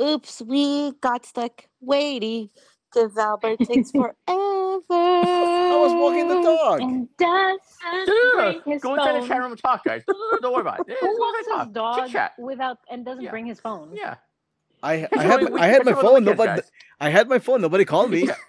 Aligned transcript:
Oops, 0.00 0.42
we 0.42 0.92
got 1.00 1.24
stuck 1.26 1.64
waiting 1.80 2.50
because 2.92 3.16
Albert 3.16 3.62
takes 3.64 3.90
forever. 3.92 4.14
I 4.28 5.76
was 5.78 5.92
walking 5.94 6.28
the 6.28 6.40
dog. 6.42 6.80
And 6.80 7.08
does 7.18 7.60
Yeah, 8.06 8.32
bring 8.36 8.62
his 8.66 8.82
go 8.82 8.94
inside 8.94 9.14
the 9.14 9.20
phone. 9.20 9.28
chat 9.28 9.38
room 9.40 9.52
and 9.52 9.60
talk, 9.62 9.84
guys. 9.84 10.02
Don't 10.42 10.52
worry 10.52 10.62
about 10.62 10.80
it. 10.80 10.86
Yeah, 10.88 10.96
Who 11.00 11.06
go 11.06 11.18
walks 11.20 11.38
his 11.64 11.68
dog 11.72 12.04
Chit-chat. 12.06 12.32
without 12.38 12.78
and 12.90 13.04
doesn't 13.04 13.24
Yeah. 13.24 13.30
bring 13.30 13.46
his 13.46 13.60
phone? 13.60 13.90
Yeah. 13.94 14.16
I, 14.82 15.08
I 15.16 15.22
had 15.22 15.42
my, 15.42 15.50
we- 15.50 15.60
I 15.60 15.66
had 15.68 15.84
my 15.84 15.92
phone. 15.94 16.24
Nobody. 16.24 16.50
guys. 16.50 16.70
I 17.00 17.10
had 17.10 17.28
my 17.28 17.38
phone. 17.38 17.60
Nobody 17.62 17.84
called 17.84 18.10
me. 18.10 18.26
Chit-chat. 18.26 18.40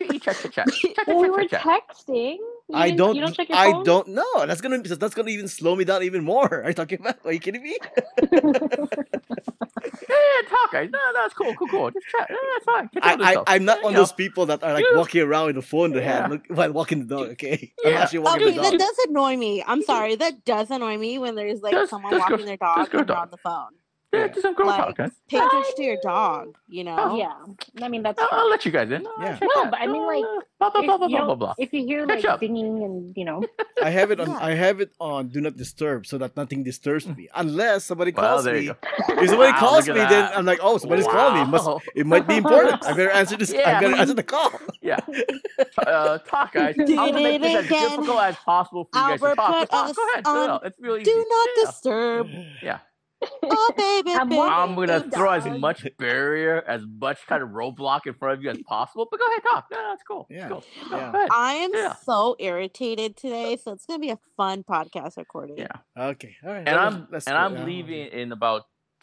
You 0.00 0.18
chat, 0.20 0.40
chit, 0.40 0.52
chat. 0.52 0.70
Chat, 0.94 1.06
chat, 1.06 1.06
Well, 1.08 1.20
we 1.20 1.30
were 1.30 1.44
chat, 1.44 1.50
chat. 1.50 1.62
texting. 1.62 2.38
You 2.70 2.76
I 2.76 2.86
didn't- 2.86 2.98
don't. 2.98 3.14
You 3.16 3.20
don't 3.22 3.34
check 3.34 3.48
your 3.48 3.58
I 3.58 3.72
phone? 3.72 3.84
don't 3.84 4.08
know. 4.08 4.46
That's 4.46 4.60
gonna. 4.60 4.78
That's 4.82 5.14
gonna 5.14 5.30
even 5.30 5.48
slow 5.48 5.74
me 5.76 5.84
down 5.84 6.02
even 6.02 6.24
more. 6.24 6.48
Are 6.64 6.68
you 6.68 6.74
talking 6.74 7.00
about? 7.00 7.16
Are 7.24 7.32
you 7.32 7.40
kidding 7.40 7.62
me? 7.62 7.76
Yeah, 10.08 10.16
yeah, 10.42 10.48
talk, 10.48 10.72
guys. 10.72 10.90
No, 10.92 10.98
no, 11.14 11.28
cool, 11.30 11.54
cool, 11.54 11.68
cool. 11.68 11.90
Just 11.90 12.06
chat. 12.08 12.26
Yeah, 12.30 12.36
it's 12.56 12.64
fine. 12.64 12.90
Get 12.92 13.02
to 13.02 13.16
know 13.16 13.24
I, 13.24 13.26
I 13.26 13.30
yourself. 13.30 13.44
I'm 13.48 13.64
not 13.64 13.78
You 13.78 13.84
one 13.84 13.92
of 13.94 13.96
those 13.98 14.12
people 14.12 14.46
that 14.46 14.62
are 14.62 14.74
like 14.74 14.84
Yeah. 14.90 14.98
walking 14.98 15.22
around 15.22 15.46
with 15.46 15.56
a 15.58 15.62
phone 15.62 15.86
in 15.86 15.92
their 15.92 16.02
hand 16.02 16.32
look, 16.32 16.42
while 16.48 16.72
walking 16.72 17.06
the 17.06 17.16
dog. 17.16 17.28
Okay, 17.30 17.72
I'm 17.84 17.92
Yeah. 17.92 18.00
actually 18.02 18.18
walking 18.20 18.48
Okay, 18.48 18.56
the 18.56 18.62
that 18.62 18.78
does 18.78 18.96
annoy 19.08 19.36
me. 19.36 19.62
I'm 19.66 19.82
sorry. 19.82 20.16
That 20.16 20.44
does 20.44 20.70
annoy 20.70 20.98
me 20.98 21.18
when 21.18 21.34
there's 21.36 21.62
like 21.62 21.72
Just- 21.72 21.90
someone 21.90 22.12
just 22.12 22.26
go- 22.28 22.32
walking 22.34 22.46
their 22.46 22.56
dog 22.56 22.76
just 22.78 22.90
and 22.92 22.98
they're 23.00 23.04
dog. 23.06 23.18
on 23.18 23.30
the 23.30 23.36
phone. 23.38 23.68
Yeah, 24.12 24.20
Yeah. 24.20 24.26
do 24.28 24.40
some 24.40 24.54
girl 24.54 24.66
Like- 24.66 24.80
talk, 24.84 24.96
guys. 24.96 25.10
Pay 25.28 25.38
attention 25.38 25.74
to 25.76 25.82
your 25.84 25.96
dog, 26.02 26.56
you 26.68 26.82
know? 26.82 26.96
Oh, 26.98 27.16
yeah. 27.16 27.32
I 27.80 27.88
mean, 27.88 28.02
that's 28.02 28.20
I'll. 28.20 28.28
I'll 28.32 28.50
let 28.50 28.64
you 28.66 28.72
guys 28.72 28.90
in. 28.90 29.06
Yeah. 29.20 29.38
No, 29.40 29.66
but 29.70 29.80
I 29.80 29.86
mean, 29.86 30.04
like, 30.04 30.24
blah 30.58 30.70
blah 30.70 30.82
blah 30.82 30.98
blah 30.98 31.06
blah 31.08 31.24
blah 31.26 31.34
blah. 31.36 31.54
if 31.58 31.72
you 31.72 31.84
hear 31.86 32.06
Catch 32.06 32.24
like 32.24 32.32
up. 32.32 32.40
dinging 32.40 32.82
and 32.82 33.16
you 33.16 33.24
know, 33.24 33.44
I 33.82 33.90
have 33.90 34.10
it 34.10 34.18
on. 34.18 34.30
Yeah. 34.30 34.38
I 34.40 34.54
have 34.54 34.80
it 34.80 34.90
on 35.00 35.28
do 35.28 35.40
not 35.40 35.56
disturb 35.56 36.06
so 36.06 36.18
that 36.18 36.36
nothing 36.36 36.64
disturbs 36.64 37.06
me 37.06 37.28
unless 37.36 37.84
somebody 37.84 38.10
Well, 38.10 38.26
calls 38.26 38.44
there 38.44 38.54
me. 38.54 38.62
you 38.62 38.74
go. 38.74 39.22
If 39.22 39.28
somebody 39.30 39.52
Wow, 39.52 39.58
calls 39.60 39.88
me, 39.88 39.98
at 40.00 40.10
then. 40.10 40.30
I'm 40.34 40.44
like, 40.44 40.58
oh, 40.60 40.76
somebody's 40.78 41.06
calling 41.06 41.34
me. 41.36 41.42
It 41.42 41.46
must. 41.46 41.68
It 41.94 42.06
might 42.06 42.26
be 42.26 42.36
important. 42.38 42.84
I 42.84 42.90
better 42.94 43.10
answer 43.10 43.36
this. 43.36 43.52
I 43.52 43.58
Yeah. 43.58 43.80
better 43.80 43.94
answer 43.96 44.14
the 44.14 44.24
call. 44.24 44.50
Yeah. 44.82 44.98
Uh, 45.78 46.18
talk, 46.18 46.52
guys. 46.52 46.74
I'm 46.78 46.86
gonna 46.86 47.12
make 47.12 47.40
this 47.42 47.52
it 47.54 47.58
as 47.58 47.66
again. 47.66 47.90
difficult 47.90 48.20
as 48.22 48.36
possible 48.36 48.88
for 48.90 48.98
you 48.98 49.08
guys 49.08 49.20
to 49.20 49.34
talk. 49.36 49.36
put 49.36 49.70
But 49.70 49.70
talk. 49.70 49.90
us 49.90 49.96
Go 49.96 50.08
ahead. 50.10 50.24
No, 50.24 50.30
on 50.40 50.46
no, 50.48 50.60
it's 50.64 50.78
really 50.80 51.02
easy. 51.02 51.10
Do 51.12 51.26
not 51.28 51.48
disturb. 51.66 52.28
Yeah. 52.62 52.78
Oh, 53.42 53.72
baby, 53.76 54.12
I'm 54.16 54.28
baby. 54.28 54.40
I'm 54.40 54.74
gonna 54.74 55.00
Big 55.00 55.12
throw 55.14 55.30
as 55.30 55.44
much 55.46 55.86
barrier, 55.98 56.62
as 56.66 56.82
much 57.00 57.26
kind 57.26 57.42
of 57.42 57.50
roadblock 57.50 58.06
in 58.06 58.14
front 58.14 58.38
of 58.38 58.42
you 58.44 58.50
as 58.50 58.58
possible. 58.66 59.06
But 59.10 59.20
go 59.20 59.26
ahead, 59.26 59.42
talk. 59.42 59.66
No, 59.70 59.76
no, 59.82 59.92
it's 59.92 60.02
cool. 60.02 60.26
It's 60.30 60.38
Yeah. 60.38 60.48
cool. 60.48 60.64
Yeah. 60.90 61.26
I 61.30 61.52
am 61.54 61.70
Yeah. 61.74 61.94
so 62.04 62.36
irritated 62.38 63.16
today, 63.16 63.56
so 63.56 63.72
it's 63.72 63.86
gonna 63.86 63.98
be 63.98 64.10
a 64.10 64.18
fun 64.36 64.62
podcast 64.64 65.16
recording. 65.16 65.58
Yeah. 65.58 65.68
Okay. 65.98 66.36
All 66.44 66.50
right. 66.50 66.58
And 66.58 66.68
well, 66.76 66.78
I'm 66.78 67.08
let's 67.10 67.26
and 67.26 67.34
go. 67.34 67.38
I'm 67.60 67.66
leaving 67.66 68.06
in 68.08 68.32
about 68.32 68.62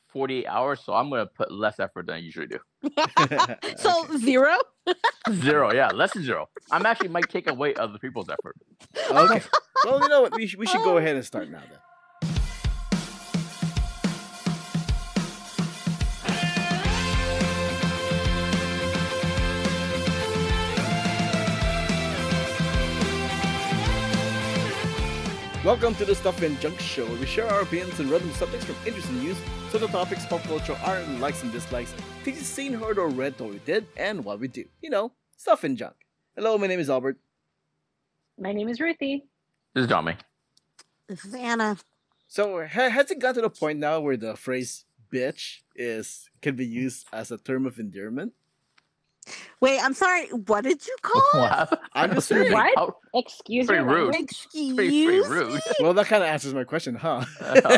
48 0.10 0.48
hours, 0.48 0.80
so 0.84 0.94
I'm 0.94 1.10
gonna 1.10 1.28
put 1.28 1.52
less 1.52 1.80
effort 1.80 2.08
than 2.08 2.16
I 2.16 2.20
usually 2.20 2.48
do. 2.48 2.60
So 3.78 4.04
Okay. 4.06 4.18
zero. 4.18 4.56
Zero, 5.34 5.74
yeah, 5.74 5.90
less 5.90 6.14
than 6.14 6.24
zero. 6.24 6.48
I'm 6.72 6.86
actually 6.86 7.10
might 7.10 7.30
take 7.30 7.48
away 7.50 7.76
other 7.76 7.98
people's 8.00 8.30
effort. 8.30 8.56
Okay. 9.12 9.42
Well, 9.84 10.00
you 10.02 10.08
know 10.08 10.22
what? 10.22 10.34
We 10.34 10.48
should, 10.48 10.60
we 10.60 10.66
should 10.66 10.82
go 10.84 10.98
ahead 10.98 11.16
and 11.18 11.26
start 11.26 11.50
now 11.50 11.60
then. 11.60 11.78
Welcome 25.68 25.96
to 25.96 26.06
the 26.06 26.16
Stuff 26.16 26.42
and 26.44 26.58
Junk 26.62 26.80
Show, 26.80 27.06
where 27.06 27.20
we 27.20 27.26
share 27.26 27.46
our 27.46 27.60
opinions 27.60 28.00
on 28.00 28.10
random 28.10 28.32
subjects 28.32 28.66
from 28.66 28.76
interesting 28.86 29.20
news, 29.20 29.36
so 29.70 29.78
the 29.78 29.88
topics, 29.88 30.26
pop 30.26 30.42
culture, 30.44 30.78
our 30.86 31.02
likes 31.20 31.44
and 31.44 31.52
dislikes, 31.52 31.92
things 32.24 32.38
you've 32.38 32.46
seen, 32.46 32.72
heard, 32.72 32.98
or 32.98 33.10
read, 33.10 33.38
what 33.38 33.50
we 33.50 33.60
did, 33.66 33.86
and 33.98 34.24
what 34.24 34.40
we 34.40 34.48
do. 34.48 34.64
You 34.82 34.90
know, 34.90 35.12
stuff 35.36 35.66
and 35.66 35.78
junk. 35.78 35.96
Hello, 36.38 36.58
my 36.58 36.68
name 36.68 36.80
is 36.80 36.90
Albert. 36.90 37.18
my 38.40 38.54
name 38.54 38.70
is 38.70 38.80
Ruthie. 38.80 39.26
This 39.74 39.82
is 39.82 39.90
Tommy. 39.90 40.16
This 41.06 41.26
is 41.26 41.34
Anna. 41.34 41.76
So 42.30 42.66
ha- 42.66 42.88
has 42.88 43.12
it 43.12 43.20
got 43.20 43.36
to 43.36 43.42
the 43.42 43.50
point 43.50 43.78
now 43.78 44.00
where 44.00 44.16
the 44.16 44.38
phrase 44.38 44.86
"bitch" 45.12 45.64
is 45.76 46.30
can 46.42 46.56
be 46.56 46.66
used 46.66 47.08
as 47.12 47.30
a 47.30 47.38
term 47.38 47.66
of 47.66 47.78
endearment? 47.78 48.32
Wait, 49.60 49.80
I'm 49.84 49.94
sorry. 49.94 50.28
What 50.30 50.64
did 50.64 50.86
you 50.86 50.96
call? 51.02 51.22
it? 51.34 51.38
Wow. 51.38 51.68
I'm 51.94 52.14
just 52.14 52.30
Pretty- 52.30 52.46
saying. 52.46 52.54
What? 52.54 52.74
how- 52.76 52.96
Excuse 53.14 53.66
Pretty 53.66 53.84
me. 53.84 53.92
rude. 53.94 54.16
Excuse 54.16 54.76
pretty, 54.76 55.06
pretty 55.06 55.54
me. 55.54 55.60
Well, 55.80 55.94
that 55.96 56.06
kind 56.06 56.22
of 56.22 56.30
answers 56.30 56.54
my 56.54 56.64
question, 56.64 56.94
huh? 56.94 57.24
Oh, 57.42 57.78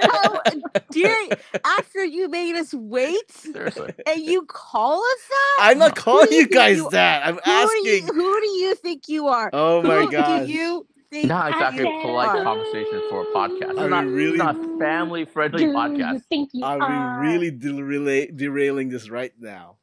how 0.00 0.80
dare 0.90 1.16
after 1.64 2.04
you 2.04 2.28
made 2.30 2.56
us 2.56 2.72
wait 2.72 3.30
Seriously. 3.30 3.92
and 4.06 4.20
you 4.22 4.42
call 4.46 5.00
us 5.04 5.28
that? 5.28 5.56
I'm 5.60 5.78
not 5.78 5.96
calling 5.96 6.28
do 6.28 6.34
you 6.36 6.48
guys 6.48 6.78
you- 6.78 6.88
that. 6.90 7.26
I'm 7.26 7.34
Who 7.34 7.40
do, 7.44 7.50
you, 7.88 7.96
asking. 7.98 8.14
who 8.14 8.40
do 8.40 8.46
you 8.48 8.74
think 8.76 9.08
you 9.08 9.28
are? 9.28 9.50
Oh 9.52 9.82
my 9.82 10.00
who 10.02 10.10
god! 10.10 10.46
do 10.46 10.52
you 10.52 10.86
think 11.10 11.26
Not 11.26 11.52
exactly 11.52 11.82
you 11.86 11.98
a 11.98 12.02
polite 12.02 12.28
are? 12.28 12.42
conversation 12.42 13.02
for 13.10 13.22
a 13.22 13.26
podcast. 13.26 13.76
Are 13.78 13.82
It's 13.82 13.90
not, 13.90 14.06
really- 14.06 14.38
not 14.38 14.56
family 14.78 15.24
friendly 15.26 15.64
Do 15.64 15.70
you 15.70 15.76
podcast. 15.76 16.22
think 16.30 16.50
you 16.54 16.64
Are 16.64 16.80
are? 16.80 17.20
we 17.20 17.28
really 17.28 17.52
derela- 17.52 18.34
derailing 18.34 18.88
this 18.88 19.10
right 19.10 19.32
now? 19.38 19.76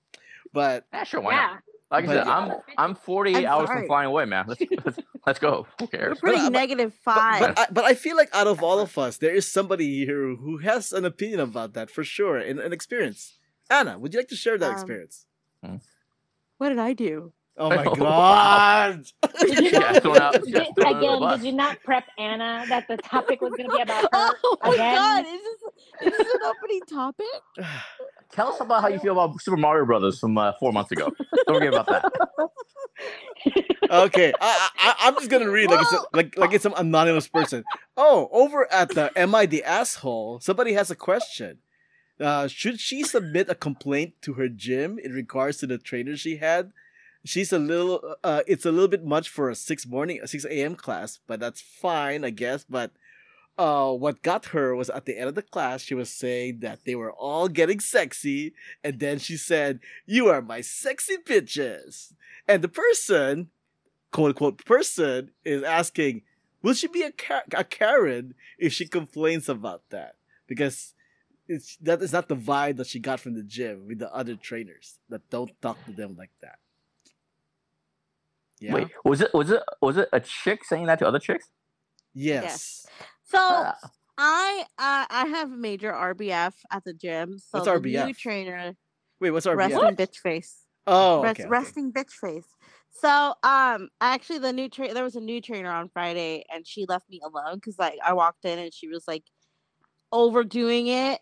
But 0.54 0.86
Yeah, 0.94 1.04
sure, 1.04 1.22
why 1.22 1.32
Yeah. 1.34 1.38
not? 1.48 1.60
Like 1.92 2.06
I 2.06 2.08
said, 2.08 2.26
yeah. 2.26 2.38
I'm 2.38 2.52
I'm 2.78 2.96
48 2.96 3.36
I'm 3.36 3.46
hours 3.46 3.68
sorry. 3.68 3.80
from 3.82 3.88
flying 3.88 4.08
away, 4.08 4.24
man. 4.26 4.46
Let's 4.48 4.62
let's, 4.86 5.00
let's 5.28 5.40
go. 5.40 5.68
Who 5.80 5.86
We're 5.86 5.88
cares? 5.88 6.20
pretty 6.20 6.38
But- 6.38 6.44
but- 6.46 6.52
negative 6.54 6.94
but, 7.04 7.14
five. 7.16 7.40
but, 7.42 7.60
I, 7.60 7.66
but 7.70 7.84
I 7.84 7.94
feel 7.96 8.16
like 8.16 8.30
out 8.34 8.48
of 8.48 8.64
all 8.64 8.80
of 8.80 8.98
us, 8.98 9.18
there 9.18 9.34
is 9.36 9.46
somebody 9.52 10.06
here 10.06 10.36
who 10.36 10.60
has 10.60 10.94
an 10.94 11.04
opinion 11.04 11.42
about 11.42 11.74
that 11.74 11.90
for 11.92 12.04
sure, 12.06 12.38
and 12.38 12.60
an 12.62 12.72
experience. 12.72 13.38
Anna, 13.70 14.00
would 14.00 14.14
you 14.14 14.20
like 14.22 14.30
to 14.30 14.36
share 14.38 14.58
that 14.58 14.68
Um, 14.70 14.74
experience? 14.74 15.26
what 16.58 16.70
did 16.70 16.80
I 16.80 16.94
do? 16.94 17.34
Oh 17.58 17.70
my 17.76 17.84
Oh, 17.86 17.96
god! 17.96 19.04
Did 19.42 19.60
you 19.66 19.70
Yeah, 19.72 19.80
not, 19.80 20.02
thrown 20.04 20.18
out- 20.18 20.34
did- 20.34 20.44
yeah, 20.48 20.64
thrown 20.74 20.88
under 20.88 21.00
the 21.02 21.14
again, 21.14 21.40
did 21.40 21.46
you 21.46 21.52
not 21.52 21.84
prep 21.84 22.06
Anna 22.18 22.64
that 22.70 22.88
the 22.88 22.96
topic 22.98 23.42
was 23.42 23.52
going 23.52 23.70
to 23.70 23.76
be 23.76 23.82
about 23.82 24.04
her? 24.04 24.10
Oh 24.46 24.58
my 24.64 24.74
again? 24.76 24.96
god, 24.96 25.26
is 25.26 25.42
this, 25.42 26.14
is 26.14 26.18
this 26.18 26.34
an 26.36 26.40
opening 26.46 26.82
topic? 26.90 27.26
Tell 28.32 28.48
us 28.48 28.60
about 28.62 28.82
how 28.82 28.88
you 28.88 29.00
feel 29.00 29.14
about 29.14 29.42
Super 29.42 29.58
Mario 29.58 29.86
Brothers 29.86 30.20
from 30.20 30.38
uh, 30.38 30.54
four 30.60 30.72
months 30.72 30.92
ago. 30.92 31.12
Don't 31.48 31.56
forget 31.56 31.74
about 31.74 31.88
that. 31.88 32.06
okay, 33.92 34.34
I, 34.40 34.70
I, 34.78 34.96
I'm 35.00 35.16
just 35.16 35.30
gonna 35.30 35.50
read 35.50 35.70
like 35.70 35.82
it's 35.82 35.94
a, 35.94 36.00
like 36.14 36.38
like 36.38 36.54
it's 36.54 36.64
some 36.64 36.74
anonymous 36.78 37.28
person. 37.28 37.64
Oh, 37.98 38.30
over 38.32 38.72
at 38.72 38.90
the 38.90 39.12
Am 39.18 39.36
I 39.36 39.46
the 39.46 39.64
asshole? 39.64 40.40
Somebody 40.40 40.74
has 40.74 40.90
a 40.92 40.96
question. 40.96 41.60
Uh, 42.20 42.48
should 42.48 42.80
she 42.80 43.04
submit 43.04 43.50
a 43.50 43.56
complaint 43.56 44.14
to 44.22 44.34
her 44.34 44.48
gym 44.48 45.00
in 45.00 45.12
regards 45.12 45.58
to 45.58 45.68
the 45.68 45.78
trainer 45.78 46.16
she 46.16 46.38
had? 46.38 46.72
She's 47.26 47.52
a 47.52 47.60
little. 47.60 48.16
Uh, 48.24 48.42
it's 48.48 48.66
a 48.66 48.72
little 48.72 48.88
bit 48.88 49.04
much 49.04 49.30
for 49.30 49.50
a 49.50 49.56
six 49.56 49.86
morning, 49.86 50.20
a 50.22 50.28
six 50.28 50.46
a.m. 50.46 50.76
class, 50.76 51.20
but 51.28 51.40
that's 51.40 51.62
fine, 51.62 52.24
I 52.24 52.30
guess. 52.30 52.66
But 52.68 52.92
uh, 53.62 53.94
what 53.94 54.24
got 54.24 54.46
her 54.48 54.76
was 54.76 54.90
at 54.90 55.06
the 55.06 55.16
end 55.20 55.30
of 55.30 55.36
the 55.36 55.44
class, 55.44 55.84
she 55.84 55.94
was 55.94 56.10
saying 56.10 56.62
that 56.62 56.80
they 56.84 56.96
were 56.96 57.12
all 57.12 57.48
getting 57.48 57.80
sexy, 57.80 58.56
and 58.84 59.00
then 59.00 59.20
she 59.20 59.38
said, 59.38 59.80
"You 60.08 60.30
are 60.30 60.42
my 60.42 60.62
sexy 60.62 61.18
bitches." 61.18 62.14
And 62.48 62.64
the 62.64 62.68
person, 62.68 63.52
quote 64.12 64.30
unquote, 64.30 64.66
person 64.66 65.30
is 65.46 65.62
asking, 65.62 66.24
will 66.64 66.74
she 66.74 66.88
be 66.88 67.04
a, 67.04 67.12
Ka- 67.12 67.44
a 67.54 67.64
Karen 67.64 68.34
if 68.58 68.74
she 68.74 68.88
complains 68.88 69.48
about 69.48 69.84
that? 69.92 70.16
Because 70.48 70.96
it's 71.48 71.78
that 71.78 72.02
is 72.02 72.14
not 72.14 72.30
the 72.30 72.36
vibe 72.36 72.78
that 72.78 72.88
she 72.88 73.00
got 73.00 73.20
from 73.20 73.36
the 73.36 73.44
gym 73.44 73.88
with 73.88 74.00
the 74.00 74.12
other 74.12 74.36
trainers 74.36 74.98
that 75.10 75.30
don't 75.30 75.52
talk 75.62 75.78
to 75.86 75.92
them 75.92 76.16
like 76.18 76.32
that. 76.42 76.58
Yeah. 78.60 78.74
Wait, 78.74 78.88
was 79.06 79.22
it 79.22 79.32
was 79.36 79.52
it 79.52 79.62
was 79.82 79.98
it 79.98 80.10
a 80.12 80.20
chick 80.20 80.64
saying 80.66 80.88
that 80.88 80.98
to 80.98 81.08
other 81.08 81.20
chicks? 81.20 81.50
Yes. 82.14 82.86
So 83.32 83.72
I 84.18 84.66
uh, 84.78 85.06
I 85.10 85.26
have 85.28 85.52
a 85.52 85.56
major 85.56 85.92
RBF 85.92 86.54
at 86.72 86.84
the 86.84 86.94
gym. 86.94 87.38
So 87.40 87.60
What's 87.60 87.68
the 87.68 87.72
RBF? 87.80 88.08
new 88.08 88.14
trainer, 88.14 88.76
Wait, 89.20 89.32
what's 89.32 89.46
our 89.46 89.56
resting 89.56 89.96
BF? 89.96 89.96
bitch 89.96 90.18
face. 90.18 90.66
Oh, 90.88 91.22
Rest, 91.22 91.40
okay, 91.40 91.44
okay. 91.44 91.50
resting 91.50 91.92
bitch 91.94 92.12
face. 92.12 92.48
So 92.92 93.34
um 93.44 93.90
actually 94.02 94.40
the 94.40 94.52
new 94.54 94.68
trainer 94.70 94.94
there 94.94 95.04
was 95.04 95.16
a 95.16 95.22
new 95.22 95.42
trainer 95.42 95.72
on 95.72 95.90
Friday 95.90 96.44
and 96.54 96.68
she 96.68 96.86
left 96.88 97.10
me 97.10 97.22
alone 97.24 97.56
because 97.56 97.80
like 97.80 97.98
I 98.06 98.14
walked 98.14 98.46
in 98.46 98.60
and 98.60 98.74
she 98.74 98.88
was 98.88 99.06
like 99.08 99.24
overdoing 100.12 100.88
it 100.88 101.20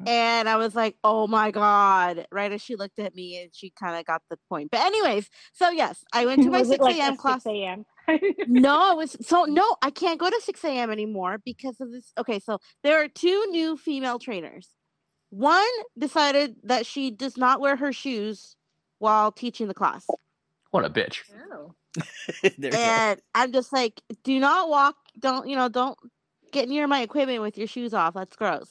Mm. 0.00 0.06
and 0.08 0.48
I 0.48 0.56
was 0.58 0.76
like, 0.76 0.96
oh 1.02 1.26
my 1.26 1.50
god, 1.50 2.28
right 2.30 2.52
as 2.52 2.62
she 2.62 2.76
looked 2.76 3.00
at 3.00 3.16
me 3.16 3.42
and 3.42 3.50
she 3.52 3.70
kind 3.70 3.98
of 3.98 4.04
got 4.04 4.22
the 4.30 4.38
point. 4.48 4.70
But 4.70 4.82
anyways, 4.82 5.28
so 5.52 5.70
yes, 5.70 6.04
I 6.12 6.24
went 6.24 6.44
to 6.44 6.50
my 6.52 6.62
6 6.62 6.86
a.m. 6.86 7.14
a 7.14 7.16
class. 7.16 7.42
6 7.42 7.46
a.m. 7.52 7.84
no, 8.46 8.92
it 8.92 8.96
was 8.96 9.16
so 9.20 9.44
no, 9.44 9.76
I 9.82 9.90
can't 9.90 10.18
go 10.18 10.28
to 10.30 10.40
6 10.42 10.64
a.m. 10.64 10.90
anymore 10.90 11.38
because 11.44 11.80
of 11.80 11.92
this. 11.92 12.12
Okay, 12.18 12.38
so 12.38 12.58
there 12.82 13.02
are 13.02 13.08
two 13.08 13.46
new 13.50 13.76
female 13.76 14.18
trainers. 14.18 14.68
One 15.30 15.66
decided 15.98 16.56
that 16.64 16.86
she 16.86 17.10
does 17.10 17.36
not 17.36 17.60
wear 17.60 17.76
her 17.76 17.92
shoes 17.92 18.56
while 18.98 19.30
teaching 19.30 19.68
the 19.68 19.74
class. 19.74 20.06
what 20.70 20.84
a 20.84 20.90
bitch. 20.90 21.22
Oh. 21.52 21.74
there 22.42 22.52
you 22.56 22.70
go. 22.70 22.78
And 22.78 23.20
I'm 23.34 23.52
just 23.52 23.72
like, 23.72 24.00
do 24.24 24.38
not 24.38 24.68
walk, 24.68 24.96
don't, 25.18 25.48
you 25.48 25.56
know, 25.56 25.68
don't 25.68 25.98
get 26.52 26.68
near 26.68 26.86
my 26.86 27.02
equipment 27.02 27.42
with 27.42 27.58
your 27.58 27.66
shoes 27.66 27.92
off. 27.92 28.14
That's 28.14 28.36
gross. 28.36 28.70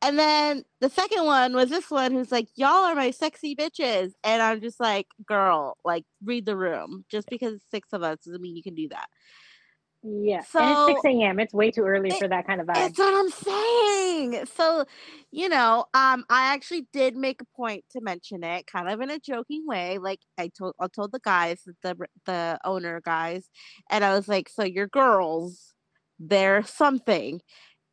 And 0.00 0.18
then 0.18 0.64
the 0.80 0.88
second 0.90 1.24
one 1.24 1.54
was 1.54 1.70
this 1.70 1.90
one 1.90 2.12
who's 2.12 2.30
like, 2.30 2.48
Y'all 2.54 2.84
are 2.84 2.94
my 2.94 3.10
sexy 3.10 3.56
bitches. 3.56 4.12
And 4.22 4.40
I'm 4.42 4.60
just 4.60 4.78
like, 4.78 5.06
girl, 5.26 5.76
like 5.84 6.04
read 6.24 6.46
the 6.46 6.56
room. 6.56 7.04
Just 7.10 7.28
because 7.28 7.54
it's 7.54 7.70
six 7.70 7.88
of 7.92 8.02
us 8.02 8.18
doesn't 8.24 8.40
mean 8.40 8.56
you 8.56 8.62
can 8.62 8.74
do 8.76 8.88
that. 8.90 9.08
Yeah. 10.04 10.36
and 10.38 10.46
So- 10.46 10.86
it's 10.86 11.02
6 11.02 11.14
a.m. 11.16 11.40
It's 11.40 11.52
way 11.52 11.72
too 11.72 11.82
early 11.82 12.10
It- 12.10 12.18
for 12.20 12.28
that 12.28 12.46
kind 12.46 12.60
of 12.60 12.68
vibe. 12.68 12.74
That's 12.74 12.98
what 12.98 13.14
I'm 13.14 13.30
saying. 13.30 14.46
So, 14.54 14.84
you 15.32 15.48
know, 15.48 15.86
um, 15.94 16.24
I 16.30 16.52
actually 16.54 16.86
did 16.92 17.16
make 17.16 17.42
a 17.42 17.56
point 17.56 17.84
to 17.90 18.00
mention 18.00 18.44
it, 18.44 18.66
kind 18.66 18.88
of 18.88 19.00
in 19.00 19.10
a 19.10 19.18
joking 19.18 19.66
way. 19.66 19.98
Like 19.98 20.20
I 20.38 20.48
told, 20.56 20.74
I 20.80 20.86
told 20.86 21.10
the 21.12 21.20
guys, 21.20 21.62
the 21.82 21.96
the 22.26 22.58
owner 22.64 23.00
guys, 23.04 23.48
and 23.90 24.04
I 24.04 24.14
was 24.14 24.28
like, 24.28 24.48
"So 24.48 24.62
your 24.64 24.86
girls, 24.86 25.74
they're 26.20 26.62
something," 26.62 27.40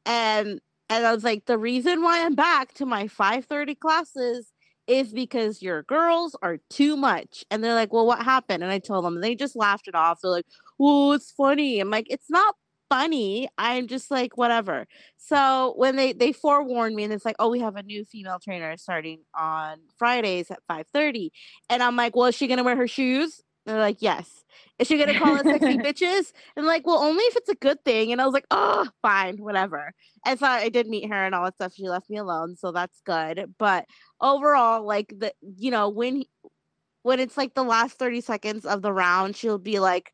and 0.06 0.62
and 0.90 1.06
I 1.06 1.14
was 1.14 1.24
like, 1.24 1.46
"The 1.46 1.58
reason 1.58 2.02
why 2.02 2.24
I'm 2.26 2.36
back 2.36 2.74
to 2.76 2.86
my 2.86 3.08
5:30 3.08 3.76
classes." 3.76 4.52
Is 4.88 5.14
because 5.14 5.64
your 5.64 5.82
girls 5.82 6.36
are 6.44 6.60
too 6.70 6.96
much. 6.96 7.44
And 7.50 7.64
they're 7.64 7.74
like, 7.74 7.92
Well, 7.92 8.06
what 8.06 8.22
happened? 8.24 8.62
And 8.62 8.72
I 8.72 8.78
told 8.78 9.04
them, 9.04 9.20
they 9.20 9.34
just 9.34 9.56
laughed 9.56 9.88
it 9.88 9.96
off. 9.96 10.20
They're 10.22 10.30
like, 10.30 10.46
Well, 10.78 11.14
it's 11.14 11.32
funny. 11.32 11.80
I'm 11.80 11.90
like, 11.90 12.06
It's 12.08 12.30
not 12.30 12.54
funny. 12.90 13.48
I'm 13.58 13.88
just 13.88 14.12
like, 14.12 14.38
whatever. 14.38 14.86
So 15.18 15.74
when 15.78 15.96
they 15.96 16.14
they 16.14 16.32
forewarned 16.32 16.96
me 16.96 17.04
and 17.04 17.14
it's 17.14 17.26
like, 17.26 17.36
oh, 17.40 17.50
we 17.50 17.60
have 17.62 17.76
a 17.76 17.84
new 17.84 18.06
female 18.06 18.38
trainer 18.40 18.78
starting 18.78 19.22
on 19.36 19.78
Fridays 19.98 20.52
at 20.52 20.60
5:30. 20.68 21.32
And 21.70 21.82
I'm 21.84 21.96
like, 21.96 22.16
well, 22.16 22.28
is 22.28 22.36
she 22.36 22.48
gonna 22.48 22.64
wear 22.64 22.76
her 22.76 22.88
shoes? 22.88 23.42
And 23.66 23.76
they're 23.76 23.82
like, 23.82 24.02
yes. 24.02 24.44
Is 24.78 24.88
she 24.88 24.98
gonna 24.98 25.18
call 25.18 25.36
us 25.36 25.44
sexy 25.44 25.78
bitches? 25.78 26.34
And 26.56 26.66
like, 26.66 26.86
well, 26.86 26.98
only 26.98 27.24
if 27.26 27.36
it's 27.38 27.50
a 27.50 27.56
good 27.56 27.84
thing. 27.86 28.12
And 28.12 28.22
I 28.22 28.26
was 28.26 28.34
like, 28.34 28.48
oh, 28.52 28.88
fine, 29.02 29.38
whatever. 29.38 29.94
And 30.26 30.38
so 30.38 30.46
I 30.46 30.70
did 30.70 30.88
meet 30.88 31.10
her 31.10 31.26
and 31.26 31.34
all 31.34 31.46
that 31.46 31.56
stuff. 31.56 31.74
She 31.74 31.88
left 31.88 32.10
me 32.10 32.18
alone, 32.18 32.56
so 32.56 32.72
that's 32.72 33.02
good. 33.06 33.54
But 33.58 33.86
overall, 34.22 34.86
like 34.86 35.14
the 35.18 35.34
you 35.58 35.72
know, 35.72 35.90
when 35.90 36.24
when 37.04 37.20
it's 37.20 37.38
like 37.38 37.54
the 37.54 37.64
last 37.64 37.98
30 37.98 38.22
seconds 38.22 38.66
of 38.66 38.82
the 38.82 38.92
round, 38.92 39.36
she'll 39.36 39.58
be 39.58 39.80
like 39.80 40.12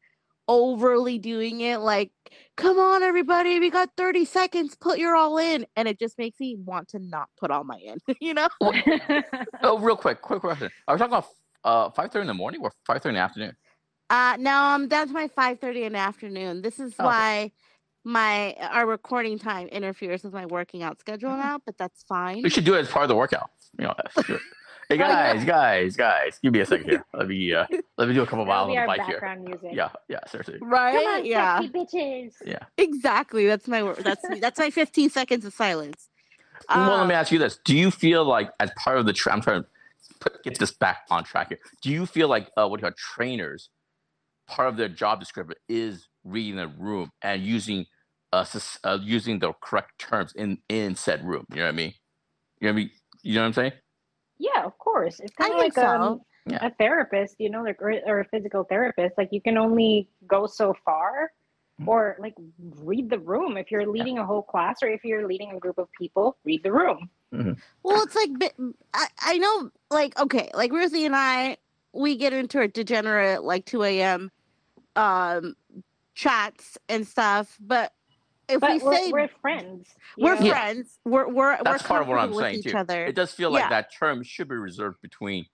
overly 0.47 1.17
doing 1.17 1.61
it 1.61 1.77
like 1.77 2.11
come 2.57 2.77
on 2.77 3.03
everybody 3.03 3.59
we 3.59 3.69
got 3.69 3.89
30 3.95 4.25
seconds 4.25 4.75
put 4.75 4.97
your 4.97 5.15
all 5.15 5.37
in 5.37 5.65
and 5.77 5.87
it 5.87 5.97
just 5.97 6.17
makes 6.17 6.39
me 6.39 6.57
want 6.65 6.89
to 6.89 6.99
not 6.99 7.29
put 7.39 7.51
all 7.51 7.63
my 7.63 7.77
in 7.77 7.97
you 8.19 8.33
know 8.33 8.49
Oh, 9.63 9.77
real 9.79 9.95
quick, 9.95 10.21
quick 10.21 10.41
question. 10.41 10.69
Are 10.87 10.95
we 10.95 10.99
talking 10.99 11.13
about 11.13 11.27
uh 11.63 11.89
five 11.91 12.11
thirty 12.11 12.21
in 12.21 12.27
the 12.27 12.33
morning 12.33 12.61
or 12.61 12.71
five 12.85 13.01
thirty 13.01 13.09
in 13.09 13.15
the 13.15 13.21
afternoon? 13.21 13.55
uh 14.09 14.35
no, 14.39 14.51
i'm 14.53 14.87
down 14.87 15.07
to 15.07 15.13
my 15.13 15.27
5.30 15.27 15.83
in 15.87 15.93
the 15.93 15.99
afternoon 15.99 16.61
this 16.61 16.79
is 16.79 16.93
Okay. 16.99 17.05
why 17.05 17.51
my 18.03 18.53
our 18.59 18.85
recording 18.87 19.37
time 19.37 19.67
interferes 19.67 20.23
with 20.23 20.33
my 20.33 20.45
working 20.47 20.81
out 20.83 20.99
schedule 20.99 21.29
now 21.29 21.59
but 21.65 21.77
that's 21.77 22.03
fine 22.03 22.41
We 22.43 22.49
should 22.49 22.65
do 22.65 22.73
it 22.75 22.79
as 22.79 22.89
part 22.89 23.03
of 23.03 23.09
the 23.09 23.15
workout. 23.15 23.51
You 23.77 23.85
know, 23.85 23.93
let's 23.97 24.27
do 24.27 24.35
it. 24.35 24.41
Hey 24.89 24.95
Oh, 24.95 24.99
guys, 24.99 25.45
guys, 25.45 25.95
guys, 25.95 26.39
give 26.43 26.51
me 26.51 26.59
a 26.59 26.65
second 26.65 26.89
here. 26.89 27.05
Let 27.13 27.27
me 27.27 27.53
uh, 27.53 27.65
let 27.97 28.07
me 28.09 28.13
do 28.13 28.23
a 28.23 28.25
couple 28.25 28.43
miles 28.45 28.67
be 28.69 28.77
on 28.77 28.83
the 28.83 28.87
bike 28.87 29.05
here. 29.05 29.37
music. 29.39 29.69
Yeah, 29.71 29.89
yeah, 30.09 30.19
seriously. 30.27 30.57
right 30.61 30.93
Come 30.95 31.05
on, 31.13 31.25
yeah 31.25 31.59
sexy 31.59 31.73
bitches. 31.73 32.33
Yeah. 32.45 32.59
exactly 32.77 33.45
that's 33.47 33.67
my 33.67 33.83
wor- 33.83 33.95
that's 33.95 34.25
that's 34.41 34.59
my 34.59 34.69
15 34.69 35.09
seconds 35.09 35.45
of 35.45 35.53
silence 35.53 36.09
well, 36.73 36.97
let 36.97 37.07
me 37.07 37.13
Um, 37.13 37.19
ask 37.19 37.31
you 37.31 37.39
this: 37.39 37.59
Do 37.63 37.75
you 37.75 37.89
feel 37.91 38.23
like, 38.25 38.51
as 38.59 38.69
part 38.77 38.97
of 38.97 39.05
the, 39.05 39.13
tra- 39.13 39.33
I'm 39.33 39.41
trying 39.41 39.63
to 39.63 39.67
put, 40.19 40.43
get 40.43 40.59
this 40.59 40.71
back 40.73 40.99
on 41.09 41.23
track 41.23 41.49
here. 41.49 41.59
Do 41.81 41.89
you 41.91 42.05
feel 42.05 42.27
like 42.27 42.49
uh, 42.57 42.67
what 42.67 42.79
do 42.79 42.85
you 42.85 42.91
call 42.91 42.97
trainers? 43.15 43.69
Part 44.47 44.67
of 44.67 44.77
their 44.77 44.89
job 44.89 45.19
description 45.19 45.55
is 45.69 46.07
reading 46.23 46.57
the 46.57 46.67
room 46.67 47.09
and 47.21 47.41
using 47.43 47.85
uh, 48.33 48.43
sus- 48.43 48.79
uh 48.83 48.97
using 49.01 49.39
the 49.39 49.53
correct 49.61 49.91
terms 49.99 50.33
in 50.35 50.57
in 50.69 50.95
said 50.95 51.23
room. 51.25 51.45
You 51.49 51.57
know 51.57 51.63
what 51.63 51.69
I 51.69 51.71
mean? 51.71 51.93
You 52.59 52.67
know 52.67 52.73
what 52.73 52.73
I 52.73 52.75
mean? 52.83 52.91
You 53.23 53.35
know 53.35 53.41
what 53.41 53.47
I'm 53.47 53.53
saying? 53.53 53.71
Yeah, 54.39 54.63
of 54.65 54.77
course. 54.77 55.19
It's 55.19 55.35
kind 55.35 55.51
of 55.53 55.59
like 55.59 55.73
so. 55.73 55.85
um, 55.87 56.21
Yeah. 56.47 56.65
a 56.65 56.71
therapist, 56.71 57.35
you 57.39 57.49
know, 57.49 57.63
like 57.63 57.81
or, 57.81 57.93
or 58.05 58.19
a 58.21 58.25
physical 58.25 58.63
therapist. 58.63 59.17
Like 59.17 59.29
you 59.31 59.41
can 59.41 59.57
only 59.57 60.09
go 60.27 60.47
so 60.47 60.75
far. 60.85 61.31
Or 61.87 62.17
like 62.19 62.33
read 62.77 63.09
the 63.09 63.19
room. 63.19 63.57
If 63.57 63.71
you're 63.71 63.87
leading 63.87 64.17
a 64.19 64.25
whole 64.25 64.43
class, 64.43 64.81
or 64.81 64.89
if 64.89 65.03
you're 65.03 65.27
leading 65.27 65.51
a 65.51 65.59
group 65.59 65.77
of 65.77 65.87
people, 65.97 66.37
read 66.43 66.63
the 66.63 66.71
room. 66.71 67.09
Well, 67.83 68.03
it's 68.03 68.15
like 68.15 68.53
I, 68.93 69.07
I 69.21 69.37
know, 69.37 69.71
like 69.89 70.19
okay, 70.19 70.49
like 70.53 70.71
Ruthie 70.71 71.05
and 71.05 71.15
I, 71.15 71.57
we 71.93 72.17
get 72.17 72.33
into 72.33 72.59
a 72.59 72.67
degenerate 72.67 73.43
like 73.43 73.65
two 73.65 73.83
a.m. 73.83 74.31
um 74.95 75.55
chats 76.13 76.77
and 76.89 77.07
stuff, 77.07 77.57
but 77.59 77.93
if 78.49 78.59
But 78.59 78.71
we 78.73 78.79
we're, 78.79 78.93
say 78.95 79.11
we're 79.11 79.29
friends. 79.41 79.87
we're 80.17 80.35
know? 80.35 80.41
Yeah. 80.45 80.51
friends, 80.51 80.99
we're 81.05 81.29
we're 81.29 81.57
That's 81.63 81.83
we're 81.83 81.87
part 81.87 82.01
of 82.01 82.07
what 82.09 82.15
I'm 82.19 82.31
comfortable 82.33 82.37
with 82.37 82.45
saying 82.45 82.57
each 82.59 82.63
too. 82.65 82.77
other. 82.77 83.05
It 83.05 83.15
does 83.15 83.31
feel 83.31 83.49
like 83.49 83.63
Yeah. 83.63 83.69
that 83.69 83.93
term 83.97 84.23
should 84.23 84.49
be 84.49 84.55
reserved 84.55 85.01
between 85.01 85.45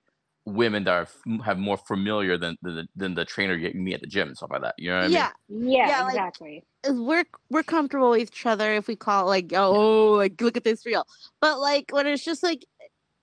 women 0.48 0.84
that 0.86 0.92
are 0.94 1.02
f- 1.02 1.44
have 1.46 1.58
more 1.60 1.78
familiar 1.78 2.38
than 2.38 2.58
than 2.62 2.76
the, 2.76 2.88
than 2.96 3.14
the 3.16 3.26
trainer 3.26 3.54
you 3.56 3.72
meet 3.74 3.96
at 3.96 4.02
the 4.02 4.08
gym 4.08 4.28
and 4.30 4.38
stuff 4.38 4.50
like 4.52 4.62
that. 4.62 4.76
You 4.78 4.90
know 4.90 4.96
what 4.98 5.04
I 5.04 5.08
mean? 5.08 5.14
yeah, 5.14 5.32
Yeah, 5.50 5.88
Yeah, 5.90 6.04
like- 6.04 6.14
exactly. 6.14 6.64
Uh, 6.88 6.94
we're 6.94 7.26
we're 7.50 7.64
comfortable 7.64 8.12
with 8.12 8.22
each 8.22 8.46
other 8.46 8.74
if 8.74 8.88
we 8.88 8.96
call 8.96 9.26
it 9.26 9.30
like 9.30 9.52
oh 9.54 10.12
like 10.12 10.40
look 10.40 10.56
at 10.56 10.64
this 10.64 10.86
reel 10.86 11.06
but 11.42 11.60
like 11.60 11.90
when 11.92 12.06
it's 12.06 12.24
just 12.24 12.44
like 12.44 12.64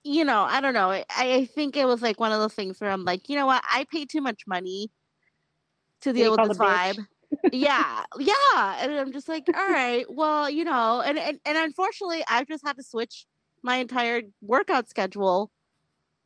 you 0.03 0.25
know 0.25 0.41
i 0.41 0.59
don't 0.59 0.73
know 0.73 0.91
i 0.91 1.05
i 1.17 1.45
think 1.45 1.77
it 1.77 1.85
was 1.85 2.01
like 2.01 2.19
one 2.19 2.33
of 2.33 2.39
those 2.39 2.53
things 2.53 2.79
where 2.81 2.91
i'm 2.91 3.05
like 3.05 3.29
you 3.29 3.35
know 3.37 3.45
what 3.45 3.63
i 3.71 3.85
pay 3.89 4.03
too 4.05 4.19
much 4.19 4.41
money 4.45 4.91
to 6.01 6.11
deal 6.13 6.31
with 6.31 6.37
called 6.37 6.49
this 6.51 6.57
a 6.59 6.61
bitch. 6.61 6.95
vibe 6.95 7.07
yeah 7.53 8.03
yeah 8.19 8.77
and 8.81 8.91
i'm 8.91 9.13
just 9.13 9.29
like 9.29 9.45
all 9.55 9.69
right 9.69 10.05
well 10.09 10.49
you 10.49 10.65
know 10.65 11.01
and, 11.01 11.17
and 11.17 11.39
and 11.45 11.57
unfortunately 11.57 12.21
i've 12.29 12.47
just 12.47 12.63
had 12.67 12.75
to 12.75 12.83
switch 12.83 13.25
my 13.63 13.77
entire 13.77 14.21
workout 14.41 14.89
schedule 14.89 15.49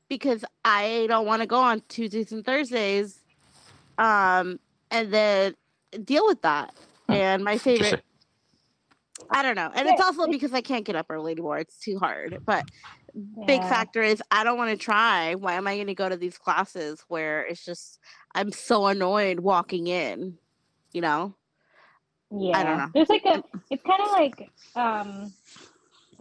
because 0.09 0.43
i 0.65 1.05
don't 1.07 1.25
want 1.25 1.41
to 1.41 1.47
go 1.47 1.59
on 1.59 1.81
tuesdays 1.87 2.31
and 2.31 2.45
thursdays 2.45 3.19
um 3.97 4.59
and 4.91 5.13
then 5.13 5.55
deal 6.03 6.25
with 6.25 6.41
that 6.41 6.73
and 7.09 7.43
my 7.43 7.57
favorite, 7.57 8.03
I 9.31 9.43
don't 9.43 9.55
know. 9.55 9.71
And 9.73 9.87
it's 9.87 10.01
also 10.01 10.27
because 10.27 10.53
I 10.53 10.61
can't 10.61 10.85
get 10.85 10.95
up 10.95 11.07
early 11.09 11.33
anymore. 11.33 11.57
It's 11.57 11.77
too 11.79 11.99
hard. 11.99 12.41
But 12.45 12.69
big 13.45 13.61
factor 13.61 14.01
is 14.01 14.21
I 14.31 14.43
don't 14.43 14.57
want 14.57 14.71
to 14.71 14.77
try. 14.77 15.35
Why 15.35 15.53
am 15.53 15.67
I 15.67 15.75
going 15.75 15.87
to 15.87 15.95
go 15.95 16.09
to 16.09 16.17
these 16.17 16.37
classes 16.37 17.03
where 17.07 17.45
it's 17.45 17.63
just 17.63 17.99
I'm 18.33 18.51
so 18.51 18.87
annoyed 18.87 19.39
walking 19.39 19.87
in, 19.87 20.37
you 20.93 21.01
know? 21.01 21.35
Yeah. 22.31 22.57
I 22.57 22.63
don't 22.63 22.77
know. 22.77 22.89
There's 22.93 23.09
like 23.09 23.25
a 23.25 23.43
it's 23.69 23.83
kind 23.83 24.01
of 24.01 24.11
like 24.11 24.51
um 24.75 25.33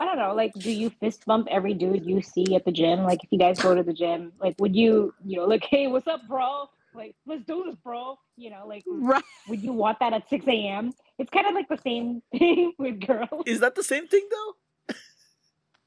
I 0.00 0.04
don't 0.04 0.18
know, 0.18 0.34
like 0.34 0.52
do 0.54 0.70
you 0.70 0.90
fist 1.00 1.24
bump 1.26 1.48
every 1.50 1.74
dude 1.74 2.04
you 2.06 2.22
see 2.22 2.54
at 2.54 2.64
the 2.64 2.72
gym? 2.72 3.02
Like 3.04 3.22
if 3.24 3.32
you 3.32 3.38
guys 3.38 3.58
go 3.58 3.74
to 3.74 3.82
the 3.82 3.92
gym, 3.92 4.32
like 4.40 4.54
would 4.58 4.74
you, 4.76 5.14
you 5.24 5.38
know, 5.38 5.44
like, 5.44 5.64
hey, 5.68 5.86
what's 5.88 6.06
up, 6.06 6.20
bro? 6.28 6.68
Like, 6.94 7.14
let's 7.26 7.44
do 7.44 7.64
this, 7.66 7.76
bro. 7.76 8.18
You 8.36 8.50
know, 8.50 8.64
like 8.66 8.84
Right. 8.88 9.22
would 9.48 9.62
you 9.62 9.72
want 9.72 9.98
that 10.00 10.12
at 10.12 10.28
six 10.28 10.46
AM? 10.48 10.92
It's 11.18 11.30
kind 11.30 11.46
of 11.46 11.54
like 11.54 11.68
the 11.68 11.78
same 11.78 12.22
thing 12.38 12.72
with 12.78 13.04
girls. 13.06 13.42
Is 13.46 13.60
that 13.60 13.74
the 13.74 13.82
same 13.82 14.06
thing 14.08 14.26
though? 14.30 14.94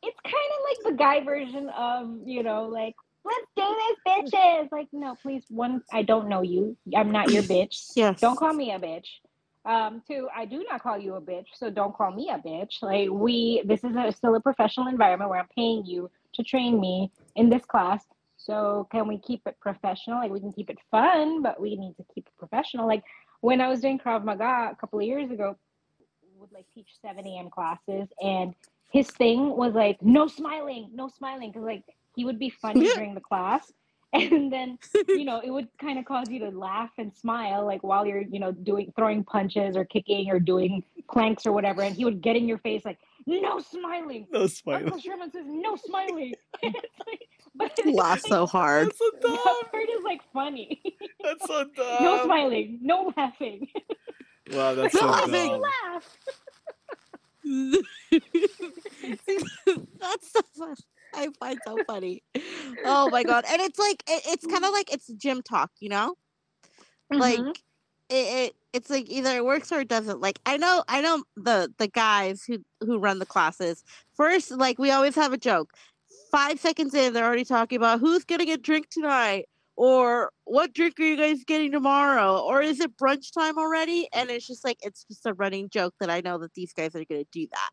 It's 0.03 0.17
kind 0.23 0.35
of 0.35 0.59
like 0.67 0.93
the 0.93 0.97
guy 0.97 1.23
version 1.23 1.69
of, 1.69 2.17
you 2.25 2.41
know, 2.41 2.63
like, 2.63 2.95
let's 3.23 3.45
do 3.55 3.63
this, 3.63 4.31
bitches. 4.33 4.71
Like, 4.71 4.87
no, 4.91 5.15
please, 5.21 5.43
one, 5.49 5.83
I 5.93 6.01
don't 6.01 6.27
know 6.27 6.41
you. 6.41 6.75
I'm 6.95 7.11
not 7.11 7.29
your 7.31 7.43
bitch. 7.53 7.91
Yes. 7.95 8.19
Don't 8.19 8.35
call 8.35 8.51
me 8.53 8.71
a 8.71 8.79
bitch. 8.79 9.05
Um, 9.63 10.01
two, 10.07 10.27
I 10.35 10.45
do 10.45 10.65
not 10.69 10.81
call 10.81 10.97
you 10.97 11.15
a 11.15 11.21
bitch, 11.21 11.47
so 11.53 11.69
don't 11.69 11.95
call 11.95 12.11
me 12.11 12.29
a 12.29 12.39
bitch. 12.39 12.81
Like 12.81 13.09
we, 13.11 13.61
this 13.65 13.83
is 13.83 13.95
a, 13.95 14.11
still 14.11 14.35
a 14.35 14.39
professional 14.39 14.87
environment 14.87 15.29
where 15.29 15.39
I'm 15.39 15.47
paying 15.55 15.85
you 15.85 16.09
to 16.33 16.43
train 16.43 16.79
me 16.79 17.11
in 17.35 17.49
this 17.49 17.63
class. 17.65 18.03
So 18.37 18.87
can 18.91 19.07
we 19.07 19.19
keep 19.19 19.41
it 19.45 19.55
professional? 19.59 20.17
Like 20.17 20.31
we 20.31 20.39
can 20.39 20.51
keep 20.51 20.69
it 20.71 20.79
fun, 20.89 21.43
but 21.43 21.61
we 21.61 21.75
need 21.75 21.95
to 21.97 22.05
keep 22.13 22.25
it 22.25 22.33
professional. 22.39 22.87
Like 22.87 23.03
when 23.41 23.61
I 23.61 23.67
was 23.67 23.81
doing 23.81 23.99
Krav 23.99 24.23
Maga 24.23 24.71
a 24.71 24.77
couple 24.79 24.99
of 24.99 25.05
years 25.05 25.29
ago, 25.29 25.55
would 26.41 26.51
like 26.51 26.65
teach 26.73 26.87
7 27.01 27.25
a.m. 27.25 27.49
classes, 27.49 28.09
and 28.21 28.53
his 28.91 29.09
thing 29.11 29.55
was 29.55 29.73
like 29.73 30.01
no 30.01 30.27
smiling, 30.27 30.89
no 30.93 31.07
smiling, 31.07 31.51
because 31.51 31.63
like 31.63 31.83
he 32.15 32.25
would 32.25 32.39
be 32.39 32.49
funny 32.49 32.91
during 32.95 33.13
the 33.13 33.21
class, 33.21 33.71
and 34.31 34.51
then 34.51 34.77
you 35.07 35.23
know, 35.23 35.39
it 35.43 35.49
would 35.51 35.67
kind 35.79 35.97
of 35.97 36.05
cause 36.05 36.29
you 36.29 36.39
to 36.39 36.49
laugh 36.49 36.89
and 36.97 37.15
smile, 37.15 37.65
like 37.65 37.81
while 37.83 38.05
you're, 38.05 38.21
you 38.21 38.39
know, 38.39 38.51
doing 38.51 38.91
throwing 38.95 39.23
punches 39.23 39.77
or 39.77 39.85
kicking 39.85 40.29
or 40.29 40.39
doing 40.39 40.83
planks 41.09 41.45
or 41.45 41.51
whatever. 41.53 41.81
And 41.81 41.95
he 41.95 42.03
would 42.05 42.21
get 42.21 42.35
in 42.35 42.47
your 42.47 42.57
face 42.57 42.83
like, 42.83 42.99
"No 43.25 43.59
smiling." 43.59 44.27
No 44.31 44.47
smile. 44.47 44.77
Uncle 44.83 44.99
Sherman 44.99 45.31
says, 45.31 45.45
"No 45.47 45.75
smiling." 45.77 46.33
It's 46.63 46.99
like- 47.07 47.27
but 47.55 47.77
Laugh 47.85 48.21
like- 48.23 48.29
so 48.31 48.45
hard. 48.47 48.87
That's 48.87 48.97
so 48.99 49.09
The 49.21 49.27
dumb. 49.27 49.69
part 49.71 49.83
is 49.89 50.03
like 50.03 50.21
funny. 50.33 50.81
That's 51.23 51.45
so 51.47 51.65
dumb. 51.75 52.03
no 52.03 52.23
smiling, 52.25 52.79
no 52.81 53.13
laughing. 53.17 53.67
Wow, 54.51 54.73
that's 54.75 54.93
No 54.93 54.99
so 55.01 55.05
laughing. 55.07 55.51
dumb. 55.51 55.61
Laugh. 55.61 56.17
That's 59.99 60.31
so 60.31 60.41
I 61.13 61.29
find 61.39 61.61
so 61.63 61.81
funny. 61.87 62.23
Oh 62.83 63.09
my 63.09 63.23
god. 63.23 63.45
And 63.47 63.61
it's 63.61 63.79
like 63.79 64.03
it, 64.07 64.23
it's 64.27 64.45
kind 64.45 64.65
of 64.65 64.71
like 64.71 64.91
it's 64.93 65.07
gym 65.13 65.41
talk, 65.41 65.71
you 65.79 65.89
know? 65.89 66.15
like 67.17 67.45
Mhm. 67.45 67.55
it, 68.09 68.15
it 68.49 68.55
it's 68.73 68.89
like 68.89 69.09
either 69.09 69.31
it 69.35 69.45
works 69.45 69.71
or 69.71 69.81
it 69.81 69.87
doesn't. 69.87 70.21
Like 70.21 70.39
I 70.45 70.57
know 70.57 70.83
I 70.87 71.01
know 71.01 71.23
the 71.35 71.73
the 71.77 71.87
guys 71.87 72.43
who 72.45 72.59
who 72.81 72.97
run 72.99 73.19
the 73.19 73.25
classes. 73.25 73.83
First, 74.15 74.51
like 74.51 74.79
we 74.79 74.91
always 74.91 75.15
have 75.15 75.33
a 75.33 75.37
joke. 75.37 75.71
Five 76.31 76.59
seconds 76.59 76.93
in, 76.93 77.13
they're 77.13 77.25
already 77.25 77.45
talking 77.45 77.77
about 77.77 77.99
who's 77.99 78.23
gonna 78.25 78.45
get 78.45 78.61
drink 78.61 78.89
tonight, 78.89 79.45
or 79.75 80.31
what 80.45 80.73
drink 80.73 80.99
are 80.99 81.03
you 81.03 81.17
guys 81.17 81.43
getting 81.45 81.71
tomorrow, 81.71 82.39
or 82.39 82.61
is 82.61 82.79
it 82.79 82.97
brunch 82.97 83.33
time 83.33 83.57
already? 83.57 84.07
And 84.13 84.29
it's 84.29 84.47
just 84.47 84.63
like 84.63 84.77
it's 84.81 85.03
just 85.05 85.25
a 85.25 85.33
running 85.33 85.69
joke 85.69 85.95
that 85.99 86.09
I 86.09 86.21
know 86.21 86.37
that 86.39 86.53
these 86.53 86.73
guys 86.73 86.95
are 86.95 87.05
gonna 87.05 87.25
do 87.31 87.47
that. 87.51 87.69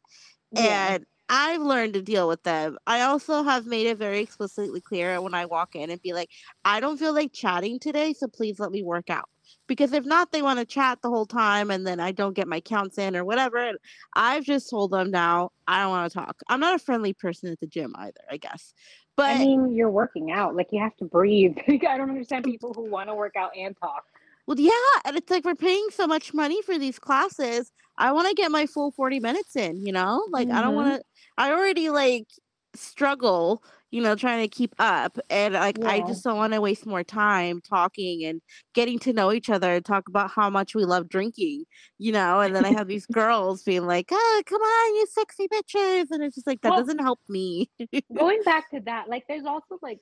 Yeah. 0.50 0.94
And 0.94 1.06
I've 1.28 1.60
learned 1.60 1.94
to 1.94 2.02
deal 2.02 2.26
with 2.28 2.42
them. 2.42 2.78
I 2.86 3.02
also 3.02 3.42
have 3.42 3.66
made 3.66 3.86
it 3.86 3.98
very 3.98 4.20
explicitly 4.20 4.80
clear 4.80 5.20
when 5.20 5.34
I 5.34 5.46
walk 5.46 5.76
in 5.76 5.90
and 5.90 6.00
be 6.00 6.12
like, 6.12 6.30
I 6.64 6.80
don't 6.80 6.98
feel 6.98 7.14
like 7.14 7.32
chatting 7.32 7.78
today, 7.78 8.14
so 8.14 8.28
please 8.28 8.58
let 8.58 8.70
me 8.70 8.82
work 8.82 9.10
out. 9.10 9.28
Because 9.66 9.92
if 9.92 10.04
not, 10.04 10.32
they 10.32 10.42
want 10.42 10.58
to 10.58 10.64
chat 10.64 11.00
the 11.02 11.10
whole 11.10 11.26
time 11.26 11.70
and 11.70 11.86
then 11.86 12.00
I 12.00 12.12
don't 12.12 12.34
get 12.34 12.48
my 12.48 12.60
counts 12.60 12.98
in 12.98 13.16
or 13.16 13.24
whatever. 13.24 13.58
And 13.58 13.78
I've 14.14 14.44
just 14.44 14.70
told 14.70 14.90
them 14.90 15.10
now, 15.10 15.52
I 15.66 15.82
don't 15.82 15.90
want 15.90 16.10
to 16.10 16.18
talk. 16.18 16.36
I'm 16.48 16.60
not 16.60 16.74
a 16.74 16.78
friendly 16.78 17.12
person 17.12 17.50
at 17.50 17.60
the 17.60 17.66
gym 17.66 17.94
either, 17.96 18.20
I 18.30 18.38
guess. 18.38 18.72
But 19.16 19.30
I 19.30 19.38
mean, 19.38 19.72
you're 19.72 19.90
working 19.90 20.30
out. 20.30 20.54
Like 20.54 20.68
you 20.70 20.80
have 20.80 20.96
to 20.98 21.04
breathe. 21.04 21.56
I 21.68 21.96
don't 21.96 22.08
understand 22.08 22.44
mm. 22.44 22.52
people 22.52 22.72
who 22.72 22.84
want 22.84 23.08
to 23.08 23.14
work 23.14 23.34
out 23.36 23.50
and 23.56 23.76
talk. 23.76 24.04
Well, 24.46 24.58
yeah, 24.58 24.70
and 25.04 25.16
it's 25.16 25.30
like 25.30 25.44
we're 25.44 25.54
paying 25.54 25.88
so 25.92 26.06
much 26.06 26.32
money 26.32 26.62
for 26.62 26.78
these 26.78 26.98
classes. 26.98 27.72
I 27.98 28.12
want 28.12 28.28
to 28.28 28.34
get 28.34 28.50
my 28.50 28.66
full 28.66 28.92
40 28.92 29.20
minutes 29.20 29.56
in, 29.56 29.84
you 29.84 29.92
know? 29.92 30.24
Like 30.30 30.48
I 30.50 30.62
don't 30.62 30.72
Mhm. 30.74 30.76
want 30.76 30.94
to 31.00 31.02
I 31.36 31.52
already 31.52 31.90
like 31.90 32.26
struggle, 32.74 33.62
you 33.90 34.00
know, 34.02 34.14
trying 34.14 34.42
to 34.42 34.48
keep 34.48 34.74
up 34.78 35.18
and 35.30 35.54
like 35.54 35.82
I 35.84 36.00
just 36.00 36.22
don't 36.24 36.36
want 36.36 36.52
to 36.52 36.60
waste 36.60 36.86
more 36.86 37.02
time 37.04 37.60
talking 37.60 38.24
and 38.24 38.40
getting 38.74 38.98
to 39.00 39.12
know 39.12 39.32
each 39.32 39.50
other 39.50 39.72
and 39.74 39.84
talk 39.84 40.08
about 40.08 40.30
how 40.30 40.48
much 40.50 40.74
we 40.74 40.84
love 40.84 41.08
drinking, 41.08 41.64
you 41.98 42.12
know? 42.12 42.40
And 42.40 42.54
then 42.54 42.64
I 42.64 42.72
have 42.72 42.86
these 42.88 43.06
girls 43.20 43.62
being 43.62 43.86
like, 43.86 44.08
"Oh, 44.12 44.42
come 44.46 44.60
on, 44.62 44.94
you 44.94 45.06
sexy 45.10 45.48
bitches." 45.48 46.06
And 46.10 46.22
it's 46.22 46.34
just 46.36 46.46
like 46.46 46.60
that 46.62 46.70
Well- 46.70 46.80
doesn't 46.80 46.98
help 47.00 47.20
me. 47.28 47.70
Going 48.14 48.42
back 48.44 48.70
to 48.70 48.80
that, 48.80 49.08
like 49.08 49.24
there's 49.28 49.44
also 49.46 49.78
like 49.82 50.00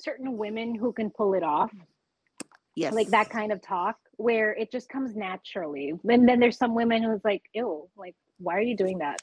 certain 0.00 0.36
women 0.36 0.74
who 0.74 0.92
can 0.92 1.10
pull 1.10 1.34
it 1.34 1.42
off. 1.42 1.70
yes. 2.74 2.92
like 2.94 3.08
that 3.08 3.28
kind 3.30 3.52
of 3.52 3.60
talk 3.62 3.96
where 4.16 4.52
it 4.52 4.70
just 4.70 4.88
comes 4.88 5.14
naturally. 5.16 5.92
And 6.08 6.28
then 6.28 6.38
there's 6.40 6.56
some 6.58 6.74
women 6.74 7.02
who's 7.02 7.24
like, 7.24 7.42
ew, 7.52 7.88
like, 7.96 8.14
why 8.38 8.56
are 8.56 8.60
you 8.62 8.76
doing 8.76 8.98
that? 8.98 9.20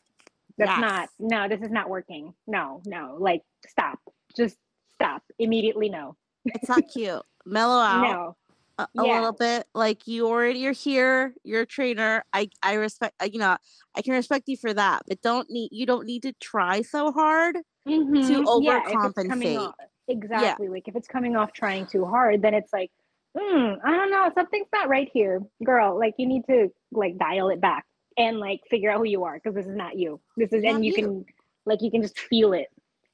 That's 0.58 0.70
Yes. 0.72 0.80
not, 0.82 1.10
no, 1.20 1.48
this 1.48 1.62
is 1.66 1.72
not 1.72 1.90
working. 1.90 2.34
No, 2.48 2.82
no, 2.86 3.16
like, 3.20 3.44
stop. 3.68 4.00
Just 4.36 4.58
stop. 4.96 5.24
Immediately, 5.38 5.90
no. 5.90 6.16
It's 6.46 6.68
not 6.70 6.84
cute. 6.92 7.22
Mellow 7.46 7.80
out. 7.82 8.02
No. 8.04 8.36
a, 8.78 8.84
a 8.84 8.88
Yeah. 9.06 9.16
little 9.16 9.32
bit 9.34 9.68
like 9.74 10.08
you 10.08 10.28
already 10.28 10.66
are 10.68 10.72
here 10.72 11.34
you're 11.44 11.62
a 11.64 11.66
trainer 11.66 12.24
i 12.32 12.50
i 12.64 12.76
respect 12.76 13.14
you 13.34 13.38
know 13.38 13.58
i 13.94 14.02
can 14.02 14.14
respect 14.14 14.48
you 14.48 14.56
for 14.56 14.74
that 14.74 15.02
but 15.06 15.22
don't 15.22 15.50
need 15.50 15.68
you 15.74 15.86
don't 15.86 16.06
need 16.06 16.22
to 16.24 16.32
try 16.40 16.82
so 16.82 17.12
hard 17.12 17.58
Mhm. 17.86 18.16
Yeah, 18.64 18.80
it's 18.88 18.94
coming 19.28 19.58
overcompensate. 19.58 19.60
off- 19.60 19.76
exactly. 20.08 20.70
Like 20.70 20.88
if 20.88 20.96
it's 20.96 21.08
coming 21.10 21.36
off 21.36 21.52
trying 21.54 21.88
too 21.88 22.06
hard, 22.06 22.42
then 22.42 22.54
it's 22.54 22.72
like, 22.72 22.90
hmm, 23.38 23.74
I 23.84 23.96
don't 23.96 24.12
know, 24.12 24.30
something's 24.36 24.68
not 24.74 24.90
right 24.90 25.10
here, 25.14 25.42
girl. 25.64 25.98
Like 25.98 26.16
you 26.18 26.28
need 26.28 26.44
to 26.50 26.70
like 26.92 27.18
dial 27.18 27.50
it 27.50 27.62
back 27.62 27.86
and 28.18 28.40
like 28.40 28.62
figure 28.70 28.92
out 28.92 28.98
who 28.98 29.06
you 29.06 29.24
are 29.24 29.36
because 29.36 29.56
this 29.56 29.66
is 29.68 29.76
not 29.76 29.98
you. 29.98 30.20
This 30.38 30.52
is, 30.52 30.64
Not 30.64 30.76
and 30.76 30.86
you, 30.86 30.92
you. 30.92 30.96
can 30.96 31.26
like 31.66 31.82
you 31.82 31.92
can 31.92 32.02
just 32.02 32.20
feel 32.20 32.54
it 32.54 32.68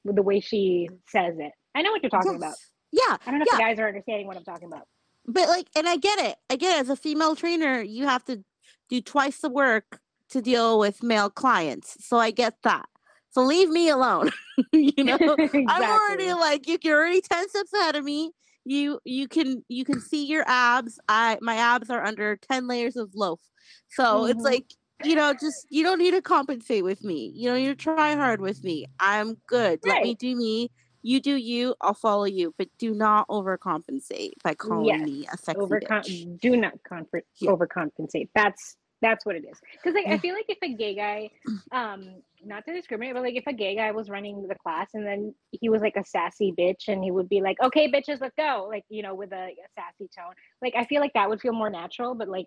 with 0.04 0.16
the 0.16 0.22
way 0.22 0.40
she 0.40 0.88
says 1.08 1.34
it. 1.38 1.52
I 1.74 1.82
know 1.82 1.90
what 1.90 2.02
you're 2.02 2.10
talking 2.10 2.36
about. 2.36 2.54
Yeah 2.92 3.16
I 3.26 3.30
don't 3.30 3.38
know 3.38 3.44
if 3.44 3.50
Yeah. 3.52 3.58
the 3.58 3.62
guys 3.62 3.78
are 3.78 3.88
understanding 3.88 4.26
what 4.26 4.36
I'm 4.36 4.44
talking 4.44 4.68
about. 4.68 4.86
but 5.26 5.48
like 5.48 5.66
and 5.76 5.88
i 5.88 5.96
get 5.96 6.18
it 6.20 6.36
i 6.48 6.56
get 6.56 6.76
it 6.76 6.80
as 6.80 6.88
a 6.88 6.96
female 6.96 7.34
trainer 7.34 7.80
you 7.82 8.06
have 8.06 8.24
to 8.24 8.44
do 8.88 9.00
twice 9.00 9.38
the 9.40 9.48
work 9.50 9.98
to 10.30 10.40
deal 10.40 10.78
with 10.78 11.02
male 11.02 11.28
clients 11.28 11.96
so 12.06 12.16
i 12.18 12.30
get 12.30 12.54
that 12.62 12.86
so 13.30 13.42
leave 13.42 13.68
me 13.68 13.88
alone 13.88 14.30
you 14.72 15.04
know 15.04 15.16
exactly. 15.16 15.64
i'm 15.68 15.82
already 15.88 16.32
like 16.32 16.68
you, 16.68 16.78
you're 16.82 16.96
already 16.98 17.20
10 17.20 17.48
steps 17.48 17.72
ahead 17.72 17.96
of 17.96 18.04
me 18.04 18.30
you 18.66 18.98
you 19.04 19.28
can 19.28 19.64
you 19.68 19.84
can 19.84 20.00
see 20.00 20.26
your 20.26 20.44
abs. 20.46 20.98
I 21.08 21.38
my 21.40 21.54
abs 21.56 21.88
are 21.88 22.04
under 22.04 22.36
10 22.36 22.66
layers 22.66 22.96
of 22.96 23.14
loaf. 23.14 23.40
So 23.88 24.26
it's 24.26 24.40
Mhm. 24.40 24.44
like 24.44 24.64
you 25.04 25.14
know 25.14 25.32
just 25.32 25.66
you 25.70 25.82
don't 25.84 25.98
need 25.98 26.10
to 26.12 26.20
compensate 26.22 26.82
with 26.84 27.04
me. 27.04 27.32
You 27.34 27.48
don't 27.50 27.58
need 27.58 27.68
to 27.68 27.74
try 27.76 28.14
hard 28.14 28.40
with 28.40 28.64
me. 28.64 28.86
I'm 28.98 29.36
good. 29.46 29.80
Let 29.84 30.02
me 30.02 30.14
do 30.14 30.34
me. 30.36 30.70
You 31.02 31.20
do 31.20 31.36
you. 31.36 31.74
I'll 31.80 31.94
follow 31.94 32.24
you. 32.24 32.52
But 32.58 32.68
do 32.78 32.92
not 32.92 33.28
overcompensate 33.28 34.32
by 34.42 34.54
calling 34.54 34.86
Yes. 34.86 35.00
me 35.02 35.26
a 35.32 35.36
sexy 35.38 35.60
Overcom- 35.60 36.02
bitch. 36.04 36.40
do 36.40 36.56
not 36.56 36.82
comfort 36.82 37.24
Yeah. 37.38 37.50
overcompensate. 37.52 38.30
That's 38.34 38.76
that's 39.02 39.26
what 39.26 39.36
it 39.36 39.44
is. 39.44 39.60
Because 39.72 39.94
like 39.94 40.06
I 40.06 40.18
feel 40.18 40.34
like 40.34 40.46
if 40.48 40.58
a 40.62 40.74
gay 40.74 40.94
guy, 40.94 41.30
um, 41.72 42.22
not 42.44 42.64
to 42.66 42.72
discriminate, 42.72 43.14
but 43.14 43.22
like 43.22 43.34
if 43.34 43.46
a 43.46 43.52
gay 43.52 43.76
guy 43.76 43.90
was 43.92 44.08
running 44.08 44.46
the 44.48 44.54
class 44.54 44.90
and 44.94 45.06
then 45.06 45.34
he 45.52 45.68
was 45.68 45.82
like 45.82 45.96
a 45.96 46.04
sassy 46.04 46.52
bitch 46.58 46.88
and 46.88 47.04
he 47.04 47.10
would 47.10 47.28
be 47.28 47.40
like, 47.40 47.56
"Okay, 47.62 47.90
bitches, 47.90 48.20
let's 48.20 48.34
go," 48.36 48.66
like 48.68 48.84
you 48.88 49.02
know, 49.02 49.14
with 49.14 49.32
a, 49.32 49.48
a 49.48 49.68
sassy 49.74 50.08
tone. 50.16 50.34
Like 50.62 50.74
I 50.76 50.84
feel 50.84 51.00
like 51.00 51.12
that 51.14 51.28
would 51.28 51.40
feel 51.40 51.52
more 51.52 51.70
natural. 51.70 52.14
But 52.14 52.28
like 52.28 52.46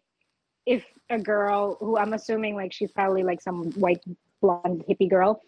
if 0.65 0.83
a 1.09 1.19
girl 1.19 1.77
who 1.79 1.97
I'm 1.97 2.13
assuming 2.13 2.55
like 2.55 2.73
she's 2.73 2.91
probably 2.91 3.23
like 3.23 3.41
some 3.41 3.71
white 3.73 4.01
blonde 4.41 4.83
hippie 4.89 5.09
girl. 5.09 5.41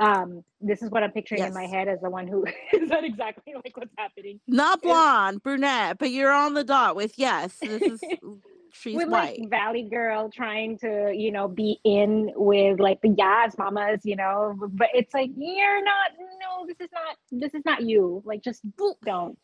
Um, 0.00 0.44
this 0.60 0.80
is 0.80 0.90
what 0.92 1.02
I'm 1.02 1.10
picturing 1.10 1.42
in 1.42 1.52
my 1.52 1.66
head 1.66 1.88
as 1.88 2.00
the 2.00 2.08
one 2.08 2.28
who 2.28 2.46
is 2.72 2.88
that 2.88 3.02
exactly 3.02 3.54
like 3.54 3.76
what's 3.76 3.92
happening. 3.98 4.38
not 4.46 4.80
blonde 4.80 5.42
brunette 5.42 5.98
but 5.98 6.12
you're 6.12 6.30
on 6.30 6.54
the 6.54 6.62
dot 6.62 6.94
with 6.94 7.14
yes 7.16 7.56
this 7.60 7.82
is 7.82 8.00
she's 8.80 8.96
with 8.96 9.08
white 9.08 9.40
like 9.40 9.50
Valley 9.50 9.82
Girl 9.82 10.30
trying 10.30 10.78
to, 10.78 11.12
you 11.14 11.32
know, 11.32 11.48
be 11.48 11.80
in 11.84 12.32
with 12.34 12.80
like 12.80 13.00
the 13.02 13.10
Yas 13.10 13.56
mamas, 13.58 14.00
you 14.04 14.16
know, 14.16 14.54
but 14.72 14.88
it's 14.94 15.14
like 15.14 15.30
you're 15.36 15.84
not. 15.84 16.12
No, 16.40 16.66
this 16.66 16.80
is 16.80 16.90
not. 16.92 17.16
This 17.30 17.54
is 17.54 17.64
not 17.64 17.82
you. 17.82 18.22
Like, 18.24 18.42
just 18.42 18.62
don't. 19.04 19.38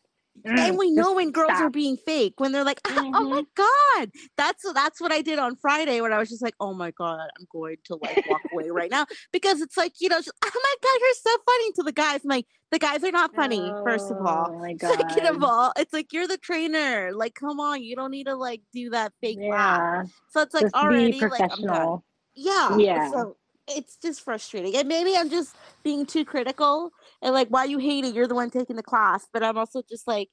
And 0.45 0.75
Mm, 0.75 0.79
we 0.79 0.91
know 0.91 1.15
when 1.15 1.31
girls 1.31 1.53
are 1.61 1.71
being 1.71 1.97
fake 1.97 2.35
when 2.39 2.53
they're 2.53 2.65
like 2.65 2.81
"Ah, 2.87 3.11
oh 3.15 3.31
my 3.31 3.45
god! 3.55 4.11
That's 4.37 4.65
that's 4.73 5.01
what 5.01 5.13
i 5.13 5.23
did 5.23 5.39
on 5.39 5.57
friday 5.57 6.01
when 6.01 6.13
i 6.13 6.19
was 6.19 6.29
just 6.29 6.43
like 6.43 6.55
oh 6.61 6.75
my 6.75 6.91
god 6.91 7.29
i'm 7.39 7.47
going 7.53 7.77
to 7.85 7.97
like 8.03 8.27
walk 8.29 8.43
away 8.53 8.71
right 8.71 8.91
now. 8.91 9.07
Because 9.33 9.61
it's 9.61 9.77
like 9.77 9.93
you 10.01 10.09
know 10.09 10.19
just, 10.19 10.33
oh 10.45 10.51
my 10.55 10.75
god 10.83 11.01
you're 11.01 11.15
so 11.15 11.37
funny 11.47 11.73
to 11.73 11.83
the 11.85 11.93
guys. 11.93 12.21
I'm 12.25 12.31
like 12.31 12.47
the 12.73 12.79
guys 12.79 13.05
are 13.05 13.13
not 13.13 13.35
funny 13.35 13.73
first 13.85 14.11
of 14.11 14.19
all. 14.27 14.51
Oh 14.51 14.59
my 14.59 14.77
second 14.81 15.27
of 15.27 15.43
all 15.43 15.73
it's 15.77 15.93
like 15.93 16.13
you're 16.13 16.29
the 16.29 16.39
trainer. 16.39 17.13
Like 17.15 17.35
come 17.35 17.61
on 17.61 17.83
you 17.83 17.95
don't 17.97 18.11
need 18.11 18.27
to 18.27 18.37
like 18.37 18.63
do 18.73 18.91
that 18.91 19.13
fake 19.21 19.39
laugh. 19.41 20.07
Yeah, 20.07 20.11
so 20.31 20.41
it's 20.43 20.55
like 20.55 20.65
just 20.65 20.75
already 20.75 21.21
like 21.21 21.41
i'm 21.41 21.63
done. 21.63 21.99
yeah 22.35 22.77
Yeah. 22.79 23.11
so 23.11 23.37
it's 23.69 23.97
just 23.97 24.21
frustrating 24.23 24.77
and 24.77 24.89
maybe 24.89 25.17
i'm 25.17 25.31
just 25.31 25.57
being 25.83 26.05
too 26.05 26.25
critical 26.25 26.91
and 27.23 27.33
like 27.33 27.49
why 27.49 27.65
you 27.65 27.79
hate 27.79 28.05
it 28.05 28.15
you're 28.15 28.27
the 28.27 28.35
one 28.35 28.51
taking 28.51 28.77
the 28.77 28.83
class 28.83 29.27
but 29.33 29.43
i'm 29.43 29.57
also 29.57 29.83
just 29.89 30.07
like 30.07 30.29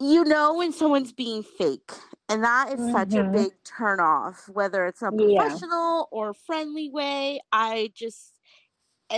you 0.00 0.24
know 0.24 0.54
when 0.56 0.72
someone's 0.72 1.12
being 1.12 1.42
fake 1.42 1.92
and 2.28 2.42
that 2.44 2.70
is 2.72 2.90
such 2.90 3.14
a 3.14 3.24
Mhm. 3.24 3.32
big 3.32 3.52
turn 3.64 4.00
off 4.00 4.48
whether 4.48 4.86
it's 4.86 5.02
a 5.02 5.12
Yeah. 5.12 5.38
professional 5.38 6.08
or 6.10 6.34
friendly 6.34 6.90
way 6.90 7.40
i 7.52 7.90
just 7.94 8.38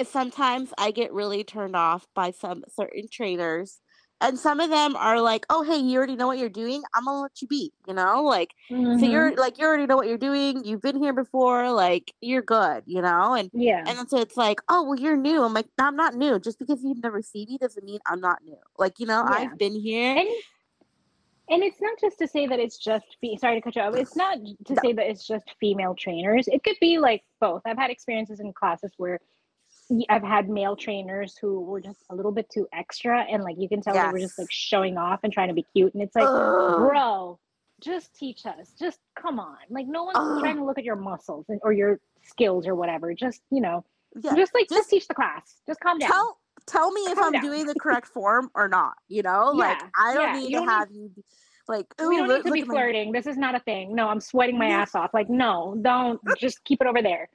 sometimes 0.05 0.73
i 0.79 0.91
get 0.91 1.13
really 1.13 1.43
turned 1.45 1.75
off 1.77 2.07
by 2.15 2.31
some 2.31 2.63
certain 2.69 3.07
trainers 3.11 3.81
and 4.21 4.39
some 4.39 4.61
of 4.61 4.71
them 4.71 4.97
are 4.97 5.21
like 5.21 5.47
oh 5.51 5.63
hey 5.63 5.77
you 5.77 5.97
already 5.97 6.17
know 6.17 6.27
what 6.27 6.39
you're 6.39 6.49
doing 6.49 6.83
i'm 6.95 7.05
gonna 7.05 7.21
let 7.23 7.41
you 7.41 7.49
be 7.49 7.73
you 7.87 7.95
know 7.95 8.23
like 8.23 8.53
so 8.69 8.75
Mhm. 8.75 9.11
you're 9.11 9.35
like 9.37 9.59
you 9.59 9.67
already 9.67 9.87
know 9.87 9.97
what 9.97 10.09
you're 10.09 10.19
doing 10.19 10.65
you've 10.65 10.81
been 10.83 11.01
here 11.01 11.13
before 11.13 11.71
like 11.71 12.13
you're 12.21 12.43
good 12.43 12.83
you 12.87 13.01
know 13.01 13.35
and 13.35 13.51
yeah. 13.53 13.85
and 13.87 13.99
then 13.99 14.09
so 14.09 14.19
it's 14.19 14.37
like 14.37 14.61
oh 14.69 14.83
well 14.83 14.99
you're 14.99 15.17
new 15.17 15.43
i'm 15.43 15.55
like 15.55 15.67
i'm 15.79 15.97
not 15.97 16.15
new 16.15 16.39
just 16.39 16.59
because 16.59 16.83
you've 16.83 17.03
never 17.03 17.23
seen 17.23 17.47
me 17.49 17.59
doesn't 17.59 17.85
mean 17.85 18.01
i'm 18.07 18.21
not 18.21 18.39
new 18.45 18.57
like 18.79 18.99
you 18.99 19.07
know 19.07 19.25
Yeah. 19.29 19.37
i've 19.37 19.59
been 19.59 19.75
here 19.75 20.17
and 20.17 20.29
and 21.51 21.63
it's 21.63 21.81
not 21.81 21.99
just 21.99 22.19
to 22.19 22.29
say 22.29 22.47
that 22.47 22.59
it's 22.59 22.77
just 22.79 23.07
fe- 23.21 23.37
sorry 23.37 23.55
to 23.57 23.61
cut 23.63 23.77
you 23.77 23.83
off 23.83 23.95
it's 23.95 24.17
not 24.17 24.39
to 24.67 24.77
say 24.83 24.93
that 24.93 25.07
it's 25.09 25.27
just 25.27 25.45
female 25.61 25.95
trainers 25.95 26.49
it 26.49 26.63
could 26.65 26.77
be 26.81 26.99
like 26.99 27.23
both 27.41 27.63
i've 27.67 27.79
had 27.79 27.91
experiences 27.91 28.41
in 28.41 28.53
classes 28.53 28.93
where 28.97 29.19
i've 30.09 30.23
had 30.23 30.49
male 30.49 30.77
trainers 30.77 31.37
who 31.41 31.61
were 31.61 31.81
just 31.81 32.05
a 32.11 32.15
little 32.15 32.33
bit 32.33 32.49
too 32.51 32.67
extra 32.73 33.23
and 33.23 33.43
like 33.43 33.57
you 33.59 33.69
can 33.69 33.81
tell 33.81 33.95
they 33.95 34.13
were 34.13 34.19
just 34.19 34.39
like 34.39 34.51
showing 34.51 34.97
off 34.99 35.21
and 35.23 35.33
trying 35.33 35.49
to 35.49 35.55
be 35.55 35.65
cute 35.75 35.93
and 35.95 36.03
it's 36.03 36.15
like 36.15 36.27
Ugh. 36.27 36.77
bro 36.79 37.39
just 37.81 38.15
teach 38.19 38.45
us 38.47 38.73
just 38.79 38.99
come 39.21 39.39
on 39.39 39.57
like 39.71 39.87
no 39.87 40.05
one's 40.05 40.17
Ugh. 40.19 40.41
trying 40.41 40.57
to 40.57 40.65
look 40.65 40.79
at 40.79 40.85
your 40.85 40.97
muscles 40.97 41.47
and- 41.49 41.61
or 41.63 41.73
your 41.73 42.01
skills 42.23 42.67
or 42.67 42.75
whatever 42.75 43.15
just 43.15 43.41
you 43.51 43.61
know 43.61 43.85
yeah. 44.23 44.35
just 44.35 44.53
like 44.55 44.69
just, 44.69 44.81
just 44.81 44.91
teach 44.91 45.09
the 45.09 45.15
class 45.15 45.61
just 45.67 45.81
calm 45.81 45.99
down 45.99 46.11
tell 46.11 46.39
tell 46.67 46.91
me 46.93 47.01
if 47.03 47.15
Calm 47.17 47.27
i'm 47.27 47.33
down. 47.33 47.43
doing 47.43 47.67
the 47.67 47.75
correct 47.81 48.09
form 48.09 48.51
or 48.55 48.69
not 48.69 48.95
you 49.09 49.23
know 49.23 49.53
like 49.55 49.79
i 49.99 50.15
don't 50.15 50.35
yeah, 50.35 50.41
need 50.41 50.47
to 50.49 50.53
don't 50.53 50.67
need- 50.67 50.69
have 50.71 50.91
you 50.91 51.11
like 51.69 51.87
we 51.99 52.17
don't 52.17 52.29
look- 52.29 52.45
need 52.45 52.51
to 52.51 52.55
be 52.55 52.61
at 52.63 52.67
my-" 52.67 52.75
flirting. 52.75 53.13
This 53.13 53.27
is 53.27 53.37
not 53.37 53.55
a 53.55 53.61
thing. 53.61 53.95
No, 53.95 54.09
I'm 54.09 54.21
sweating 54.23 54.57
my 54.57 54.69
Yeah. 54.69 54.81
ass 54.81 54.95
off. 54.95 55.13
Like, 55.13 55.29
no, 55.29 55.77
don't 55.83 56.19
just 56.39 56.65
keep 56.65 56.81
it 56.81 56.87
over 56.87 57.03
there. 57.03 57.29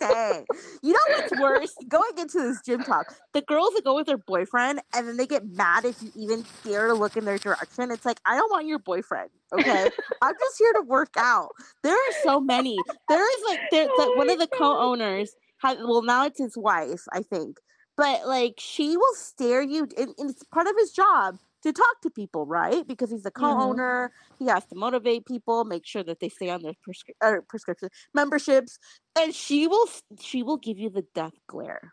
Dang. 0.00 0.44
You 0.82 0.92
know 0.92 0.98
what's 1.08 1.40
worse? 1.40 1.74
Going 1.88 2.18
into 2.18 2.38
this 2.38 2.60
gym 2.64 2.82
talk, 2.82 3.14
the 3.32 3.42
girls 3.42 3.70
that 3.74 3.84
go 3.84 3.94
with 3.94 4.06
their 4.06 4.18
boyfriend 4.18 4.80
and 4.94 5.08
then 5.08 5.16
they 5.16 5.26
get 5.26 5.46
mad 5.46 5.84
if 5.84 6.02
you 6.02 6.10
even 6.16 6.44
dare 6.64 6.88
to 6.88 6.94
look 6.94 7.16
in 7.16 7.24
their 7.24 7.38
direction. 7.38 7.90
It's 7.90 8.04
like, 8.04 8.20
I 8.26 8.36
don't 8.36 8.50
want 8.50 8.66
your 8.66 8.78
boyfriend. 8.78 9.30
Okay. 9.52 9.90
I'm 10.22 10.34
just 10.38 10.58
here 10.58 10.72
to 10.74 10.82
work 10.82 11.14
out. 11.16 11.50
There 11.82 11.94
are 11.94 12.12
so 12.22 12.40
many. 12.40 12.76
There 13.08 13.38
is 13.38 13.44
like 13.48 13.60
there 13.70 13.86
the, 13.86 14.12
one 14.16 14.30
of 14.30 14.38
the 14.38 14.48
co-owners 14.48 15.34
had 15.58 15.78
well 15.80 16.02
now 16.02 16.26
it's 16.26 16.40
his 16.40 16.56
wife, 16.56 17.04
I 17.12 17.22
think. 17.22 17.58
But 17.96 18.26
like 18.26 18.54
she 18.58 18.96
will 18.96 19.14
stare 19.14 19.62
you 19.62 19.88
and, 19.96 20.14
and 20.18 20.30
it's 20.30 20.42
part 20.44 20.66
of 20.66 20.74
his 20.78 20.92
job 20.92 21.38
to 21.64 21.72
talk 21.72 22.00
to 22.02 22.10
people, 22.10 22.46
right? 22.46 22.86
Because 22.86 23.10
he's 23.10 23.26
a 23.26 23.30
co-owner, 23.30 24.12
he 24.38 24.46
has 24.46 24.64
to 24.66 24.76
motivate 24.76 25.26
people, 25.26 25.64
make 25.64 25.86
sure 25.86 26.04
that 26.04 26.20
they 26.20 26.28
stay 26.28 26.50
on 26.50 26.62
their 26.62 26.74
prescri- 26.86 27.16
uh, 27.20 27.40
prescription 27.48 27.88
memberships, 28.14 28.78
and 29.18 29.34
she 29.34 29.66
will 29.66 29.88
she 30.20 30.42
will 30.42 30.58
give 30.58 30.78
you 30.78 30.90
the 30.90 31.04
death 31.14 31.34
glare 31.48 31.92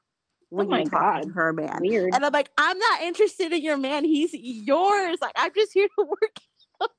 when 0.49 0.69
my 0.69 0.83
you 0.83 0.89
talk 0.89 1.21
to 1.21 1.29
God. 1.29 1.33
her 1.33 1.53
man. 1.53 1.79
Weird. 1.79 2.13
And 2.13 2.25
I'm 2.25 2.33
like, 2.33 2.49
I'm 2.57 2.77
not 2.77 3.01
interested 3.01 3.53
in 3.53 3.61
your 3.61 3.77
man. 3.77 4.03
He's 4.03 4.33
yours. 4.33 5.17
Like 5.21 5.33
I'm 5.35 5.51
just 5.55 5.71
here 5.73 5.87
to 5.97 6.05
work. 6.05 6.91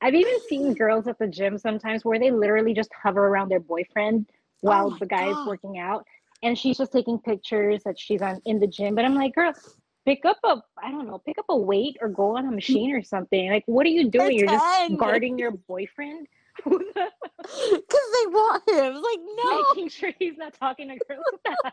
I've 0.00 0.14
even 0.14 0.40
seen 0.48 0.74
girls 0.74 1.06
at 1.06 1.18
the 1.20 1.28
gym 1.28 1.56
sometimes 1.58 2.04
where 2.04 2.18
they 2.18 2.32
literally 2.32 2.74
just 2.74 2.90
hover 3.00 3.28
around 3.28 3.48
their 3.48 3.60
boyfriend 3.60 4.26
while 4.60 4.90
Oh 4.90 4.96
the 4.98 5.06
guy 5.06 5.28
is 5.28 5.36
God. 5.36 5.46
working 5.46 5.78
out, 5.78 6.04
and 6.42 6.58
she's 6.58 6.78
just 6.78 6.90
taking 6.90 7.20
pictures 7.20 7.84
that 7.84 7.98
she's 7.98 8.20
on 8.20 8.40
in 8.44 8.58
the 8.58 8.66
gym. 8.66 8.96
But 8.96 9.04
I'm 9.04 9.14
like, 9.14 9.36
girl, 9.36 9.52
pick 10.04 10.24
up 10.24 10.38
a 10.44 10.62
I 10.82 10.90
don't 10.90 11.06
know, 11.06 11.18
pick 11.18 11.38
up 11.38 11.46
a 11.48 11.56
weight 11.56 11.96
or 12.00 12.08
go 12.08 12.36
on 12.36 12.46
a 12.46 12.50
mm. 12.50 12.56
machine 12.56 12.94
or 12.94 13.02
something. 13.02 13.50
Like, 13.50 13.64
what 13.66 13.86
are 13.86 13.90
you 13.90 14.08
doing? 14.08 14.38
You're 14.38 14.48
just 14.48 14.96
guarding 14.98 15.38
your 15.38 15.52
boyfriend, 15.52 16.26
Because 16.64 18.08
they 18.14 18.26
want 18.28 18.68
him. 18.68 18.94
Like, 18.94 19.18
no, 19.36 19.64
making 19.74 19.88
sure 19.88 20.12
he's 20.18 20.36
not 20.36 20.54
talking 20.54 20.88
to 20.88 20.98
girls. 21.06 21.24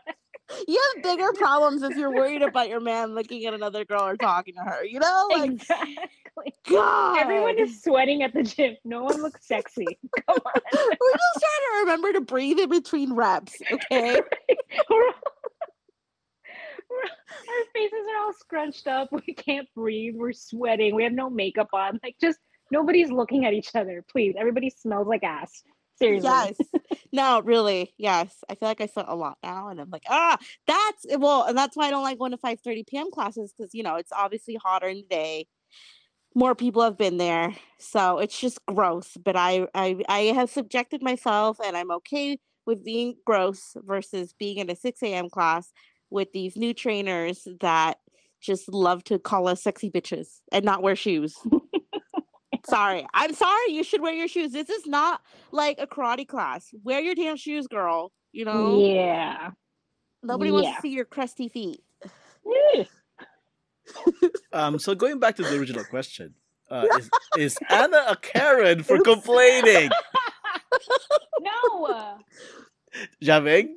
You 0.66 0.82
have 0.96 1.04
bigger 1.04 1.32
problems 1.34 1.84
if 1.84 1.96
you're 1.96 2.12
worried 2.12 2.42
about 2.42 2.68
your 2.68 2.80
man 2.80 3.14
looking 3.14 3.46
at 3.46 3.54
another 3.54 3.84
girl 3.84 4.02
or 4.02 4.16
talking 4.16 4.54
to 4.54 4.60
her. 4.60 4.84
You 4.84 4.98
know, 4.98 5.28
like 5.30 5.52
exactly. 5.52 6.54
God. 6.68 7.18
Everyone 7.20 7.56
is 7.56 7.80
sweating 7.80 8.24
at 8.24 8.34
the 8.34 8.42
gym. 8.42 8.76
No 8.84 9.04
one 9.04 9.22
looks 9.22 9.46
sexy. 9.46 9.86
Come 10.26 10.38
on. 10.44 10.60
We're 10.72 10.80
just 10.90 11.38
trying 11.38 11.62
to 11.70 11.80
remember 11.82 12.12
to 12.14 12.20
breathe 12.20 12.58
in 12.58 12.68
between 12.68 13.12
reps, 13.12 13.62
okay? 13.70 14.20
Our 17.48 17.64
faces 17.74 18.06
are 18.10 18.24
all 18.24 18.32
scrunched 18.32 18.86
up. 18.86 19.10
We 19.26 19.34
can't 19.34 19.68
breathe. 19.74 20.14
We're 20.16 20.32
sweating. 20.32 20.94
We 20.94 21.04
have 21.04 21.12
no 21.12 21.30
makeup 21.30 21.68
on. 21.72 22.00
Like, 22.02 22.16
just 22.20 22.38
nobody's 22.70 23.10
looking 23.10 23.44
at 23.44 23.52
each 23.52 23.74
other. 23.74 24.04
Please, 24.10 24.34
everybody 24.38 24.70
smells 24.70 25.06
like 25.06 25.24
ass. 25.24 25.62
Seriously. 25.98 26.30
Yes. 26.30 26.56
No, 27.12 27.40
really. 27.40 27.92
Yes. 27.98 28.36
I 28.48 28.54
feel 28.54 28.68
like 28.68 28.80
I 28.80 28.86
sweat 28.86 29.06
a 29.08 29.16
lot 29.16 29.36
now, 29.42 29.66
and 29.66 29.80
I'm 29.80 29.90
like, 29.90 30.04
ah, 30.08 30.38
that's 30.68 31.06
well, 31.18 31.42
and 31.42 31.58
that's 31.58 31.76
why 31.76 31.88
I 31.88 31.90
don't 31.90 32.04
like 32.04 32.20
going 32.20 32.30
to 32.30 32.36
5:30 32.36 32.86
p.m. 32.86 33.10
classes 33.10 33.52
because 33.52 33.74
you 33.74 33.82
know 33.82 33.96
it's 33.96 34.12
obviously 34.12 34.54
hotter 34.54 34.86
in 34.86 34.98
the 34.98 35.06
day. 35.10 35.48
More 36.36 36.54
people 36.54 36.82
have 36.82 36.96
been 36.96 37.16
there, 37.16 37.56
so 37.78 38.18
it's 38.18 38.38
just 38.38 38.64
gross. 38.66 39.16
But 39.16 39.34
I, 39.34 39.66
I, 39.74 40.00
I 40.08 40.18
have 40.34 40.50
subjected 40.50 41.02
myself, 41.02 41.58
and 41.64 41.76
I'm 41.76 41.90
okay 41.90 42.38
with 42.64 42.84
being 42.84 43.16
gross 43.26 43.76
versus 43.84 44.32
being 44.38 44.58
in 44.58 44.70
a 44.70 44.76
6 44.76 45.02
a.m. 45.02 45.28
class 45.28 45.72
with 46.10 46.32
these 46.32 46.56
new 46.56 46.74
trainers 46.74 47.46
that 47.60 47.98
just 48.40 48.68
love 48.68 49.04
to 49.04 49.18
call 49.18 49.48
us 49.48 49.62
sexy 49.62 49.90
bitches 49.90 50.40
and 50.52 50.64
not 50.64 50.82
wear 50.82 50.96
shoes. 50.96 51.36
sorry. 52.68 53.06
I'm 53.14 53.34
sorry. 53.34 53.72
You 53.72 53.82
should 53.84 54.00
wear 54.00 54.14
your 54.14 54.28
shoes. 54.28 54.52
This 54.52 54.70
is 54.70 54.86
not 54.86 55.20
like 55.52 55.78
a 55.78 55.86
karate 55.86 56.26
class. 56.26 56.68
Wear 56.82 57.00
your 57.00 57.14
damn 57.14 57.36
shoes, 57.36 57.66
girl. 57.66 58.12
You 58.32 58.44
know, 58.44 58.78
Yeah. 58.78 59.50
nobody 60.22 60.50
wants 60.50 60.68
to 60.76 60.80
see 60.82 60.90
your 60.90 61.04
crusty 61.04 61.48
feet. 61.48 61.80
Um, 64.52 64.78
so 64.78 64.94
going 64.94 65.18
back 65.18 65.34
to 65.36 65.42
the 65.42 65.58
original 65.58 65.82
question, 65.84 66.34
uh, 66.70 66.86
is, 66.96 67.10
is 67.36 67.58
Anna 67.68 68.04
a 68.08 68.16
Karen 68.16 68.84
for 68.84 68.96
Oops. 68.96 69.04
complaining? 69.04 69.90
No. 71.40 72.18
Javing? 73.22 73.74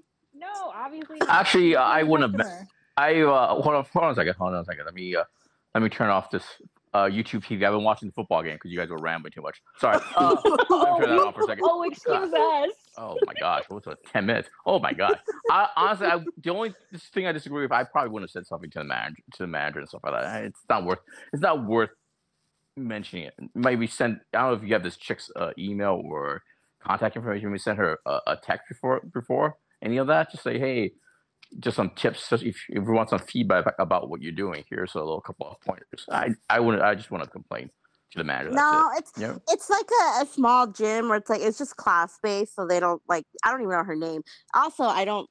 Obviously. 1.01 1.27
Actually, 1.27 1.75
uh, 1.75 1.83
I 1.83 2.03
wouldn't 2.03 2.39
have-. 2.39 2.67
I 2.95 3.21
uh, 3.21 3.47
hold 3.47 3.75
on, 3.75 3.85
hold 3.91 4.05
on 4.05 4.11
a 4.11 4.15
second, 4.15 4.35
hold 4.35 4.53
on 4.53 4.61
a 4.61 4.65
second. 4.65 4.85
Let 4.85 4.93
me 4.93 5.15
uh, 5.15 5.23
let 5.73 5.81
me 5.81 5.89
turn 5.89 6.09
off 6.09 6.29
this 6.29 6.43
uh, 6.93 7.05
YouTube 7.05 7.43
TV. 7.43 7.65
I've 7.65 7.73
been 7.73 7.83
watching 7.83 8.07
the 8.07 8.13
football 8.13 8.43
game 8.43 8.53
because 8.53 8.71
you 8.71 8.77
guys 8.77 8.89
were 8.89 8.99
rambling 8.99 9.31
too 9.31 9.41
much. 9.41 9.61
Sorry. 9.79 9.99
Uh, 10.15 10.35
turn 10.35 11.09
that 11.09 11.19
off 11.19 11.33
for 11.33 11.41
a 11.41 11.45
second. 11.45 11.63
Oh, 11.65 11.81
excuse 11.83 12.31
us. 12.31 12.69
Oh 12.97 13.17
my 13.25 13.33
gosh, 13.39 13.63
what's 13.69 13.87
a 13.87 13.97
ten 14.11 14.27
minutes? 14.27 14.49
Oh 14.65 14.77
my 14.79 14.93
god! 14.93 15.19
I, 15.49 15.69
honestly, 15.75 16.07
I, 16.07 16.23
the 16.43 16.51
only 16.51 16.75
thing 17.13 17.25
I 17.25 17.31
disagree 17.31 17.63
with, 17.63 17.71
I 17.71 17.83
probably 17.83 18.11
wouldn't 18.11 18.29
have 18.29 18.33
said 18.33 18.47
something 18.47 18.69
to 18.71 18.79
the 18.79 18.85
manager, 18.85 19.23
to 19.33 19.43
the 19.43 19.47
manager 19.47 19.79
and 19.79 19.89
stuff 19.89 20.01
like 20.03 20.13
that. 20.13 20.43
It's 20.43 20.61
not 20.69 20.85
worth. 20.85 20.99
It's 21.33 21.41
not 21.41 21.65
worth 21.65 21.89
mentioning 22.77 23.25
it. 23.25 23.33
Maybe 23.55 23.87
send. 23.87 24.19
I 24.33 24.41
don't 24.41 24.51
know 24.51 24.57
if 24.57 24.63
you 24.63 24.73
have 24.73 24.83
this 24.83 24.97
chick's 24.97 25.31
uh, 25.35 25.51
email 25.57 25.99
or 26.05 26.43
contact 26.79 27.15
information. 27.15 27.51
We 27.51 27.57
sent 27.57 27.79
her 27.79 27.97
a, 28.05 28.19
a 28.27 28.37
text 28.37 28.67
before 28.69 29.01
before 29.11 29.57
any 29.83 29.97
of 29.97 30.07
that. 30.07 30.31
Just 30.31 30.43
say, 30.43 30.57
hey, 30.57 30.93
just 31.59 31.75
some 31.75 31.91
tips. 31.91 32.29
Just 32.29 32.43
if, 32.43 32.55
if 32.69 32.83
you 32.83 32.91
want 32.91 33.09
some 33.09 33.19
feedback 33.19 33.65
about 33.77 34.09
what 34.09 34.21
you're 34.21 34.31
doing, 34.31 34.63
here's 34.69 34.95
a 34.95 34.99
little 34.99 35.21
couple 35.21 35.47
of 35.47 35.61
pointers. 35.61 36.05
I 36.09 36.29
I 36.49 36.59
wouldn't. 36.59 36.83
I 36.83 36.95
just 36.95 37.11
want 37.11 37.23
to 37.23 37.29
complain 37.29 37.69
to 38.11 38.17
the 38.17 38.23
manager. 38.23 38.51
No, 38.51 38.89
it. 38.95 38.99
it's 38.99 39.11
Yeah. 39.17 39.35
it's 39.49 39.69
like 39.69 39.85
a, 40.01 40.21
a 40.23 40.25
small 40.25 40.67
gym 40.67 41.09
where 41.09 41.17
it's 41.17 41.29
like 41.29 41.41
it's 41.41 41.57
just 41.57 41.75
class 41.75 42.17
based, 42.23 42.55
so 42.55 42.65
they 42.65 42.79
don't 42.79 43.01
like. 43.07 43.25
I 43.43 43.51
don't 43.51 43.61
even 43.61 43.71
know 43.71 43.83
her 43.83 43.95
name. 43.95 44.21
Also, 44.55 44.83
I 44.83 45.05
don't 45.05 45.29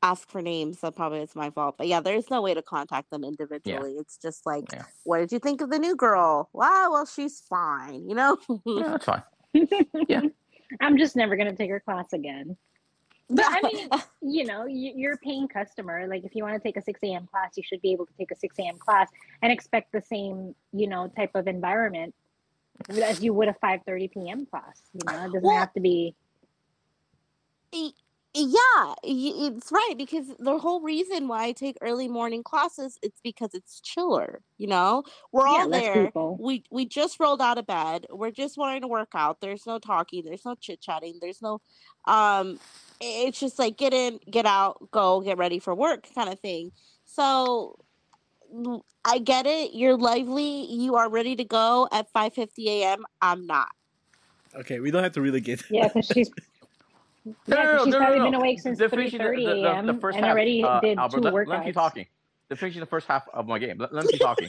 ask 0.00 0.30
for 0.30 0.40
names, 0.40 0.78
so 0.78 0.92
probably 0.92 1.18
it's 1.20 1.34
my 1.34 1.50
fault. 1.50 1.74
But 1.76 1.88
yeah, 1.88 1.98
there's 2.00 2.30
no 2.30 2.40
way 2.40 2.54
to 2.54 2.62
contact 2.62 3.10
them 3.10 3.24
individually. 3.24 3.96
It's 3.98 4.16
just 4.16 4.46
like, 4.46 4.64
Yeah. 4.72 4.84
what 5.02 5.18
did 5.18 5.32
you 5.32 5.40
think 5.40 5.60
of 5.60 5.70
the 5.70 5.78
new 5.80 5.96
girl? 5.96 6.50
Wow, 6.52 6.90
well, 6.92 7.04
she's 7.06 7.40
fine. 7.40 8.08
You 8.08 8.14
know. 8.14 8.36
Yeah, 8.64 8.88
that's 8.90 9.04
fine. 9.06 9.22
Yeah. 10.08 10.20
I'm 10.80 10.98
just 10.98 11.16
never 11.16 11.36
gonna 11.36 11.56
take 11.56 11.70
her 11.70 11.80
class 11.80 12.12
again. 12.12 12.56
But 13.30 13.44
I 13.46 13.60
mean, 13.62 13.88
you 14.22 14.44
know, 14.46 14.64
you- 14.66 14.92
you're 14.96 15.12
a 15.14 15.18
paying 15.18 15.48
customer. 15.48 16.06
Like, 16.06 16.24
if 16.24 16.34
you 16.34 16.42
want 16.44 16.54
to 16.54 16.60
take 16.66 16.76
a 16.76 16.82
6 16.82 16.98
a.m. 17.02 17.26
class, 17.30 17.56
you 17.56 17.62
should 17.62 17.82
be 17.82 17.92
able 17.92 18.06
to 18.06 18.12
take 18.18 18.30
a 18.30 18.36
6 18.36 18.58
a.m. 18.58 18.78
class 18.78 19.08
and 19.42 19.52
expect 19.52 19.92
the 19.92 20.00
same, 20.00 20.54
you 20.72 20.86
know, 20.86 21.08
type 21.08 21.32
of 21.34 21.46
environment 21.46 22.14
as 23.02 23.20
you 23.22 23.34
would 23.34 23.48
a 23.48 23.54
5:30 23.62 24.10
p.m. 24.12 24.46
class. 24.46 24.80
You 24.94 25.00
know, 25.06 25.18
it 25.24 25.26
doesn't 25.26 25.42
Well- 25.42 25.56
have 25.58 25.72
to 25.74 25.80
be. 25.80 26.14
Y- 28.38 28.46
yeah 28.76 28.94
it's 29.02 29.72
right 29.72 29.94
because 29.96 30.26
the 30.38 30.58
whole 30.58 30.80
reason 30.80 31.28
why 31.28 31.44
i 31.44 31.52
take 31.52 31.76
early 31.80 32.08
morning 32.08 32.42
classes 32.42 32.98
it's 33.02 33.20
because 33.22 33.54
it's 33.54 33.80
chiller 33.80 34.42
you 34.58 34.66
know 34.66 35.02
we're 35.32 35.46
Yeah, 35.48 35.48
all 35.48 35.68
less 35.68 35.82
there 35.82 36.04
people. 36.06 36.38
we 36.40 36.64
we 36.70 36.86
just 36.86 37.18
rolled 37.20 37.42
out 37.42 37.58
of 37.58 37.66
bed 37.66 38.06
we're 38.10 38.30
just 38.30 38.56
wanting 38.56 38.82
to 38.82 38.88
work 38.88 39.10
out 39.14 39.40
there's 39.40 39.66
no 39.66 39.78
talking 39.78 40.24
there's 40.24 40.44
no 40.44 40.54
chit 40.54 40.80
chatting 40.80 41.18
there's 41.20 41.42
no 41.42 41.60
um 42.06 42.58
it's 43.00 43.40
just 43.40 43.58
like 43.58 43.76
get 43.76 43.92
in 43.92 44.20
get 44.30 44.46
out 44.46 44.88
go 44.92 45.20
get 45.20 45.38
ready 45.38 45.58
for 45.58 45.74
work 45.74 46.06
kind 46.14 46.28
of 46.28 46.38
thing 46.40 46.70
so 47.04 47.76
i 49.04 49.18
get 49.18 49.46
it 49.46 49.74
you're 49.74 49.96
lively 49.96 50.66
you 50.72 50.94
are 50.96 51.10
ready 51.10 51.36
to 51.36 51.44
go 51.44 51.88
at 51.92 52.10
5 52.12 52.38
a.m 52.38 53.04
i'm 53.20 53.46
not 53.46 53.68
Okay, 54.54 54.80
we 54.80 54.90
don't 54.90 55.02
have 55.02 55.12
to 55.12 55.20
really 55.20 55.40
get. 55.40 55.62
Yeah, 55.70 55.88
because 55.88 56.06
she's. 56.06 56.30
No, 57.24 57.34
Yeah, 57.46 57.54
no, 57.54 57.62
'cause 57.62 57.72
no, 57.78 57.84
she's 57.84 57.92
no, 57.92 57.98
probably 57.98 58.18
no, 58.18 58.24
been 58.26 58.34
awake 58.34 58.60
since 58.60 58.78
They're 58.78 58.88
finishing 58.88 59.18
the- 59.18 59.24
3:30 59.24 59.44
the- 59.46 59.54
the- 59.62 59.68
a.m. 59.68 59.86
the 59.86 59.94
first 59.94 60.16
and 60.16 60.24
half. 60.24 60.32
already 60.32 60.62
Uh, 60.64 60.80
did 60.80 60.98
Albert, 60.98 61.16
two 61.18 61.22
let, 61.22 61.34
workouts. 61.34 61.46
let 61.48 61.60
me 61.60 61.66
keep 61.66 61.74
talking. 61.74 62.06
They're 62.48 62.56
finishing 62.56 62.80
the 62.80 62.86
first 62.86 63.06
half 63.06 63.28
of 63.34 63.46
my 63.46 63.58
game. 63.58 63.76
Let, 63.78 63.92
let 63.92 64.04
me 64.06 64.12
keep 64.12 64.20
talking. 64.22 64.48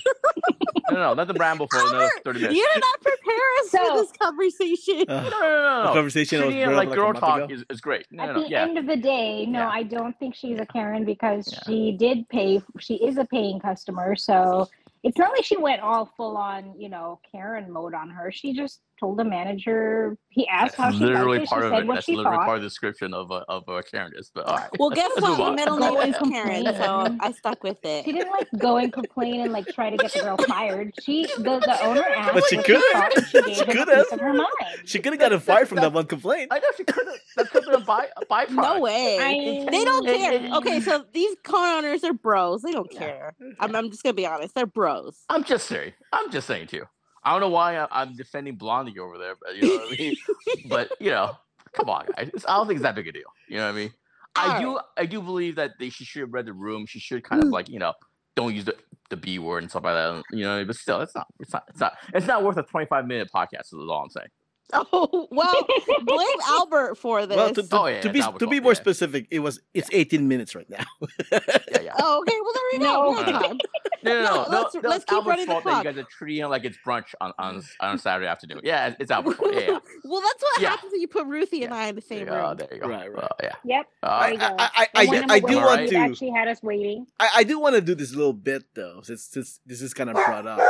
no, 0.89 0.95
no, 0.95 0.99
no. 1.01 1.13
Let 1.13 1.27
them 1.27 1.35
ramble 1.37 1.67
for 1.69 1.79
another 1.81 2.09
30 2.23 2.39
minutes. 2.39 2.57
you 2.57 2.65
did 2.73 2.79
not 2.81 3.01
prepare 3.01 3.35
us 3.59 3.71
So- 3.71 3.77
for 3.89 4.01
this 4.01 4.11
conversation 4.13 5.05
Uh, 5.09 5.21
No, 5.23 5.29
no, 5.29 5.29
no, 5.29 5.39
no. 5.39 5.77
the 5.81 5.83
no. 5.87 5.93
conversation 5.93 6.39
was 6.39 6.45
Treating 6.45 6.61
it 6.61 6.65
brought 6.65 6.71
up 6.73 6.77
like 6.77 6.87
like 6.89 6.95
girl 6.97 7.13
talk 7.13 7.41
ago. 7.41 7.53
is, 7.53 7.65
is 7.69 7.81
great. 7.81 8.05
No, 8.11 8.23
At 8.23 8.27
no, 8.27 8.33
no. 8.35 8.43
the 8.43 8.49
Yeah. 8.49 8.61
end 8.63 8.77
of 8.77 8.85
the 8.85 8.95
day, 8.95 9.45
no, 9.45 9.59
Yeah. 9.59 9.69
I 9.69 9.83
don't 9.83 10.17
think 10.17 10.35
she's 10.35 10.59
a 10.59 10.65
Karen 10.65 11.03
because 11.03 11.51
Yeah. 11.51 11.59
she 11.67 11.91
did 11.91 12.29
pay. 12.29 12.61
She 12.79 12.95
is 12.95 13.17
a 13.17 13.25
paying 13.25 13.59
customer, 13.59 14.15
so 14.15 14.69
it's 15.03 15.17
not 15.17 15.31
like 15.33 15.43
she 15.43 15.57
went 15.57 15.81
all 15.81 16.05
full 16.15 16.37
on, 16.37 16.79
you 16.79 16.87
know, 16.89 17.19
Karen 17.29 17.69
mode 17.71 17.93
on 17.93 18.09
her. 18.09 18.31
She 18.31 18.53
just 18.53 18.81
told 18.99 19.17
the 19.17 19.23
manager. 19.23 20.17
He 20.29 20.47
asked 20.47 20.75
how 20.75 20.91
she 20.91 20.97
liked 20.99 21.13
literally 21.13 21.37
it. 21.37 21.41
She 21.41 21.47
part 21.47 21.63
of 21.65 21.73
it. 21.73 21.87
That's 21.87 22.07
literally 22.07 22.23
thought. 22.37 22.45
part 22.45 22.57
of 22.57 22.61
the 22.63 22.67
description 22.67 23.13
of 23.13 23.31
a, 23.31 23.43
of 23.49 23.67
a 23.67 23.81
Karen 23.83 24.11
is. 24.15 24.31
But 24.33 24.45
all 24.45 24.55
right. 24.57 24.69
Well, 24.77 24.89
guess 24.91 25.09
what? 25.15 25.29
move 25.29 25.39
My 25.39 25.51
middle 25.55 25.77
name 25.77 25.97
and 25.99 26.09
is 26.15 26.31
Karen, 26.31 26.65
so. 26.75 27.17
I 27.19 27.31
stuck 27.31 27.63
with 27.63 27.79
it. 27.83 28.05
She 28.05 28.11
didn't 28.11 28.31
like 28.31 28.47
go 28.57 28.77
and 28.77 28.91
complain 28.93 29.41
and 29.41 29.51
like 29.51 29.67
try 29.67 29.89
to 29.89 29.97
get 29.97 30.11
the 30.13 30.19
girl 30.19 30.37
fired. 30.47 30.93
She 31.01 31.25
the, 31.37 31.59
the 31.59 31.83
owner 31.83 32.03
asked 32.15 32.33
But 32.33 32.43
she 32.45 32.57
could've. 32.57 32.81
thought 32.91 33.15
and 33.17 33.27
she 33.27 33.41
gave 33.45 33.55
She 33.55 33.63
him 33.63 33.77
could've. 33.77 34.05
of 34.11 34.19
her 34.19 34.33
mind. 34.33 34.49
She 34.85 34.99
could 34.99 35.13
have 35.13 35.19
gotten 35.19 35.39
fired 35.39 35.67
from 35.67 35.77
that 35.77 35.93
one 35.93 36.05
complaint. 36.05 36.49
I 36.51 36.59
know 36.59 36.67
she 36.77 36.83
could 36.83 37.05
have. 37.07 37.15
That 37.37 37.49
could 37.51 37.63
have 37.63 37.71
been 37.73 37.81
a, 37.81 37.85
by, 37.85 38.07
a 38.17 38.25
byproduct. 38.25 38.49
No 38.55 38.79
way. 38.81 39.17
I 39.19 39.69
they 39.71 39.85
don't 39.85 40.05
care. 40.05 40.57
Okay, 40.57 40.79
so 40.81 41.05
these 41.13 41.35
co-owners 41.43 42.03
are 42.03 42.13
bros. 42.13 42.61
They 42.61 42.71
don't 42.71 42.91
Yeah. 42.91 42.99
care. 42.99 43.35
I'm, 43.59 43.75
I'm 43.75 43.89
just 43.91 44.03
gonna 44.03 44.13
be 44.13 44.25
honest. 44.25 44.55
They're 44.55 44.65
bros. 44.65 45.23
I'm 45.29 45.43
just 45.43 45.67
saying. 45.67 45.93
I'm 46.11 46.31
just 46.31 46.47
saying 46.47 46.67
too. 46.67 46.83
I 47.23 47.31
don't 47.31 47.41
know 47.41 47.49
why 47.49 47.87
I'm 47.91 48.15
defending 48.15 48.55
Blondie 48.55 48.99
over 48.99 49.17
there, 49.17 49.35
but 49.41 49.55
you 49.55 49.61
know 49.63 49.83
what 49.83 49.93
I 49.93 49.97
mean. 49.97 50.15
but 50.67 50.91
you 50.99 51.11
know, 51.11 51.35
come 51.73 51.89
on, 51.89 52.05
guys. 52.15 52.29
I 52.47 52.57
don't 52.57 52.67
think 52.67 52.77
it's 52.77 52.83
that 52.83 52.95
big 52.95 53.07
a 53.07 53.11
deal. 53.11 53.23
You 53.47 53.57
know 53.57 53.65
what 53.65 53.73
I 53.73 53.75
mean? 53.75 53.93
I 54.35 54.55
All 54.55 54.61
do. 54.61 54.79
I 54.97 55.05
do 55.05 55.21
believe 55.21 55.55
that 55.55 55.71
they 55.79 55.89
she 55.89 56.05
should 56.05 56.21
have 56.21 56.33
read 56.33 56.45
the 56.45 56.53
room. 56.53 56.85
She 56.85 56.99
should 56.99 57.23
kind 57.23 57.41
of 57.41 57.49
mm. 57.49 57.53
like 57.53 57.69
you 57.69 57.79
know 57.79 57.93
don't 58.35 58.55
use 58.55 58.65
the, 58.65 58.75
the 59.09 59.17
B 59.17 59.39
word 59.39 59.63
and 59.63 59.69
stuff 59.69 59.83
like 59.83 59.95
that. 59.95 60.23
You 60.31 60.43
know, 60.43 60.63
but 60.65 60.75
still, 60.75 61.01
it's 61.01 61.15
not. 61.15 61.27
It's 61.39 61.53
not. 61.53 61.63
It's 61.69 61.79
not. 61.79 61.93
It's 62.13 62.27
not 62.27 62.43
worth 62.43 62.57
a 62.57 62.63
twenty 62.63 62.85
five 62.87 63.05
minute 63.05 63.29
podcast. 63.33 63.67
Is 63.67 63.73
all 63.73 64.03
I'm 64.03 64.09
saying. 64.09 64.27
Oh 64.71 65.27
well, 65.31 65.67
blame 66.03 66.27
Albert 66.45 66.95
for 66.95 67.25
this. 67.25 67.35
Well, 67.35 67.53
to, 67.53 67.63
to, 67.63 67.77
Oh, 67.77 67.87
yeah, 67.87 68.01
to 68.01 68.11
be 68.11 68.21
to 68.21 68.47
be 68.47 68.59
more 68.59 68.73
yeah. 68.73 68.79
specific, 68.79 69.27
it 69.31 69.39
was 69.39 69.59
it's 69.73 69.89
18 69.91 70.27
minutes 70.27 70.53
right 70.53 70.69
now. 70.69 70.83
Yeah, 71.31 71.39
yeah. 71.81 71.93
oh, 71.97 72.19
okay. 72.21 72.37
Well, 72.41 72.53
there 72.53 72.63
we 72.73 72.77
go. 72.79 72.85
No. 72.85 73.09
We 73.11 73.31
have 73.31 73.41
time. 73.41 73.57
No, 74.01 74.13
no, 74.13 74.21
No, 74.21 74.23
no. 74.23 74.43
no, 74.43 74.49
let's- 74.49 74.75
no, 74.75 74.81
let's 74.89 74.95
it's 75.03 75.05
keep 75.05 75.13
Albert's 75.13 75.27
running 75.27 75.45
the 75.47 75.51
fault 75.51 75.63
that 75.65 75.77
you 75.79 75.83
guys 75.91 75.97
are 75.97 76.07
treating 76.09 76.45
like 76.47 76.63
it's 76.63 76.77
brunch 76.87 77.13
on 77.19 77.33
on, 77.37 77.61
on 77.81 77.97
Saturday 78.05 78.27
afternoon. 78.27 78.61
Yeah, 78.63 78.95
it's 78.97 79.11
Albert's 79.11 79.37
fault. 79.39 79.53
Yeah, 79.53 79.59
yeah. 79.59 79.79
well, 80.05 80.21
that's 80.21 80.41
what 80.41 80.61
Yeah. 80.61 80.69
happens 80.69 80.93
when 80.93 81.01
you 81.01 81.09
put 81.09 81.25
Ruthie 81.25 81.63
and 81.65 81.73
I 81.73 81.87
in 81.87 81.95
the 81.95 82.01
same 82.01 82.25
room. 82.27 82.35
Oh. 82.35 82.53
There 82.53 82.67
you 82.71 82.79
go. 82.79 82.87
Right, 82.87 83.11
right. 83.13 83.23
Uh, 83.25 83.27
yeah. 83.43 83.55
Yep. 83.65 83.85
Uh, 84.01 84.19
There 84.21 84.31
you 84.33 84.39
go. 84.39 84.45
I, 84.57 84.69
I, 84.73 84.87
I, 84.95 85.25
I, 85.29 85.39
do 85.41 85.47
away, 85.47 85.55
want 85.65 85.89
to 85.89 85.95
actually 85.97 86.29
had 86.29 86.47
us 86.47 86.63
waiting. 86.63 87.07
I, 87.19 87.29
I 87.37 87.43
do 87.43 87.59
want 87.59 87.75
to 87.75 87.81
do 87.81 87.93
this 87.93 88.15
little 88.15 88.31
bit 88.31 88.63
though, 88.73 89.01
since, 89.03 89.23
since 89.25 89.59
this 89.65 89.81
is 89.81 89.93
kind 89.93 90.09
of 90.09 90.15
brought 90.15 90.47
up. 90.47 90.61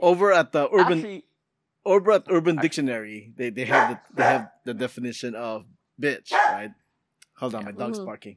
Over 0.00 0.32
at 0.32 0.50
the 0.50 0.68
urban 0.72 0.98
Actually, 0.98 1.24
over 1.86 2.12
at 2.12 2.24
Urban 2.30 2.58
I- 2.58 2.62
Dictionary, 2.62 3.32
they, 3.36 3.50
they 3.50 3.64
have 3.66 3.90
the, 3.90 3.98
they 4.16 4.22
have 4.22 4.50
the 4.64 4.74
definition 4.74 5.34
of 5.34 5.64
bitch, 6.00 6.32
right? 6.32 6.70
Hold 7.38 7.54
on, 7.54 7.64
my 7.64 7.72
dog's 7.72 7.98
barking. 7.98 8.36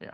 Yeah. 0.00 0.10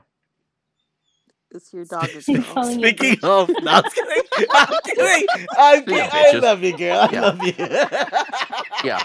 It's 1.52 1.72
your 1.72 1.84
dog. 1.84 2.08
He's 2.08 2.26
girl. 2.26 2.70
you 2.70 2.74
Speaking 2.78 3.16
of, 3.22 3.48
no, 3.62 3.70
I'm 3.70 3.82
kidding. 3.84 4.22
I'm 4.50 4.66
kidding. 4.84 5.26
I'm 5.58 5.82
Speaking 5.82 5.94
kidding. 5.94 6.10
I 6.12 6.32
bitches. 6.34 6.42
love 6.42 6.62
you, 6.62 6.76
girl. 6.76 6.98
I 7.00 7.08
Yeah. 7.12 7.20
love 7.20 7.42
you. 7.44 7.54
yeah. 8.84 9.02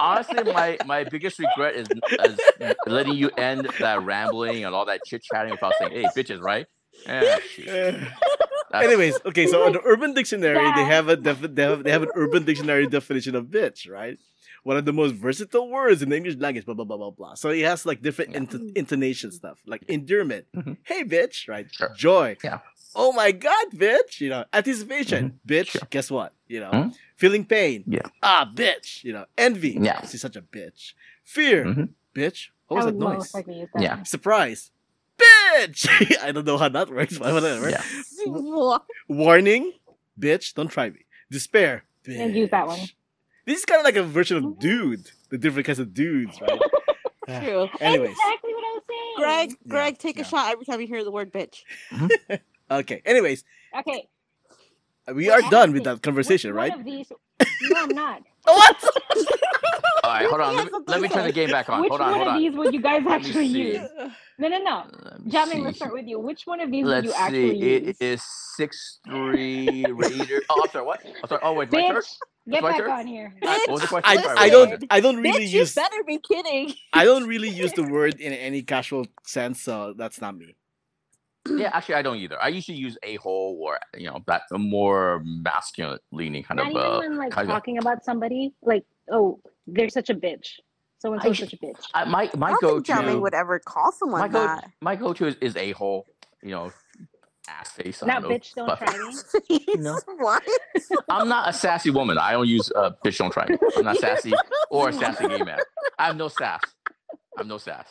Honestly, 0.00 0.42
my, 0.52 0.78
my 0.86 1.04
biggest 1.04 1.38
regret 1.38 1.74
is, 1.76 1.86
is 2.20 2.74
letting 2.86 3.14
you 3.14 3.28
end 3.36 3.68
that 3.80 4.02
rambling 4.02 4.64
and 4.64 4.74
all 4.74 4.86
that 4.86 5.00
chit 5.04 5.22
chatting 5.22 5.50
without 5.52 5.74
saying, 5.78 5.92
"Hey, 5.92 6.04
bitches," 6.16 6.40
right? 6.40 6.66
Yeah, 7.06 7.38
shoot. 7.40 7.66
That's- 7.66 8.06
Anyways, 8.72 9.18
okay, 9.26 9.46
so 9.46 9.64
on 9.66 9.72
the 9.72 9.80
Urban 9.84 10.14
Dictionary, 10.14 10.54
they 10.76 10.84
have 10.84 11.08
a 11.08 11.16
defi- 11.16 11.48
they, 11.48 11.62
have, 11.62 11.82
they 11.84 11.90
have 11.90 12.02
an 12.02 12.10
Urban 12.14 12.44
Dictionary 12.44 12.86
definition 12.86 13.34
of 13.34 13.46
bitch, 13.46 13.90
right? 13.90 14.18
One 14.62 14.76
of 14.76 14.84
the 14.84 14.92
most 14.92 15.14
versatile 15.14 15.68
words 15.70 16.02
in 16.02 16.10
the 16.10 16.16
English 16.16 16.36
language, 16.36 16.66
blah 16.66 16.74
blah 16.74 16.84
blah 16.84 16.98
blah 16.98 17.10
blah. 17.10 17.34
So 17.34 17.48
it 17.48 17.62
has 17.64 17.86
like 17.86 18.02
different 18.02 18.32
Yeah. 18.32 18.36
int- 18.38 18.76
intonation 18.76 19.32
stuff, 19.32 19.58
like 19.66 19.82
endearment, 19.88 20.46
Mhm. 20.54 20.76
hey 20.84 21.02
bitch, 21.04 21.48
right? 21.48 21.66
Sure. 21.72 21.90
Joy, 21.96 22.36
Yeah. 22.44 22.58
Oh 22.94 23.12
my 23.12 23.32
god, 23.32 23.66
bitch, 23.74 24.20
you 24.20 24.28
know, 24.28 24.44
anticipation, 24.52 25.40
bitch. 25.46 25.68
Sure. 25.68 25.82
Guess 25.90 26.10
what? 26.10 26.34
You 26.46 26.60
know, 26.60 26.70
Mhm. 26.72 26.94
feeling 27.16 27.44
pain, 27.46 27.84
Yeah. 27.86 28.02
Ah, 28.22 28.50
bitch, 28.54 29.02
you 29.04 29.12
know, 29.14 29.24
envy, 29.38 29.78
Yeah. 29.80 30.04
she's 30.06 30.20
such 30.20 30.36
a 30.36 30.42
bitch. 30.42 30.92
Fear, 31.24 31.64
Mhm. 31.64 31.88
bitch. 32.14 32.48
What 32.66 32.76
was 32.76 32.84
would 32.86 32.94
that 32.94 32.98
noise? 32.98 33.32
most 33.32 33.32
that. 33.32 33.68
Yeah. 33.80 34.02
Surprise, 34.02 34.72
bitch. 35.18 35.88
I 36.22 36.32
don't 36.32 36.44
know 36.46 36.58
how 36.58 36.68
that 36.68 36.90
works, 36.90 37.16
but 37.18 37.32
whatever. 37.32 37.70
Yeah. 37.70 37.82
What? 38.32 38.84
Warning, 39.08 39.72
bitch, 40.18 40.54
don't 40.54 40.68
try 40.68 40.90
me. 40.90 41.04
Despair, 41.30 41.84
bitch. 42.04 42.18
And 42.18 42.34
use 42.34 42.50
that 42.50 42.66
one. 42.66 42.78
This 43.46 43.58
is 43.60 43.64
kind 43.64 43.80
of 43.80 43.84
like 43.84 43.96
a 43.96 44.02
version 44.02 44.36
of 44.36 44.58
dude, 44.58 45.10
the 45.30 45.38
different 45.38 45.66
kinds 45.66 45.78
of 45.78 45.92
dudes, 45.94 46.40
right? 46.40 46.60
True. 47.44 47.68
Anyways, 47.80 48.10
Exactly 48.10 48.54
what 48.54 48.64
I 48.64 48.72
was 48.74 48.82
saying. 48.88 49.14
Greg, 49.16 49.50
Yeah, 49.50 49.56
Greg, 49.68 49.98
take 49.98 50.16
yeah. 50.16 50.22
a 50.22 50.24
shot 50.24 50.52
every 50.52 50.64
time 50.64 50.80
you 50.80 50.86
hear 50.86 51.04
the 51.04 51.10
word 51.12 51.32
bitch. 51.32 51.62
okay. 52.70 53.02
Anyways, 53.04 53.44
Okay. 53.78 54.08
we 55.14 55.26
Well, 55.28 55.44
are 55.44 55.50
done 55.50 55.72
with 55.72 55.84
that 55.84 56.02
conversation, 56.02 56.52
right? 56.52 56.70
One 56.70 56.80
of 56.80 56.84
these... 56.86 57.10
No, 57.62 57.82
I'm 57.82 57.88
not. 57.90 58.22
What? 58.44 58.84
All 60.04 60.10
right, 60.10 60.26
hold 60.26 60.40
on. 60.40 60.56
Let 60.56 60.66
me, 60.72 60.78
let 60.86 61.00
me 61.00 61.08
turn 61.08 61.26
the 61.26 61.32
game 61.32 61.50
back 61.50 61.68
on. 61.68 61.80
Which 61.82 61.90
Hold 61.90 62.00
on, 62.00 62.06
one 62.08 62.16
hold 62.16 62.28
of 62.28 62.34
on. 62.34 62.40
these 62.40 62.54
would 62.54 62.74
you 62.74 62.80
guys 62.80 63.02
actually 63.08 63.46
use? 63.46 63.80
No, 64.38 64.48
no, 64.48 64.58
no. 64.58 64.84
Let 65.04 65.20
me 65.24 65.30
Jiaming, 65.30 65.64
let's 65.64 65.76
start 65.76 65.92
with 65.92 66.06
you. 66.06 66.18
Which 66.18 66.42
one 66.46 66.60
of 66.60 66.70
these 66.70 66.84
Let's 66.86 67.06
would 67.06 67.14
you 67.14 67.20
actually 67.20 67.60
see. 67.60 67.66
use? 67.66 67.88
It 67.88 67.96
is 68.04 68.22
six 68.56 68.98
three 69.06 69.84
Raider. 69.90 70.42
Oh, 70.48 70.62
I'm 70.64 70.70
sorry. 70.70 70.86
What? 70.86 71.00
I'm 71.04 71.28
sorry. 71.28 71.40
Oh 71.44 71.52
wait, 71.52 71.70
my 71.72 71.88
turn. 71.88 72.02
Get 72.48 72.62
my 72.62 72.70
back 72.70 72.78
turn? 72.78 72.90
on 72.90 73.06
here. 73.06 73.34
What 73.40 73.70
was 73.70 73.80
the 73.82 73.86
question? 73.86 74.18
I, 74.18 74.34
I 74.44 74.48
don't? 74.48 74.84
I 74.90 75.00
don't 75.00 75.16
really 75.18 75.44
bitch, 75.44 75.50
you 75.50 75.58
use 75.60 75.74
better 75.74 76.02
be 76.06 76.18
kidding. 76.18 76.72
I 76.94 77.04
don't 77.04 77.26
really 77.26 77.50
use 77.50 77.72
the 77.74 77.82
word 77.84 78.18
in 78.18 78.32
any 78.32 78.62
casual 78.62 79.06
sense, 79.26 79.60
so 79.60 79.94
that's 79.96 80.20
not 80.20 80.36
me. 80.36 80.56
Yeah, 81.48 81.70
actually, 81.72 81.94
I 81.96 82.02
don't 82.02 82.16
either. 82.16 82.40
I 82.42 82.48
usually 82.48 82.76
use 82.78 82.98
a 83.02 83.16
hole 83.16 83.58
or 83.62 83.78
you 83.96 84.06
know 84.06 84.20
that 84.26 84.42
a 84.52 84.58
more 84.58 85.22
masculine 85.24 85.98
leaning 86.12 86.42
kind 86.42 86.58
Not 86.58 86.66
of. 86.66 86.72
even 86.72 86.82
Uh, 86.82 86.98
when 86.98 87.16
like 87.18 87.30
kind 87.32 87.48
of- 87.48 87.54
talking 87.54 87.78
about 87.78 88.04
somebody, 88.04 88.52
like, 88.62 88.84
oh, 89.12 89.40
they're 89.66 89.88
such 89.88 90.10
a 90.10 90.14
bitch. 90.14 90.58
So 90.98 91.12
and 91.12 91.22
so 91.22 91.32
sh- 91.32 91.40
such 91.40 91.54
a 91.54 91.56
bitch. 91.56 91.80
I, 91.94 92.04
my 92.04 92.30
my 92.36 92.50
I 92.50 92.56
go 92.60 92.74
think 92.74 92.86
Jamming 92.86 93.14
to 93.16 93.20
would 93.20 93.34
ever 93.34 93.58
call 93.58 93.92
someone 93.92 94.20
my 94.20 94.28
go 94.28 94.40
that. 94.46 94.70
my 94.80 94.96
go 94.96 95.12
to 95.14 95.26
is, 95.26 95.36
is 95.40 95.56
a 95.56 95.72
hole. 95.72 96.06
You 96.42 96.50
know, 96.50 96.72
ass 97.48 97.70
face. 97.72 98.02
I 98.02 98.06
Not 98.06 98.22
don't 98.22 98.30
know, 98.30 98.36
bitch, 98.36 98.54
don't 98.54 98.66
but- 98.66 98.78
try 98.78 98.98
me. 99.48 99.66
No. 99.76 99.98
what? 100.18 100.42
I'm 101.08 101.28
not 101.28 101.48
a 101.48 101.52
sassy 101.52 101.90
woman. 101.90 102.18
I 102.18 102.32
don't 102.32 102.48
use 102.48 102.70
uh, 102.74 102.90
bitch. 103.04 103.18
Don't 103.18 103.32
try 103.32 103.46
me. 103.46 103.56
I'm 103.76 103.84
not 103.84 103.96
sassy 103.96 104.32
or 104.70 104.90
a 104.90 104.92
sassy 104.92 105.26
gay 105.28 105.38
man. 105.42 105.58
I 105.98 106.06
have 106.06 106.16
no 106.16 106.28
sass. 106.28 106.60
I'm 107.38 107.48
no 107.48 107.58
sass. 107.58 107.86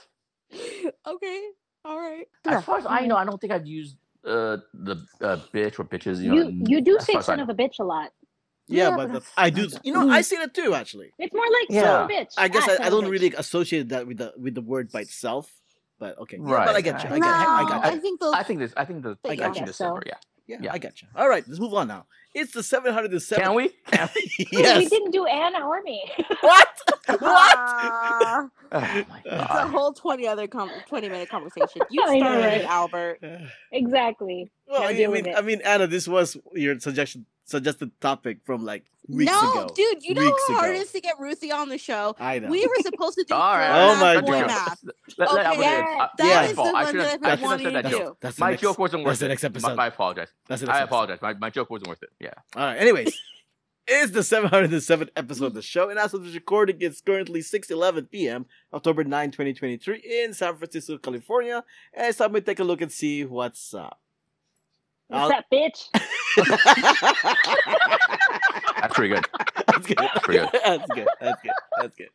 okay. 1.07 1.41
All 1.85 1.97
right. 1.99 2.27
As 2.45 2.63
far 2.63 2.77
as 2.79 2.85
I 2.87 3.05
know, 3.07 3.15
I 3.15 3.25
don't 3.25 3.39
think 3.39 3.53
I've 3.53 3.65
used 3.65 3.95
uh, 4.25 4.57
the 4.73 5.03
uh, 5.21 5.37
bitch 5.53 5.79
or 5.79 5.85
bitches. 5.85 6.19
You, 6.21 6.35
You 6.35 6.43
know, 6.51 6.65
you 6.67 6.81
do 6.81 6.97
say 6.99 7.13
far 7.13 7.19
as 7.19 7.29
I 7.29 7.33
son 7.33 7.39
of 7.39 7.49
a 7.49 7.53
bitch 7.53 7.79
a 7.79 7.83
lot. 7.83 8.11
Yeah, 8.69 8.89
Yeah, 8.89 8.95
but 8.97 9.11
but 9.11 9.23
the- 9.23 9.29
I 9.45 9.49
do. 9.49 9.67
You 9.83 9.93
know, 9.93 10.09
I 10.09 10.21
say 10.21 10.37
that 10.37 10.53
too. 10.53 10.73
Actually, 10.75 11.11
It's 11.17 11.33
more 11.33 11.49
like 11.57 11.67
Yeah. 11.69 11.81
son 11.83 12.03
of 12.03 12.09
a 12.09 12.13
bitch. 12.13 12.33
I 12.37 12.47
guess 12.47 12.65
Ah, 12.69 12.77
I, 12.83 12.85
I 12.85 12.89
don't 12.89 13.05
bitch. 13.05 13.09
really 13.15 13.33
associate 13.33 13.89
that 13.89 14.05
with 14.07 14.17
the 14.19 14.33
with 14.37 14.53
the 14.55 14.61
word 14.61 14.91
by 14.91 15.01
itself. 15.01 15.51
But 15.99 16.17
okay, 16.19 16.37
yeah, 16.37 16.43
but 16.47 16.69
I 16.69 16.73
Right, 16.75 16.83
get 16.83 17.03
you. 17.03 17.09
I 17.09 17.19
get 17.19 17.25
you. 17.41 17.47
I 17.59 17.63
no, 17.63 17.69
got 17.69 17.85
I 17.85 17.97
think 17.99 18.19
those. 18.21 18.33
I 18.33 18.43
think 18.43 18.59
this. 18.59 18.73
I 18.77 18.85
think 18.85 19.03
the. 19.03 19.17
I 19.25 19.29
I 19.31 19.35
got 19.35 19.53
got 19.53 19.59
you. 19.59 19.65
December. 19.65 20.03
Yeah. 20.05 20.13
Yeah, 20.47 20.57
Yeah. 20.63 20.73
I 20.73 20.77
got 20.79 21.01
you. 21.01 21.07
All 21.15 21.27
right, 21.29 21.43
let's 21.47 21.59
move 21.59 21.73
on 21.73 21.87
now. 21.89 22.05
It's 22.39 22.53
the 22.53 22.63
seven 22.63 22.93
hundred 22.93 23.11
and 23.11 23.21
seven. 23.21 23.43
Can 23.45 23.55
we? 23.55 23.69
Can 23.91 24.09
we? 24.15 24.47
We 24.77 24.85
didn't 24.87 25.11
do 25.11 25.25
Anna 25.25 25.65
or 25.67 25.81
me. 25.81 26.01
What? 26.41 26.67
what? 27.07 27.19
Ah, 27.21 28.47
Oh 28.71 28.79
my 28.79 29.21
it's 29.25 29.53
a 29.55 29.67
whole 29.67 29.93
twenty 29.93 30.27
other 30.27 30.47
com- 30.47 30.69
twenty 30.87 31.09
minute 31.09 31.27
conversation. 31.29 31.81
You 31.89 32.03
I 32.05 32.13
know, 32.19 32.19
started 32.25 32.45
right? 32.45 32.61
it, 32.61 32.65
Albert. 32.69 33.19
exactly. 33.71 34.49
Well, 34.67 34.83
I 34.83 34.93
mean, 34.93 35.33
I 35.35 35.41
mean, 35.41 35.61
Anna, 35.65 35.87
this 35.87 36.07
was 36.07 36.37
your 36.53 36.79
suggestion, 36.79 37.25
suggested 37.45 37.89
topic 37.99 38.37
from 38.45 38.63
like 38.63 38.85
weeks 39.07 39.31
no, 39.31 39.51
ago. 39.63 39.73
dude, 39.75 40.03
you 40.03 40.13
know 40.13 40.21
how 40.49 40.53
hard 40.53 40.69
ago. 40.69 40.79
it 40.79 40.83
is 40.83 40.91
to 40.91 41.01
get 41.01 41.19
Ruthie 41.19 41.51
on 41.51 41.69
the 41.69 41.79
show. 41.79 42.15
I 42.19 42.37
know. 42.37 42.49
We 42.49 42.67
were 42.67 42.75
supposed 42.83 43.15
to 43.17 43.25
do 43.27 43.33
All 43.33 43.57
right. 43.57 43.71
Oh 43.73 43.99
my 43.99 44.15
for 44.17 44.21
God. 44.27 44.45
math. 44.47 44.83
Let, 45.17 45.33
let 45.33 45.47
Okay, 45.47 45.61
yeah, 45.61 45.79
in. 45.95 46.01
Uh, 46.01 46.07
that 46.19 46.35
my 46.35 46.43
is 46.45 46.51
fault. 46.53 46.71
the 46.71 46.77
I 46.77 46.83
one 46.83 46.91
should 46.93 47.01
that 47.01 47.09
have. 47.09 47.23
I've 47.23 47.25
I 47.25 47.35
been 47.35 47.39
should 47.39 47.39
have 47.39 47.39
said 47.39 47.49
wanting 47.49 47.73
that 47.73 47.81
to 47.81 47.89
joke. 47.89 47.99
do. 48.13 48.17
That's 48.21 48.37
My 48.37 48.49
next, 48.51 48.61
joke 48.61 48.77
wasn't 48.77 49.03
worth 49.03 49.09
that's 49.13 49.19
the 49.21 49.25
it. 49.25 49.29
next 49.29 49.41
My, 49.43 49.47
episode. 49.49 49.79
I 49.79 49.87
apologize. 49.87 50.27
That's 50.47 50.61
the 50.61 50.67
next 50.67 50.77
I 50.77 50.81
episode. 50.83 50.93
apologize. 50.93 51.19
My, 51.23 51.33
my 51.33 51.49
joke 51.49 51.69
wasn't 51.71 51.87
worth 51.89 52.03
it. 52.03 52.09
Yeah. 52.19 52.28
All 52.55 52.65
right. 52.65 52.77
Anyways, 52.77 53.17
it's 53.87 54.11
the 54.11 54.19
707th 54.19 55.09
episode 55.15 55.45
of 55.45 55.53
the 55.53 55.61
show, 55.61 55.89
and 55.89 55.99
as 55.99 56.13
of 56.13 56.23
this 56.23 56.35
recording, 56.35 56.77
it's 56.79 57.01
currently 57.01 57.41
6:11 57.41 58.09
p.m., 58.11 58.45
October 58.73 59.03
9, 59.03 59.31
2023, 59.31 59.97
in 59.97 60.33
San 60.33 60.55
Francisco, 60.57 60.97
California. 60.97 61.63
And 61.93 62.07
it's 62.07 62.17
time 62.17 62.33
we 62.33 62.41
take 62.41 62.59
a 62.59 62.63
look 62.63 62.81
and 62.81 62.91
see 62.91 63.25
what's 63.25 63.73
up. 63.73 63.99
What's 65.07 65.29
that 65.29 65.45
bitch? 65.51 65.87
That's 68.79 68.93
pretty 68.93 69.15
good. 69.15 69.25
That's 69.67 69.87
good. 69.87 69.97
pretty 70.21 70.39
good. 70.39 70.49
That's 70.63 70.91
good. 70.91 71.07
That's 71.19 71.41
good. 71.41 71.51
That's 71.79 71.95
good. 71.95 72.09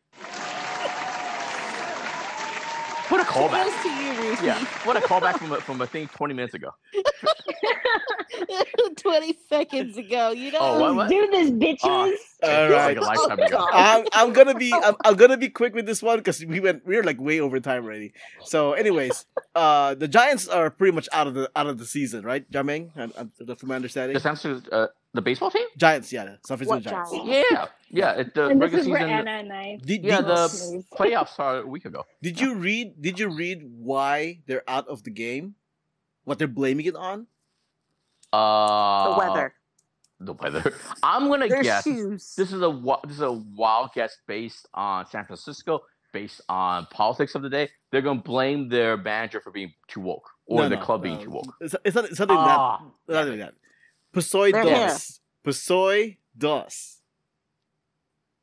What 3.09 3.21
a 3.21 3.23
callback. 3.23 3.65
Kudos 3.65 3.83
to 3.83 3.89
you, 3.89 4.29
Ruthie. 4.29 4.47
Yeah. 4.47 4.65
What 4.83 4.97
a 4.97 5.01
callback 5.01 5.37
from 5.37 5.51
a, 5.51 5.61
from 5.61 5.79
a 5.81 5.87
thing 5.87 6.07
20 6.07 6.33
minutes 6.33 6.55
ago. 6.55 6.71
20 8.97 9.37
seconds 9.47 9.97
ago, 9.97 10.31
you 10.31 10.47
oh, 10.47 10.51
know? 10.51 10.59
Oh, 10.59 10.79
what, 10.79 10.95
what? 10.95 11.09
Do 11.09 11.27
this, 11.27 11.51
bitches. 11.51 11.77
Oh, 11.83 12.15
All 12.45 12.65
It 12.65 12.69
feels 12.69 12.71
like 12.85 12.97
a 12.97 13.01
lifetime 13.01 13.39
Oh, 13.41 13.45
ago. 13.45 13.67
I'm, 13.73 14.05
I'm 14.13 14.33
gonna 14.33 14.55
be 14.55 14.73
I'm, 14.73 14.95
I'm 15.03 15.15
gonna 15.15 15.37
be 15.37 15.49
quick 15.49 15.73
with 15.73 15.85
this 15.85 16.01
one 16.01 16.17
because 16.19 16.43
we 16.45 16.59
went 16.59 16.85
we 16.85 16.95
are 16.97 17.03
like 17.03 17.19
way 17.19 17.39
over 17.39 17.59
time 17.59 17.83
already. 17.85 18.13
So, 18.43 18.73
anyways, 18.73 19.25
uh, 19.55 19.95
the 19.95 20.07
Giants 20.07 20.47
are 20.47 20.69
pretty 20.69 20.93
much 20.93 21.07
out 21.11 21.27
of 21.27 21.33
the 21.33 21.49
out 21.55 21.67
of 21.67 21.77
the 21.77 21.85
season, 21.85 22.23
right, 22.23 22.49
Jiaming? 22.51 22.91
And, 22.95 23.13
and 23.17 23.59
from 23.59 23.69
my 23.69 23.75
understanding, 23.75 24.13
The 24.13 24.19
Samsung, 24.19 24.67
uh, 24.71 24.87
the 25.13 25.21
baseball 25.21 25.49
team? 25.51 25.67
Giants, 25.77 26.11
yeah, 26.11 26.25
the 26.25 26.37
San 26.45 26.57
Francisco 26.57 26.79
Giants. 26.89 27.11
Giants? 27.11 27.47
Yeah. 27.51 27.65
Yeah. 27.89 28.11
It, 28.19 28.33
the 28.35 28.47
and 28.47 28.61
this 28.61 28.71
regular 28.73 28.81
is 28.81 28.87
where 28.89 28.99
season. 28.99 29.09
Anna 29.27 29.31
and 29.31 29.53
I. 29.53 29.79
Did, 29.83 30.03
Yeah, 30.03 30.17
did, 30.17 30.27
the 30.27 30.83
playoffs 30.97 31.39
are 31.39 31.59
a 31.59 31.65
week 31.67 31.85
ago. 31.85 32.05
did 32.21 32.39
you 32.39 32.55
read 32.55 33.01
did 33.01 33.19
you 33.19 33.29
read 33.29 33.61
why 33.63 34.39
they're 34.47 34.63
out 34.67 34.87
of 34.87 35.03
the 35.03 35.11
game? 35.11 35.55
What 36.25 36.37
they're 36.39 36.47
blaming 36.49 36.85
it 36.87 36.95
on? 36.95 37.27
Uh, 38.33 39.13
the 39.13 39.17
weather. 39.19 39.53
The 40.19 40.33
weather. 40.33 40.73
I'm 41.03 41.27
gonna 41.27 41.47
Their 41.47 41.61
guess 41.63 41.83
shoes. 41.83 42.35
this 42.37 42.51
is 42.53 42.61
a 42.61 42.81
this 43.05 43.17
is 43.17 43.21
a 43.21 43.31
wild 43.31 43.91
guess 43.93 44.17
based 44.27 44.67
on 44.73 45.05
San 45.07 45.25
Francisco, 45.25 45.81
based 46.13 46.41
on 46.47 46.85
politics 46.87 47.35
of 47.35 47.41
the 47.41 47.49
day. 47.49 47.69
They're 47.91 48.01
gonna 48.01 48.21
blame 48.21 48.69
their 48.69 48.95
manager 48.97 49.41
for 49.41 49.51
being 49.51 49.73
too 49.87 49.99
woke 50.01 50.29
or 50.45 50.61
No, 50.63 50.69
the 50.69 50.75
no, 50.77 50.81
club 50.81 51.03
being 51.03 51.21
too 51.21 51.31
woke. 51.31 51.53
It's, 51.59 51.75
it's 51.83 51.95
not 51.95 52.05
it's 52.05 52.17
something 52.17 52.37
Ah, 52.37 52.81
that 53.07 53.13
not 53.13 53.25
only 53.25 53.37
that. 53.39 53.55
Pusoy 54.13 54.51
Their 54.53 54.63
hair. 54.63 54.87
dos. 54.87 55.19
Pusoy 55.45 56.17
dos. 56.37 57.01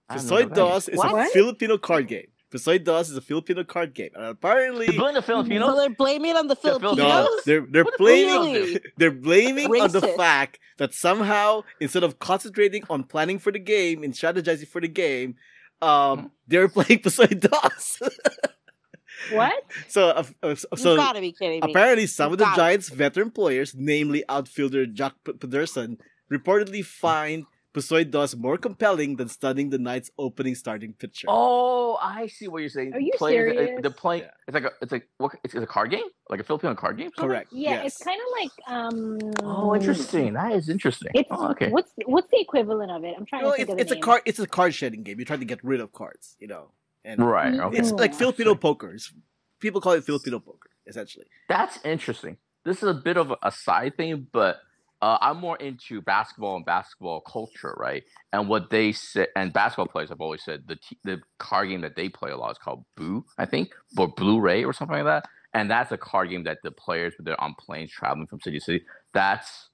I 0.08 0.16
don't 0.16 0.26
know 0.26 0.30
Pusoy 0.36 0.44
what 0.44 0.54
Dos 0.54 0.88
is 0.88 1.00
a 1.02 1.24
Filipino 1.32 1.78
card 1.78 2.06
game. 2.08 2.26
Pusoy 2.52 2.82
Dos 2.84 3.08
is 3.10 3.16
a 3.16 3.20
Filipino 3.20 3.64
card 3.64 3.94
game, 3.94 4.10
and 4.14 4.24
apparently, 4.26 4.86
is. 4.86 4.92
You 4.94 5.00
blame 5.00 5.14
the 5.14 5.22
So 5.22 5.26
Filipinos? 5.26 5.76
they're 5.76 5.88
blaming 5.90 6.36
on 6.36 6.48
the 6.48 6.56
Filipinos? 6.56 6.96
Filipinos. 6.96 7.26
no, 7.28 7.40
they're 7.46 7.66
they're 7.70 7.84
What- 7.84 7.98
blaming 7.98 8.52
really? 8.52 8.80
they're 8.98 9.10
blaming 9.10 9.66
on 9.80 9.90
the 9.90 10.00
fact 10.02 10.58
that 10.78 10.92
somehow 10.92 11.62
instead 11.80 12.02
of 12.04 12.18
concentrating 12.18 12.82
on 12.90 13.04
planning 13.04 13.38
for 13.38 13.50
the 13.52 13.58
game 13.58 14.02
and 14.02 14.12
strategizing 14.12 14.66
for 14.68 14.80
the 14.80 14.88
game, 14.88 15.36
um, 15.80 16.30
they're 16.46 16.68
playing 16.76 17.00
Pusoy 17.00 17.38
Dos. 17.40 18.00
What? 19.30 19.54
so, 19.88 20.08
uh, 20.08 20.24
uh, 20.42 20.54
so 20.56 20.92
you 20.92 20.96
gotta 20.96 21.20
be 21.20 21.30
kidding 21.32 21.60
me. 21.60 21.70
Apparently, 21.70 22.06
some 22.08 22.32
of 22.32 22.38
the 22.38 22.44
Got 22.44 22.54
it. 22.54 22.56
Giants' 22.56 22.88
veteran 22.88 23.30
players, 23.30 23.72
namely 23.76 24.24
outfielder 24.28 24.84
Jack 24.86 25.12
P- 25.24 25.32
Pederson, 25.32 25.98
reportedly 26.32 26.84
find 26.84 27.44
Pusoy 27.74 28.10
Dos 28.10 28.34
more 28.36 28.58
compelling 28.58 29.16
than 29.16 29.28
studying 29.28 29.70
the 29.70 29.78
night's 29.78 30.10
opening 30.18 30.54
starting 30.54 30.92
pitcher. 30.92 31.26
Oh, 31.30 31.98
I 32.02 32.26
see 32.26 32.46
what 32.48 32.58
you're 32.58 32.68
saying. 32.68 32.92
Are 32.92 33.00
you 33.00 33.12
Players- 33.16 33.56
uh, 33.56 33.60
serious? 33.60 33.80
The 33.82 33.90
playing. 33.90 34.22
Yeah. 34.24 34.30
It's 34.46 34.54
like 34.54 34.64
a. 34.64 34.70
It's 34.82 34.92
like 34.92 35.08
what? 35.16 35.32
It's, 35.42 35.54
it's 35.54 35.62
a 35.64 35.66
card 35.66 35.90
game, 35.90 36.04
like 36.28 36.40
a 36.40 36.44
Filipino 36.44 36.74
card 36.74 36.98
game. 36.98 37.10
something? 37.16 37.28
Correct. 37.30 37.48
Yeah, 37.52 37.70
yes. 37.82 37.86
it's 37.94 38.04
kind 38.04 38.20
of 38.20 38.28
like 38.40 38.52
um. 38.66 39.32
Oh, 39.42 39.74
interesting. 39.74 40.34
That 40.34 40.52
is 40.52 40.68
interesting. 40.68 41.12
It's 41.14 41.28
oh, 41.30 41.50
okay. 41.52 41.70
what's 41.70 41.90
what's 42.04 42.28
the 42.30 42.40
equivalent 42.40 42.90
of 42.90 43.04
it? 43.04 43.14
I'm 43.16 43.24
trying 43.24 43.42
Well, 43.44 43.52
to 43.52 43.56
think 43.56 43.68
it's, 43.70 43.72
of 43.72 43.76
the 43.78 43.82
it's 43.82 43.92
a 43.92 44.04
card. 44.04 44.22
It's 44.26 44.38
a 44.38 44.46
card 44.46 44.74
shedding 44.74 45.02
game. 45.02 45.18
You 45.18 45.24
try 45.24 45.36
to 45.36 45.44
get 45.44 45.62
rid 45.64 45.80
of 45.80 45.92
cards, 45.92 46.36
you 46.38 46.48
know, 46.48 46.72
and 47.04 47.24
Right. 47.24 47.54
Mm, 47.54 47.66
Okay. 47.68 47.78
it's 47.78 47.92
like 47.92 48.12
Oh, 48.14 48.16
Filipino 48.18 48.54
poker. 48.54 48.88
It's- 48.88 49.12
people 49.60 49.80
call 49.80 49.92
it 49.92 50.04
Filipino 50.04 50.40
poker, 50.40 50.68
essentially. 50.86 51.24
That's 51.48 51.78
interesting. 51.84 52.36
This 52.64 52.82
is 52.82 52.88
a 52.88 52.94
bit 52.94 53.16
of 53.16 53.32
a 53.42 53.50
side 53.50 53.96
thing, 53.96 54.26
but 54.30 54.58
uh, 55.02 55.18
I'm 55.20 55.38
more 55.38 55.56
into 55.56 56.00
basketball 56.00 56.56
and 56.56 56.64
basketball 56.64 57.20
culture, 57.22 57.74
right? 57.76 58.04
And 58.32 58.48
what 58.48 58.70
they 58.70 58.92
say, 58.92 59.26
and 59.34 59.52
basketball 59.52 59.88
players 59.88 60.10
have 60.10 60.20
always 60.20 60.44
said 60.44 60.62
the 60.68 60.76
t- 60.76 60.98
the 61.02 61.20
card 61.40 61.68
game 61.70 61.80
that 61.80 61.96
they 61.96 62.08
play 62.08 62.30
a 62.30 62.36
lot 62.36 62.52
is 62.52 62.58
called 62.58 62.84
Boo, 62.96 63.24
I 63.36 63.44
think, 63.44 63.70
or 63.98 64.14
Bourré 64.14 64.64
or 64.64 64.72
something 64.72 64.96
like 64.96 65.04
that. 65.04 65.28
And 65.54 65.68
that's 65.68 65.90
a 65.90 65.98
card 65.98 66.30
game 66.30 66.44
that 66.44 66.58
the 66.62 66.70
players, 66.70 67.14
when 67.18 67.24
they're 67.24 67.40
on 67.40 67.54
planes 67.58 67.90
traveling 67.90 68.28
from 68.28 68.40
city 68.40 68.58
to 68.60 68.64
city, 68.64 68.84
that's 69.12 69.70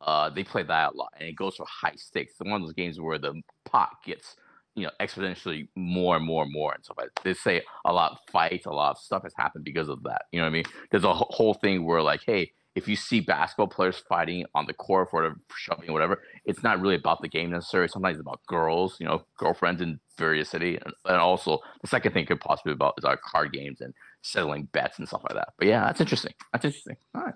uh, 0.00 0.30
they 0.30 0.44
play 0.44 0.62
that 0.62 0.92
a 0.92 0.96
lot, 0.96 1.12
and 1.18 1.28
it 1.28 1.34
goes 1.34 1.56
for 1.56 1.66
high 1.68 1.94
stakes. 1.96 2.34
It's 2.38 2.48
one 2.48 2.60
of 2.62 2.66
those 2.66 2.74
games 2.74 3.00
where 3.00 3.18
the 3.18 3.34
pot 3.64 3.90
gets 4.06 4.36
you 4.76 4.84
know 4.84 4.92
exponentially 5.00 5.66
more 5.74 6.16
and 6.16 6.24
more 6.24 6.44
and 6.44 6.52
more 6.52 6.72
and 6.72 6.84
stuff 6.84 6.98
like. 6.98 7.10
They 7.24 7.34
say 7.34 7.62
a 7.84 7.92
lot 7.92 8.12
of 8.12 8.18
fights, 8.30 8.66
a 8.66 8.70
lot 8.70 8.92
of 8.92 8.98
stuff 8.98 9.24
has 9.24 9.34
happened 9.36 9.64
because 9.64 9.88
of 9.88 10.04
that. 10.04 10.22
You 10.30 10.38
know 10.38 10.44
what 10.44 10.50
I 10.50 10.52
mean? 10.52 10.64
There's 10.92 11.02
a 11.02 11.12
whole 11.12 11.54
thing 11.54 11.84
where 11.84 12.00
like, 12.00 12.22
hey, 12.24 12.52
if 12.78 12.88
you 12.88 12.96
see 12.96 13.20
basketball 13.20 13.66
players 13.66 13.98
fighting 14.08 14.44
on 14.54 14.66
the 14.66 14.72
court 14.72 15.10
for 15.10 15.34
shoving 15.56 15.90
or 15.90 15.92
whatever, 15.92 16.22
it's 16.44 16.62
not 16.62 16.80
really 16.80 16.94
about 16.94 17.20
the 17.20 17.28
game 17.28 17.50
necessarily. 17.50 17.88
Sometimes 17.88 18.16
it's 18.16 18.22
about 18.22 18.40
girls, 18.46 18.96
you 19.00 19.06
know, 19.06 19.24
girlfriends 19.36 19.82
in 19.82 19.98
various 20.16 20.48
city, 20.48 20.78
and, 20.82 20.94
and 21.04 21.16
also 21.16 21.58
the 21.82 21.88
second 21.88 22.12
thing 22.12 22.24
could 22.24 22.40
possibly 22.40 22.72
be 22.72 22.74
about 22.74 22.94
is 22.98 23.04
our 23.04 23.16
card 23.16 23.52
games 23.52 23.80
and 23.80 23.92
settling 24.22 24.68
bets 24.72 24.98
and 24.98 25.06
stuff 25.08 25.22
like 25.28 25.34
that. 25.34 25.48
But 25.58 25.66
yeah, 25.68 25.84
that's 25.86 26.00
interesting. 26.00 26.32
That's 26.52 26.64
interesting. 26.64 26.96
All 27.14 27.22
right. 27.22 27.34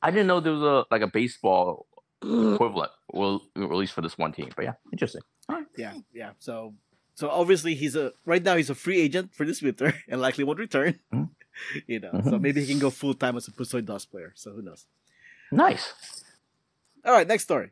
I 0.00 0.10
didn't 0.10 0.28
know 0.28 0.40
there 0.40 0.52
was 0.52 0.62
a 0.62 0.84
like 0.90 1.02
a 1.02 1.08
baseball 1.08 1.86
equivalent 2.22 2.92
will 3.12 3.42
released 3.56 3.92
for 3.92 4.00
this 4.02 4.16
one 4.16 4.32
team. 4.32 4.50
But 4.56 4.64
yeah, 4.64 4.74
interesting. 4.92 5.22
All 5.48 5.56
right. 5.56 5.66
Yeah, 5.76 5.94
yeah. 6.12 6.30
So, 6.38 6.74
so 7.14 7.28
obviously 7.30 7.74
he's 7.74 7.96
a 7.96 8.12
right 8.24 8.42
now 8.42 8.56
he's 8.56 8.70
a 8.70 8.74
free 8.74 9.00
agent 9.00 9.34
for 9.34 9.44
this 9.44 9.60
winter 9.62 9.92
and 10.08 10.20
likely 10.20 10.44
won't 10.44 10.58
return. 10.58 10.98
Mhm. 11.12 11.30
you 11.86 12.00
know, 12.00 12.10
so 12.24 12.32
Mhm. 12.32 12.40
maybe 12.40 12.60
he 12.62 12.66
can 12.66 12.78
go 12.78 12.90
full 12.90 13.14
time 13.14 13.36
as 13.36 13.48
a 13.48 13.52
Pusoy 13.52 13.84
Dos 13.84 14.04
player. 14.04 14.32
So 14.34 14.52
who 14.52 14.62
knows? 14.62 14.86
Nice. 15.50 15.92
All 17.04 17.12
right, 17.12 17.26
next 17.26 17.44
story. 17.44 17.70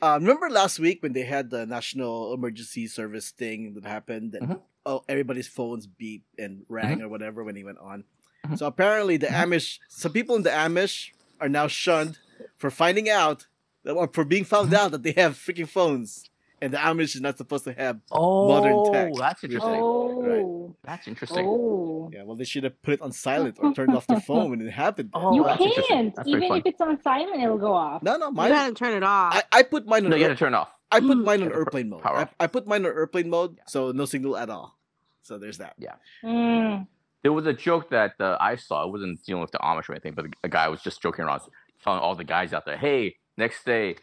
Uh, 0.00 0.18
remember 0.20 0.48
last 0.48 0.78
week 0.78 1.02
when 1.02 1.12
they 1.12 1.24
had 1.24 1.50
the 1.50 1.66
national 1.66 2.32
emergency 2.32 2.86
service 2.86 3.30
thing 3.30 3.74
that 3.74 3.84
happened, 3.84 4.34
and 4.34 4.48
Mhm. 4.50 4.60
oh, 4.86 5.04
everybody's 5.08 5.48
phones 5.48 5.86
beep 5.86 6.24
and 6.38 6.64
rang 6.68 7.02
or 7.02 7.08
whatever 7.08 7.42
when 7.42 7.56
he 7.56 7.64
went 7.64 7.78
on. 7.78 8.04
Mhm. 8.46 8.58
So 8.58 8.66
apparently, 8.66 9.16
the 9.16 9.26
Mhm. 9.26 9.44
Amish, 9.44 9.78
some 9.88 10.12
people 10.12 10.36
in 10.36 10.42
the 10.42 10.50
Amish 10.50 11.10
are 11.40 11.48
now 11.48 11.66
shunned 11.66 12.18
for 12.56 12.70
finding 12.70 13.08
out 13.08 13.46
or 13.84 14.06
for 14.12 14.24
being 14.24 14.44
found 14.44 14.70
Mhm. 14.70 14.74
out 14.76 14.90
that 14.92 15.02
they 15.02 15.12
have 15.12 15.34
freaking 15.34 15.68
phones, 15.68 16.30
and 16.60 16.72
the 16.72 16.78
Amish 16.78 17.14
is 17.14 17.20
not 17.20 17.36
supposed 17.38 17.64
to 17.64 17.72
have. 17.72 18.00
Oh, 18.10 18.48
Modern 18.48 18.92
tech. 18.92 19.10
Oh, 19.14 19.18
that's 19.18 19.44
interesting. 19.44 19.80
Oh, 19.80 20.76
That's 20.84 21.06
interesting. 21.08 21.46
oh. 21.46 22.10
Yeah, 22.12 22.22
well, 22.24 22.36
they 22.36 22.44
should 22.44 22.64
have 22.64 22.80
put 22.82 22.94
it 22.94 23.02
on 23.02 23.12
silent 23.12 23.56
or 23.60 23.72
turned 23.74 23.94
off 23.94 24.06
the 24.06 24.20
phone 24.26 24.50
when 24.50 24.60
it 24.60 24.70
happened. 24.70 25.10
Oh, 25.14 25.34
you 25.34 25.44
can't. 25.88 26.14
Even 26.26 26.48
fun. 26.48 26.58
if 26.58 26.66
it's 26.66 26.80
on 26.80 27.00
silent, 27.02 27.42
it'll 27.42 27.58
go 27.58 27.72
off. 27.72 28.02
No, 28.02 28.16
no, 28.16 28.26
You 28.28 28.32
mine. 28.32 28.50
gotta 28.50 28.74
turn 28.74 28.94
it 28.94 29.02
off. 29.02 29.34
I, 29.34 29.42
I 29.52 29.62
put 29.62 29.86
mine 29.86 30.04
on. 30.04 30.10
No, 30.10 30.16
you 30.16 30.24
gotta 30.24 30.36
turn 30.36 30.54
it 30.54 30.56
off. 30.56 30.70
I 30.90 31.00
put 31.00 31.18
Mm. 31.18 31.24
mine 31.24 31.42
on 31.42 31.52
airplane 31.52 31.90
mode. 31.90 32.02
power 32.02 32.16
I. 32.40 32.44
I 32.44 32.46
put 32.46 32.66
mine 32.66 32.84
on 32.86 32.92
airplane 32.92 33.28
mode, 33.28 33.58
so 33.66 33.92
no 33.92 34.04
signal 34.06 34.36
at 34.38 34.48
all. 34.50 34.78
So 35.22 35.36
there's 35.38 35.58
that. 35.58 35.76
Mm. 36.24 36.86
There 37.22 37.32
was 37.32 37.46
a 37.46 37.52
joke 37.52 37.90
that 37.90 38.12
uh, 38.20 38.38
I 38.40 38.56
saw. 38.56 38.84
It 38.86 38.92
wasn't 38.92 39.22
dealing 39.24 39.42
with 39.42 39.50
the 39.50 39.58
Amish 39.58 39.88
or 39.88 39.92
anything, 39.92 40.14
but 40.14 40.26
a 40.44 40.48
guy 40.48 40.68
was 40.68 40.80
just 40.80 41.02
joking 41.02 41.24
around, 41.26 41.42
telling 41.84 42.00
all 42.00 42.14
the 42.14 42.24
guys 42.24 42.52
out 42.54 42.64
there, 42.64 42.78
"Hey, 42.78 43.16
next 43.36 43.64
day, 43.66 43.96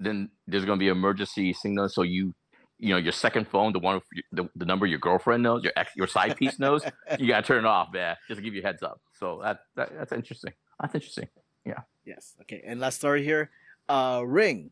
then 0.00 0.30
there's 0.46 0.64
gonna 0.64 0.78
be 0.78 0.88
emergency 0.88 1.52
signal. 1.52 1.88
So 1.88 2.02
you, 2.02 2.34
you 2.78 2.90
know, 2.90 2.96
your 2.96 3.12
second 3.12 3.46
phone, 3.48 3.72
the 3.72 3.78
one, 3.78 4.00
the, 4.32 4.48
the 4.56 4.64
number 4.64 4.86
your 4.86 4.98
girlfriend 4.98 5.42
knows, 5.42 5.62
your 5.62 5.72
ex, 5.76 5.92
your 5.94 6.06
side 6.06 6.36
piece 6.36 6.58
knows, 6.58 6.82
you 7.18 7.28
gotta 7.28 7.46
turn 7.46 7.64
it 7.64 7.68
off, 7.68 7.88
man, 7.92 8.16
just 8.26 8.38
to 8.38 8.42
give 8.42 8.54
you 8.54 8.62
a 8.62 8.64
heads 8.64 8.82
up. 8.82 9.00
So 9.18 9.40
that, 9.42 9.60
that 9.76 9.92
that's 9.96 10.12
interesting. 10.12 10.54
That's 10.80 10.94
interesting. 10.94 11.28
Yeah. 11.64 11.80
Yes. 12.04 12.34
Okay. 12.42 12.62
And 12.64 12.80
last 12.80 12.96
story 12.96 13.22
here. 13.22 13.50
Uh, 13.88 14.22
Ring. 14.24 14.70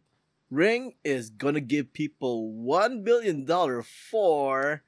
Ring 0.51 0.95
is 1.05 1.29
gonna 1.29 1.61
give 1.61 1.93
people 1.93 2.51
one 2.53 3.05
billion 3.05 3.45
dollar 3.45 3.83
for 3.83 4.83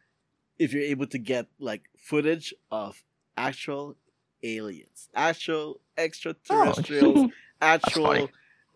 if 0.59 0.73
you're 0.73 0.83
able 0.83 1.07
to 1.09 1.19
get 1.19 1.49
like 1.59 1.83
footage 1.99 2.55
of 2.71 3.03
actual 3.37 3.97
aliens, 4.43 5.09
actual 5.15 5.81
extraterrestrials, 5.99 7.31
actual 7.61 8.07
funny. 8.07 8.29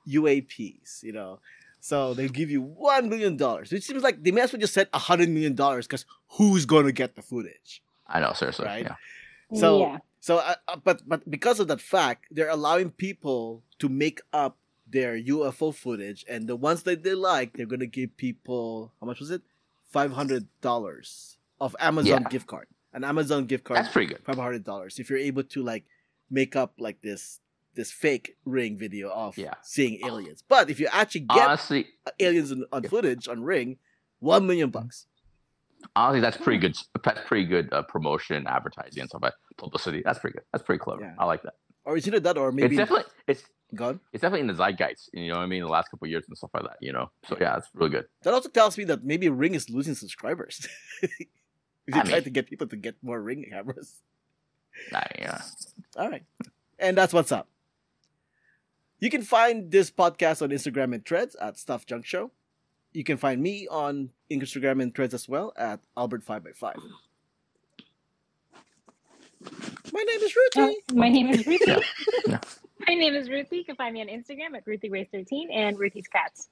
UAPs. 0.08 1.02
You 1.02 1.12
know. 1.12 1.40
So 1.80 2.14
they 2.14 2.28
give 2.28 2.50
you 2.50 2.62
one 2.62 3.08
million 3.10 3.36
dollars. 3.36 3.72
It 3.72 3.82
seems 3.84 4.02
like 4.02 4.22
they 4.22 4.30
may 4.30 4.40
as 4.42 4.52
well 4.52 4.60
just 4.60 4.72
set 4.72 4.88
a 4.94 4.98
hundred 4.98 5.28
million 5.28 5.54
dollars 5.54 5.86
because 5.86 6.06
who's 6.30 6.64
gonna 6.64 6.92
get 6.92 7.14
the 7.14 7.22
footage? 7.22 7.82
I 8.06 8.20
know, 8.20 8.32
seriously. 8.32 8.64
Right. 8.66 8.84
Yeah. 8.84 9.58
So- 9.58 9.80
yeah. 9.80 9.98
So, 10.20 10.38
uh, 10.38 10.54
uh, 10.68 10.76
but 10.82 11.02
but 11.06 11.28
because 11.30 11.60
of 11.60 11.68
that 11.68 11.82
fact, 11.82 12.24
they're 12.30 12.48
allowing 12.48 12.90
people 12.92 13.62
to 13.78 13.90
make 13.90 14.22
up 14.32 14.56
their 14.90 15.18
UFO 15.20 15.74
footage, 15.74 16.24
and 16.26 16.48
the 16.48 16.56
ones 16.56 16.84
that 16.84 17.02
they 17.02 17.12
like, 17.14 17.52
they're 17.58 17.66
gonna 17.66 17.84
give 17.84 18.16
people 18.16 18.92
how 19.00 19.06
much 19.06 19.20
was 19.20 19.30
it? 19.30 19.42
Five 19.90 20.12
hundred 20.12 20.46
dollars 20.62 21.36
of 21.60 21.76
Amazon 21.78 22.22
Yeah. 22.22 22.28
gift 22.30 22.46
card. 22.46 22.68
An 22.94 23.04
Amazon 23.04 23.44
gift 23.44 23.64
card, 23.64 23.76
That's 23.80 23.92
pretty 23.92 24.14
good. 24.14 24.22
five 24.24 24.36
hundred 24.36 24.64
dollars. 24.64 24.98
If 24.98 25.10
you're 25.10 25.18
able 25.18 25.42
to 25.44 25.62
like 25.62 25.84
make 26.30 26.56
up 26.56 26.72
like 26.78 27.02
this 27.02 27.40
this 27.74 27.90
fake 27.90 28.36
ring 28.44 28.76
video 28.78 29.10
of 29.10 29.36
Yeah. 29.36 29.54
seeing 29.62 30.04
aliens, 30.06 30.42
but 30.46 30.70
if 30.70 30.78
you 30.80 30.88
actually 30.92 31.22
get 31.22 31.46
Honestly, 31.48 31.86
aliens 32.20 32.52
on, 32.52 32.64
on 32.72 32.82
Yeah. 32.82 32.88
footage 32.90 33.28
on 33.28 33.42
Ring, 33.42 33.78
one 34.20 34.46
million 34.46 34.70
bucks. 34.70 35.06
honestly, 35.96 36.20
that's 36.20 36.36
pretty 36.36 36.58
good. 36.58 36.76
That's 37.04 37.20
pretty 37.26 37.44
good 37.46 37.68
uh, 37.72 37.82
promotion, 37.82 38.46
advertising, 38.46 39.00
and 39.00 39.08
stuff 39.08 39.22
like 39.22 39.34
publicity. 39.56 40.02
That's 40.04 40.18
pretty 40.18 40.34
good. 40.34 40.44
That's 40.52 40.64
pretty 40.64 40.78
clever. 40.78 41.02
Yeah. 41.02 41.14
I 41.18 41.24
like 41.26 41.42
that. 41.42 41.54
Or 41.84 41.96
is 41.98 42.06
it 42.08 42.22
that, 42.22 42.38
or 42.38 42.50
maybe 42.52 42.76
it's 42.76 42.78
definitely 42.88 43.12
it's 43.26 43.42
gone? 43.74 44.00
it's 44.12 44.22
definitely 44.22 44.40
in 44.40 44.46
the 44.46 44.54
zeitgeist. 44.54 45.10
You 45.12 45.28
know 45.28 45.34
what 45.36 45.42
I 45.42 45.46
mean? 45.46 45.60
The 45.62 45.68
last 45.68 45.90
couple 45.90 46.06
of 46.06 46.10
years 46.10 46.24
and 46.26 46.36
stuff 46.38 46.50
like 46.54 46.62
that. 46.62 46.78
You 46.80 46.92
know, 46.94 47.10
so 47.28 47.36
yeah, 47.38 47.58
it's 47.58 47.68
really 47.74 47.90
good. 47.90 48.06
That 48.22 48.32
also 48.32 48.48
tells 48.48 48.78
me 48.78 48.84
that 48.84 49.04
maybe 49.04 49.28
Ring 49.28 49.54
is 49.54 49.68
losing 49.68 49.94
subscribers. 49.94 50.66
if 51.02 51.10
you 51.20 51.26
I 51.94 52.00
try 52.02 52.12
mean- 52.14 52.24
to 52.24 52.30
get 52.30 52.48
people 52.48 52.66
to 52.68 52.76
get 52.76 52.94
more 53.02 53.20
Ring 53.20 53.44
cameras. 53.50 54.00
I, 54.92 55.06
yeah. 55.18 55.42
All 55.98 56.08
right. 56.10 56.24
And 56.78 56.96
that's 56.96 57.12
what's 57.12 57.30
up. 57.30 57.46
You 59.04 59.10
can 59.10 59.20
find 59.20 59.70
this 59.70 59.90
podcast 59.90 60.40
on 60.40 60.48
Instagram 60.48 60.94
and 60.94 61.04
Threads 61.04 61.34
at 61.34 61.58
Stuff 61.58 61.84
Junk 61.84 62.06
Show. 62.06 62.30
You 62.94 63.04
can 63.04 63.18
find 63.18 63.42
me 63.42 63.68
on 63.70 64.08
Instagram 64.30 64.82
and 64.82 64.94
Threads 64.94 65.12
as 65.12 65.28
well 65.28 65.52
at 65.58 65.80
Albert5x5. 65.94 66.72
My 69.92 70.00
name 70.00 70.20
is 70.22 70.34
Uh, 70.56 70.60
Ruthie. 70.62 70.76
my 70.94 71.08
name 71.10 71.28
is 71.28 71.46
Ruthie. 71.46 71.64
Yeah. 71.66 71.80
Yeah. 72.26 72.40
My 72.88 72.94
name 72.94 73.14
is 73.14 73.28
Ruthie. 73.28 73.58
You 73.58 73.64
can 73.66 73.76
find 73.76 73.92
me 73.92 74.00
on 74.00 74.08
Instagram 74.08 74.56
at 74.56 74.64
RuthieRace13 74.64 75.54
and 75.54 75.78
Ruthie's 75.78 76.08
Cats. 76.08 76.48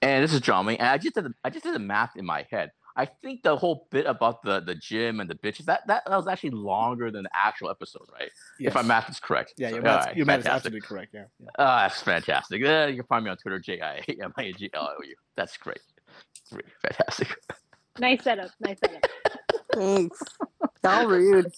And 0.00 0.24
this 0.24 0.32
is 0.32 0.40
John 0.40 0.64
Wayne. 0.64 0.78
And 0.78 0.88
I 0.88 0.96
just 0.96 1.14
did 1.14 1.24
the, 1.24 1.34
I 1.44 1.50
just 1.50 1.64
did 1.64 1.74
the 1.74 1.78
math 1.78 2.16
in 2.16 2.24
my 2.24 2.46
head. 2.50 2.72
I 2.96 3.06
think 3.06 3.42
the 3.42 3.56
whole 3.56 3.88
bit 3.90 4.06
about 4.06 4.42
the 4.42 4.60
the 4.60 4.74
gym 4.74 5.20
and 5.20 5.28
the 5.28 5.34
bitches 5.34 5.64
that 5.64 5.86
that, 5.88 6.04
that 6.06 6.16
was 6.16 6.28
actually 6.28 6.50
longer 6.50 7.10
than 7.10 7.24
the 7.24 7.30
actual 7.34 7.70
episode, 7.70 8.08
right? 8.12 8.30
Yes. 8.60 8.68
If 8.68 8.74
my 8.74 8.82
math 8.82 9.10
is 9.10 9.18
correct. 9.18 9.54
Yeah, 9.56 9.70
So, 9.70 9.74
your 9.74 9.82
math, 9.82 10.00
alright, 10.00 10.16
your 10.16 10.26
math 10.26 10.40
is 10.40 10.46
absolutely 10.46 10.80
correct. 10.80 11.12
Yeah. 11.12 11.24
yeah. 11.40 11.48
Ah, 11.58 11.88
that's 11.88 12.02
fantastic. 12.02 12.60
Yeah, 12.62 12.86
you 12.86 12.96
can 12.96 13.06
find 13.06 13.24
me 13.24 13.30
on 13.30 13.36
Twitter, 13.36 13.58
J 13.58 13.80
I 13.80 14.00
M 14.22 14.32
I 14.36 14.52
G 14.52 14.70
L 14.74 14.94
O 14.98 15.02
U. 15.02 15.14
That's 15.36 15.56
great. 15.56 15.80
Great. 16.52 16.66
Fantastic. 16.82 17.28
Nice 17.98 18.22
setup. 18.24 18.50
Nice 18.60 18.78
setup. 18.84 19.06
Thanks. 19.74 20.20
How 20.82 21.06
rude. 21.06 21.52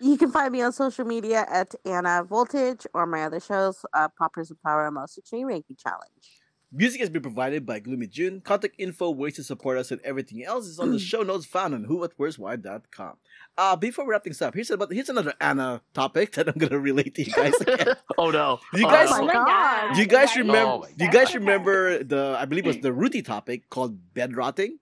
You 0.00 0.16
can 0.16 0.30
find 0.32 0.50
me 0.50 0.62
on 0.62 0.72
social 0.72 1.04
media 1.04 1.46
at 1.50 1.74
Anna 1.84 2.24
Voltage 2.24 2.86
or 2.94 3.06
my 3.06 3.24
other 3.24 3.38
shows, 3.38 3.84
uh, 3.92 4.08
Poppers 4.18 4.50
of 4.50 4.60
Power 4.62 4.86
and 4.86 4.94
Most 4.94 5.18
Extreme 5.18 5.48
Ranking 5.48 5.76
Challenge. 5.76 6.39
Music 6.72 7.00
has 7.00 7.10
been 7.10 7.22
provided 7.22 7.66
by 7.66 7.80
Gloomy 7.80 8.06
June. 8.06 8.40
Contact 8.40 8.76
info, 8.78 9.10
ways 9.10 9.34
to 9.34 9.42
support 9.42 9.76
us, 9.76 9.90
and 9.90 10.00
everything 10.02 10.44
else 10.44 10.66
is 10.66 10.78
on 10.78 10.92
the 10.92 10.98
show 11.10 11.22
notes 11.22 11.44
found 11.44 11.74
on 11.74 11.84
whowhatwhereswhy.com. 11.86 13.16
Uh, 13.58 13.74
before 13.76 14.04
we 14.04 14.12
wrap 14.12 14.22
things 14.22 14.40
up, 14.40 14.54
here's 14.54 14.70
about 14.70 14.92
here's 14.92 15.08
another 15.08 15.34
Anna 15.40 15.82
topic 15.94 16.32
that 16.34 16.46
I'm 16.48 16.54
gonna 16.58 16.78
relate 16.78 17.14
to 17.16 17.24
you 17.24 17.32
guys. 17.32 17.54
Again. 17.60 17.96
oh 18.16 18.30
no! 18.30 18.60
You 18.72 18.84
guys- 18.84 19.08
Oh 19.10 19.24
my 19.26 19.32
God. 19.32 19.94
Do 19.94 20.00
you 20.00 20.06
guys 20.06 20.36
remember? 20.36 20.86
Oh 20.86 20.86
do 20.96 21.04
you 21.04 21.10
guys 21.10 21.34
remember 21.34 22.04
the? 22.04 22.36
I 22.38 22.44
believe 22.44 22.64
it 22.64 22.68
was 22.68 22.78
the 22.78 22.92
Ruthie 22.92 23.22
topic 23.22 23.68
called 23.68 24.14
bed 24.14 24.36
rotting. 24.36 24.78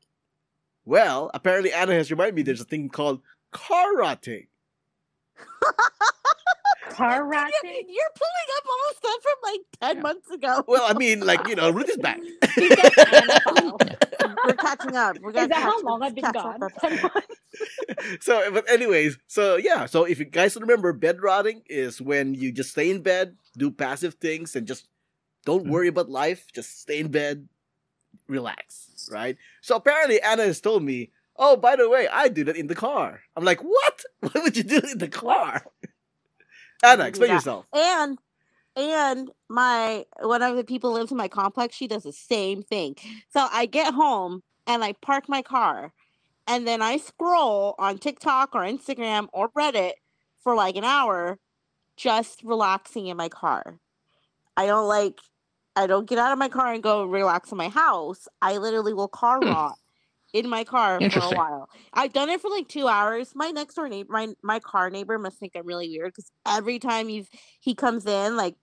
Well, 0.85 1.31
apparently 1.33 1.73
Anna 1.73 1.95
has 1.95 2.11
reminded 2.11 2.35
me 2.35 2.43
there's 2.43 2.61
a 2.61 2.65
thing 2.65 2.89
called 2.91 3.23
car 3.51 3.97
rotting. 3.97 4.47
Car 6.99 7.23
You're, 7.33 7.73
you're 7.73 8.13
pulling 8.17 8.49
up 8.57 8.65
all 8.67 8.95
stuff 8.97 9.23
from 9.23 9.35
like 9.53 9.61
10 9.81 9.97
Yeah. 9.97 10.03
months 10.03 10.31
ago. 10.31 10.65
Well, 10.67 10.85
I 10.87 10.95
mean, 10.95 11.21
like 11.21 11.47
you 11.47 11.55
know, 11.55 11.71
Ruthie's 11.71 11.97
back. 11.97 12.21
She's 12.59 12.75
got 12.75 12.93
Anna 13.07 13.39
file. 13.45 13.83
We're 14.43 14.57
catching 14.57 14.97
up. 14.97 15.19
We're 15.21 15.31
Is 15.31 15.35
gonna 15.35 15.49
that 15.49 15.63
how 15.63 15.83
long 15.83 16.03
I've 16.03 16.15
been 16.15 16.31
gone? 16.31 16.69
Ten 16.81 17.01
months? 17.01 17.27
so, 18.21 18.51
but 18.53 18.69
anyways, 18.71 19.19
so 19.29 19.57
yeah, 19.57 19.87
so 19.87 20.05
if 20.05 20.19
you 20.19 20.25
guys 20.25 20.57
remember, 20.57 20.93
bed 20.93 21.23
rotting 21.23 21.63
is 21.69 22.01
when 22.01 22.35
you 22.35 22.53
just 22.53 22.71
stay 22.71 22.91
in 22.91 23.03
bed, 23.03 23.37
do 23.57 23.71
passive 23.71 24.15
things, 24.15 24.57
and 24.57 24.67
just 24.67 24.87
don't 25.45 25.67
Mhm. 25.67 25.71
worry 25.71 25.89
about 25.89 26.09
life. 26.11 26.47
Just 26.53 26.81
stay 26.81 26.99
in 27.01 27.09
bed, 27.09 27.49
relax, 28.29 29.09
right? 29.13 29.37
So 29.61 29.77
apparently, 29.77 30.21
Anna 30.21 30.45
has 30.45 30.61
told 30.61 30.83
me, 30.83 31.11
"Oh, 31.37 31.57
by 31.57 31.77
the 31.77 31.89
way, 31.89 32.09
I 32.09 32.29
do 32.29 32.45
that 32.45 32.57
in 32.57 32.67
the 32.67 32.75
car." 32.75 33.21
I'm 33.37 33.45
like, 33.45 33.63
"What? 33.63 34.05
Why 34.21 34.43
would 34.43 34.57
you 34.57 34.65
do 34.65 34.77
it 34.79 34.93
in 34.93 34.99
the 34.99 35.09
car?" 35.09 35.65
Anna, 36.85 37.05
explain 37.05 37.31
yourself. 37.33 37.67
And 37.75 38.19
and 38.77 39.31
my 39.49 40.05
one 40.21 40.43
of 40.43 40.57
the 40.57 40.65
people 40.65 40.93
lives 40.93 41.11
in 41.11 41.17
my 41.17 41.29
complex, 41.29 41.77
she 41.77 41.89
does 41.89 42.05
the 42.05 42.13
same 42.13 42.63
thing. 42.63 42.97
So 43.31 43.49
I 43.53 43.67
get 43.67 43.95
home 43.95 44.43
and 44.67 44.85
I 44.85 44.95
park 45.03 45.29
my 45.29 45.43
car 45.43 45.93
and 46.47 46.67
then 46.67 46.83
I 46.83 46.99
scroll 46.99 47.75
on 47.79 47.99
TikTok 47.99 48.55
or 48.55 48.63
Instagram 48.63 49.29
or 49.33 49.51
Reddit 49.51 49.93
for 50.43 50.55
like 50.55 50.77
an 50.77 50.85
hour 50.85 51.39
just 51.97 52.43
relaxing 52.45 53.07
in 53.09 53.17
my 53.17 53.29
car. 53.29 53.79
I 54.57 54.67
don't 54.67 54.89
like 54.89 55.21
I 55.77 55.87
don't 55.87 56.09
get 56.09 56.19
out 56.19 56.33
of 56.33 56.39
my 56.39 56.49
car 56.49 56.73
and 56.73 56.83
go 56.83 57.05
relax 57.05 57.53
in 57.53 57.59
my 57.59 57.69
house. 57.69 58.29
I 58.43 58.59
literally 58.59 58.95
will 58.95 59.09
car 59.09 59.43
Hmm. 59.43 59.49
rot 59.49 59.77
in 60.33 60.49
my 60.49 60.65
car 60.65 61.01
for 61.11 61.21
a 61.21 61.37
while. 61.37 61.69
I've 61.93 62.13
done 62.13 62.29
it 62.29 62.41
for 62.41 62.51
like 62.51 62.69
two 62.69 62.89
hours. 62.89 63.33
My 63.35 63.51
next 63.51 63.75
door 63.75 63.89
neighbor, 63.89 64.13
my 64.13 64.29
my 64.43 64.61
car 64.61 64.91
neighbor, 64.91 65.19
must 65.19 65.39
think 65.39 65.53
I'm 65.57 65.67
really 65.67 65.89
weird 65.89 66.13
because 66.13 66.31
every 66.47 66.79
time 66.79 67.09
he's 67.09 67.29
he 67.61 67.75
comes 67.75 68.07
in, 68.07 68.37
like 68.37 68.57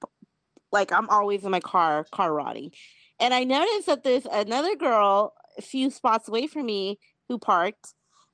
like 0.72 0.92
I'm 0.92 1.10
always 1.10 1.44
in 1.44 1.52
my 1.52 1.60
car, 1.60 2.06
car 2.12 2.34
rotting. 2.34 2.72
And 3.20 3.34
I 3.34 3.44
noticed 3.44 3.86
that 3.88 4.04
there's 4.04 4.26
another 4.26 4.76
girl 4.76 5.34
a 5.58 5.62
few 5.62 5.90
spots 5.90 6.28
away 6.28 6.48
from 6.48 6.66
me 6.66 7.00
who 7.30 7.40
parked, 7.40 7.94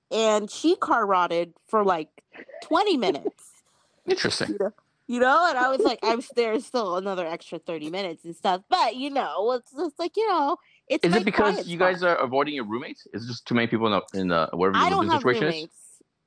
and 0.10 0.50
she 0.50 0.76
car 0.76 1.06
rotted 1.06 1.54
for 1.68 1.84
like 1.84 2.10
20 2.64 2.98
minutes. 2.98 3.52
Interesting. 4.08 4.50
You 4.50 4.58
know, 4.60 4.72
you 5.08 5.20
know, 5.20 5.46
and 5.50 5.58
I 5.58 5.70
was 5.70 5.82
like, 5.82 6.00
I'm 6.04 6.22
there's 6.36 6.66
still 6.66 6.96
another 6.98 7.28
extra 7.28 7.60
30 7.60 7.90
minutes 7.90 8.26
and 8.26 8.36
stuff. 8.36 8.62
But 8.70 8.96
you 8.96 9.10
know, 9.10 9.52
it's 9.52 9.72
just 9.72 10.00
like 10.00 10.16
you 10.16 10.28
know, 10.28 10.58
it's 10.92 11.06
Is 11.06 11.16
it 11.16 11.26
because 11.26 11.56
quiet 11.56 11.66
you 11.66 11.78
spot. 11.78 11.80
guys 11.80 12.04
are 12.04 12.18
avoiding 12.18 12.56
your 12.56 12.66
roommates? 12.66 13.08
Is 13.14 13.26
it 13.26 13.28
just 13.28 13.48
too 13.48 13.56
many 13.56 13.68
people 13.68 13.88
in 13.88 13.94
the, 14.14 14.20
in 14.22 14.28
the 14.30 14.50
wherever 14.54 14.78
I 14.78 14.90
your 14.90 14.90
don't 14.90 14.98
living 14.98 15.10
have 15.10 15.22
situation 15.22 15.50
is? 15.50 15.56
roommates. 15.56 15.78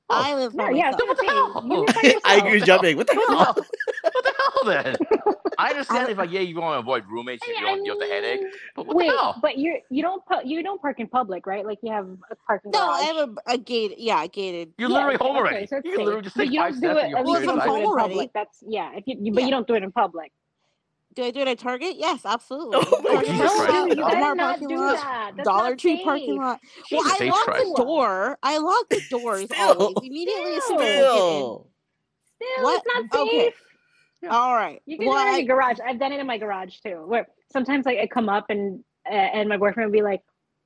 Oh. 0.09 0.25
I 0.25 0.35
live 0.35 0.55
by 0.57 0.65
No, 0.65 0.69
yeah, 0.69 0.91
myself. 0.91 0.99
so 0.99 1.05
what 1.07 1.17
the 1.17 1.25
hey, 1.25 1.31
hell? 1.31 1.63
you 1.63 1.81
live 1.87 1.97
I 2.25 2.35
yourself. 2.35 2.37
agree, 2.37 2.61
Jiaming. 2.63 2.97
What 2.97 3.07
the 3.07 3.15
hell? 3.15 3.37
hell? 3.37 3.57
what 4.11 4.25
the 4.25 4.33
hell 4.39 4.65
then? 4.83 4.97
I 5.57 5.69
understand 5.71 6.09
I- 6.09 6.11
if 6.11 6.17
like 6.17 6.31
yeah 6.31 6.41
you 6.41 6.55
want 6.59 6.75
to 6.75 6.79
avoid 6.79 7.05
roommates 7.09 7.47
if 7.47 7.59
you, 7.59 7.65
don't, 7.65 7.85
you 7.85 7.91
have 7.91 7.99
the 7.99 8.07
headache, 8.07 8.41
but 8.75 8.87
what 8.87 8.97
Wait, 8.97 9.07
the 9.07 9.13
hell? 9.13 9.41
but 9.41 9.57
you're 9.59 9.77
you 9.89 10.01
don't 10.03 10.23
pu- 10.25 10.47
you 10.47 10.63
don't 10.63 10.81
park 10.81 10.99
in 10.99 11.07
public, 11.07 11.47
right? 11.47 11.65
Like 11.65 11.79
you 11.83 11.91
have 11.93 12.07
a 12.31 12.35
parking 12.47 12.71
No, 12.73 12.79
garage. 12.79 13.01
I 13.01 13.01
have 13.01 13.17
a, 13.47 13.53
a 13.53 13.57
gated. 13.57 13.99
Yeah, 13.99 14.23
a 14.23 14.27
gated. 14.27 14.73
You're 14.77 14.89
Yeah, 14.89 14.97
literally 14.97 15.17
okay, 15.17 15.19
home 15.21 15.37
okay, 15.37 15.37
already. 15.37 15.67
so 15.67 15.77
it's 15.77 15.85
you 15.85 15.93
can 15.93 16.03
literally 16.03 16.23
just 16.23 16.35
But 16.35 16.47
take 16.47 16.51
you 16.51 16.59
don't 16.59 16.81
do 16.81 16.97
it. 16.97 17.11
At 17.15 17.25
Well, 17.25 17.35
least 17.35 17.37
if 17.37 17.43
you 17.43 17.47
I'm 17.49 17.59
don't 17.59 17.63
do 17.63 17.71
home 17.71 17.77
it 17.77 17.85
already. 17.85 18.15
That's 18.33 18.59
yeah. 18.67 18.91
If 18.95 19.05
you, 19.07 19.17
you 19.21 19.33
but 19.33 19.43
Yeah. 19.43 19.45
you 19.45 19.51
don't 19.51 19.67
do 19.67 19.75
it 19.75 19.83
in 19.83 19.91
public. 19.91 20.31
Do 21.15 21.23
I 21.23 21.31
do 21.31 21.39
it 21.41 21.47
at 21.47 21.59
Target? 21.59 21.95
Yes, 21.97 22.21
absolutely. 22.25 22.77
Oh 22.81 23.01
my 23.03 23.13
Parking 23.15 23.31
Jesus 23.33 23.57
lot, 23.57 23.69
you 23.89 23.95
better 23.95 24.15
Walmart 24.17 24.35
not 24.37 24.37
parking 24.59 24.67
do 24.67 24.75
lot, 24.77 24.95
that. 24.97 25.31
That's 25.37 25.47
Dollar 25.49 25.75
Tree 25.75 25.95
safe. 25.97 26.03
parking 26.03 26.37
lot. 26.37 26.59
Well, 26.91 27.03
Jesus 27.03 27.21
I 27.21 27.23
H. 27.25 27.31
lock 27.31 27.45
the 27.57 27.83
door. 27.83 28.37
I 28.43 28.57
lock 28.57 28.89
the 28.89 29.01
doors 29.09 29.45
Still. 29.45 29.73
always 29.81 29.97
immediately 30.03 30.53
as 30.55 30.63
soon 30.65 30.81
as 30.81 30.81
I 30.81 30.85
get 30.85 30.97
in. 30.97 31.09
Still. 31.09 31.67
Still, 32.35 32.63
What? 32.63 32.83
it's 32.85 33.11
not 33.11 33.21
Okay. 33.21 33.45
safe. 33.45 33.53
All 34.29 34.55
right. 34.55 34.81
You 34.85 34.97
can 34.97 35.07
Well, 35.07 35.17
do 35.17 35.25
it 35.25 35.29
in 35.29 35.33
I- 35.35 35.37
your 35.39 35.47
garage. 35.55 35.77
I've 35.85 35.99
done 35.99 36.11
it 36.11 36.19
in 36.19 36.27
my 36.27 36.37
garage 36.37 36.77
too. 36.79 37.03
Where 37.05 37.27
sometimes 37.51 37.85
like 37.85 37.99
I 37.99 38.07
come 38.07 38.27
up 38.27 38.45
and 38.49 38.83
uh, 39.09 39.13
and 39.13 39.47
my 39.47 39.57
boyfriend 39.57 39.89
would 39.91 39.95
be 39.95 40.01
like, 40.01 40.21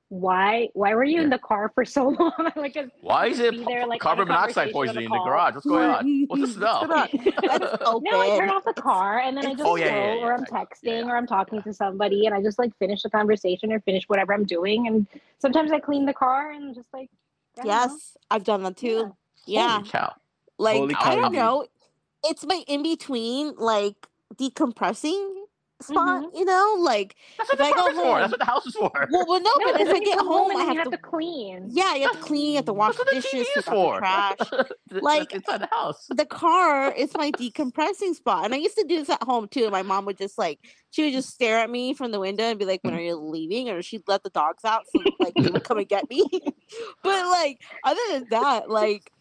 "Why? 0.10 0.70
Why 0.74 0.94
were 0.96 1.04
you 1.04 1.22
in 1.22 1.30
the 1.30 1.38
car 1.40 1.72
for 1.74 1.86
so 1.86 2.10
long?" 2.20 2.34
like, 2.56 2.74
'cause 2.74 2.90
Why 3.02 3.28
is 3.28 3.40
it 3.40 3.66
there, 3.66 3.86
like, 3.88 4.02
carbon 4.02 4.28
monoxide 4.28 4.72
poisoning 4.72 5.06
in 5.06 5.12
the 5.12 5.20
garage? 5.20 5.54
What's 5.56 5.66
going 5.66 5.90
on? 5.90 6.26
What's 6.28 6.42
this 6.42 6.56
What's 6.62 6.84
about? 6.84 7.12
going 7.12 7.34
on? 7.38 7.60
That's 7.60 7.84
open. 7.86 8.08
No, 8.12 8.20
I 8.20 8.38
turn 8.38 8.50
off 8.50 8.64
the 8.66 8.74
car 8.74 9.20
and 9.20 9.38
then 9.38 9.46
I 9.46 9.54
just 9.54 9.64
Oh, 9.66 9.76
yeah, 9.76 9.86
yeah, 9.86 10.14
yeah, 10.16 10.26
or 10.26 10.34
I'm 10.34 10.46
texting 10.46 10.68
Yeah, 10.84 11.00
yeah. 11.00 11.08
or 11.08 11.16
I'm 11.18 11.28
talking 11.28 11.62
to 11.64 11.74
somebody 11.74 12.26
and 12.26 12.36
I 12.36 12.42
just 12.42 12.60
like 12.60 12.76
finish 12.78 13.04
the 13.04 13.10
conversation 13.10 13.72
or 13.72 13.80
finish 13.82 14.04
whatever 14.10 14.34
I'm 14.34 14.46
doing. 14.46 14.88
And 14.88 15.08
sometimes 15.40 15.72
I 15.72 15.80
clean 15.80 16.06
the 16.06 16.14
car 16.14 16.52
and 16.52 16.76
just 16.76 16.88
like, 16.94 17.10
I 17.58 17.64
don't 17.64 17.68
know. 17.68 17.72
Yes, 17.74 18.18
I've 18.32 18.44
done 18.44 18.64
that 18.64 18.78
too. 18.78 19.16
Yeah. 19.46 19.82
Holy. 20.58 20.88
Like 20.94 20.96
I 21.06 21.16
don't 21.16 21.34
know. 21.34 21.66
It's 22.24 22.46
my 22.46 22.64
in 22.68 22.84
between 22.84 23.56
like 23.58 24.08
decompressing 24.36 25.39
spot, 25.82 26.24
Mhm. 26.24 26.38
you 26.38 26.46
know? 26.46 26.76
Like 26.80 27.16
That's 27.38 27.50
what 27.50 27.54
If 27.54 27.58
the 27.60 27.64
I 27.66 27.70
go 27.72 27.76
apartment's 27.88 28.02
for. 28.02 28.20
That's 28.20 28.32
what 28.32 28.40
the 28.40 28.46
house 28.46 28.66
is 28.66 28.76
for. 28.76 28.92
well, 29.12 29.26
well 29.28 29.40
no, 29.42 29.52
No, 29.58 29.66
but 29.66 29.72
but 29.74 29.82
if 29.82 29.94
I 29.96 30.00
get 30.00 30.18
come 30.18 30.28
home, 30.28 30.52
I 30.52 30.56
then 30.66 30.76
have, 30.78 30.86
you 30.86 30.92
to, 30.92 30.98
clean. 30.98 31.68
Yeah, 31.72 31.96
you 31.96 32.04
have 32.04 32.12
to 32.14 32.18
clean, 32.24 32.50
you 32.52 32.56
have 32.58 32.66
to 32.66 32.74
wash 32.74 32.96
That's 32.98 33.10
the 33.12 33.16
what 33.16 33.24
the 33.24 33.30
dishes, 33.30 33.48
TV 33.48 33.60
is 33.60 33.68
out 33.68 33.72
the 33.72 33.72
for. 33.72 33.98
trash. 34.00 34.68
Like- 35.02 35.34
inside 35.34 35.62
the 35.62 35.70
house. 35.72 36.08
the 36.10 36.26
car 36.26 36.92
is 36.92 37.12
my 37.16 37.32
decompressing 37.32 38.16
spot. 38.16 38.46
And 38.46 38.54
I 38.54 38.58
used 38.58 38.76
to 38.78 38.84
do 38.84 38.98
this 38.98 39.10
at 39.10 39.22
home 39.24 39.48
too. 39.48 39.64
And 39.64 39.72
my 39.72 39.84
mom 39.84 40.06
would 40.06 40.18
just 40.18 40.38
like, 40.38 40.60
she 40.92 41.04
would 41.04 41.14
just 41.14 41.30
stare 41.30 41.60
at 41.60 41.70
me 41.70 41.94
from 41.94 42.12
the 42.12 42.20
window 42.20 42.44
and 42.46 42.58
be 42.60 42.66
like, 42.66 42.84
when 42.84 42.94
are 42.96 43.00
you 43.02 43.16
leaving? 43.16 43.70
Or 43.70 43.82
she'd 43.82 44.04
let 44.08 44.24
the 44.24 44.30
dogs 44.32 44.66
out 44.66 44.86
so 44.94 45.02
like 45.20 45.34
they 45.36 45.50
would 45.50 45.64
come 45.64 45.78
and 45.78 45.88
get 45.88 46.10
me. 46.10 46.24
but 47.04 47.26
like, 47.28 47.62
other 47.84 48.00
than 48.12 48.28
that, 48.32 48.70
like, 48.70 49.12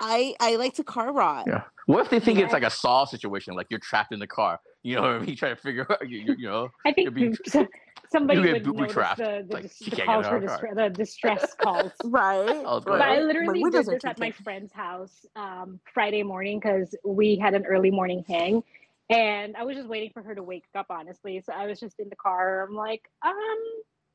I 0.00 0.34
I 0.40 0.56
like 0.56 0.74
to 0.74 0.84
car 0.84 1.12
rot. 1.12 1.44
Yeah. 1.46 1.62
What 1.86 2.00
if 2.00 2.10
they 2.10 2.20
think 2.20 2.38
Yeah. 2.38 2.44
it's 2.44 2.52
like 2.52 2.62
a 2.62 2.70
Saw 2.70 3.04
situation, 3.04 3.54
like 3.54 3.66
you're 3.70 3.80
trapped 3.80 4.12
in 4.12 4.18
the 4.20 4.26
car? 4.26 4.60
You 4.84 4.96
know 4.96 5.02
what 5.02 5.10
I 5.12 5.18
mean? 5.20 5.34
Trying 5.36 5.56
to 5.56 5.60
figure 5.60 5.86
out, 5.90 6.08
you, 6.08 6.18
you, 6.18 6.34
you 6.38 6.46
know. 6.48 6.70
I 6.86 6.92
think 6.92 7.06
You're 7.06 7.10
being- 7.12 7.36
so- 7.46 7.66
somebody 8.12 8.40
you're 8.40 8.52
would 8.52 8.62
being 8.64 8.76
notice 8.76 8.94
booby-trapped. 8.94 9.18
the, 9.18 9.44
the, 9.48 9.54
Like, 9.54 9.62
dis- 9.64 9.78
the 9.78 10.02
calls 10.02 10.26
for 10.26 10.36
in 10.36 10.42
her 10.42 10.48
distre- 10.48 10.74
the 10.76 10.90
distress 10.90 11.54
calls. 11.60 11.90
Right. 12.04 12.62
Oh, 12.64 12.80
But 12.80 13.00
I 13.00 13.16
My 13.16 13.20
literally 13.22 13.62
did 13.70 13.86
this 13.86 14.04
at 14.04 14.20
my 14.20 14.30
friend's 14.30 14.72
house 14.72 15.26
um, 15.34 15.80
Friday 15.92 16.22
morning 16.22 16.60
because 16.60 16.94
we 17.04 17.34
had 17.36 17.54
an 17.54 17.64
early 17.66 17.90
morning 17.90 18.22
hang, 18.28 18.62
and 19.10 19.56
I 19.56 19.64
was 19.64 19.76
just 19.76 19.88
waiting 19.88 20.10
for 20.12 20.22
her 20.22 20.34
to 20.34 20.42
wake 20.42 20.64
up. 20.76 20.86
Honestly, 20.90 21.42
so 21.44 21.52
I 21.54 21.66
was 21.66 21.80
just 21.80 21.98
in 21.98 22.08
the 22.10 22.16
car. 22.16 22.62
I'm 22.62 22.74
like, 22.76 23.10
um, 23.24 23.34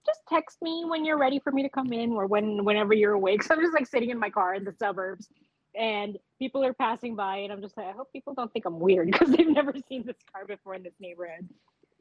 just 0.06 0.22
text 0.30 0.62
me 0.62 0.86
when 0.88 1.04
you're 1.04 1.18
ready 1.18 1.40
for 1.40 1.52
me 1.52 1.64
to 1.64 1.70
come 1.70 1.92
in, 1.92 2.12
or 2.12 2.28
when 2.28 2.64
whenever 2.64 2.94
you're 2.94 3.14
awake. 3.14 3.42
So 3.44 3.56
I'm 3.56 3.60
just 3.62 3.74
like 3.74 3.88
sitting 3.88 4.12
in 4.12 4.20
my 4.20 4.30
car 4.30 4.54
in 4.54 4.64
the 4.64 4.72
suburbs, 4.74 5.28
and 5.76 6.18
people 6.40 6.64
are 6.64 6.74
passing 6.74 7.16
by, 7.16 7.38
and 7.38 7.52
I'm 7.52 7.62
just 7.62 7.78
like, 7.78 7.88
I 7.88 7.92
hope 7.92 8.12
people 8.12 8.34
don't 8.34 8.52
think 8.52 8.66
I'm 8.66 8.80
weird 8.80 9.08
because 9.12 9.30
they've 9.30 9.48
never 9.48 9.74
seen 9.88 10.06
this 10.06 10.18
car 10.34 10.46
before 10.46 10.76
in 10.76 10.84
this 10.84 10.94
neighborhood. 11.00 11.48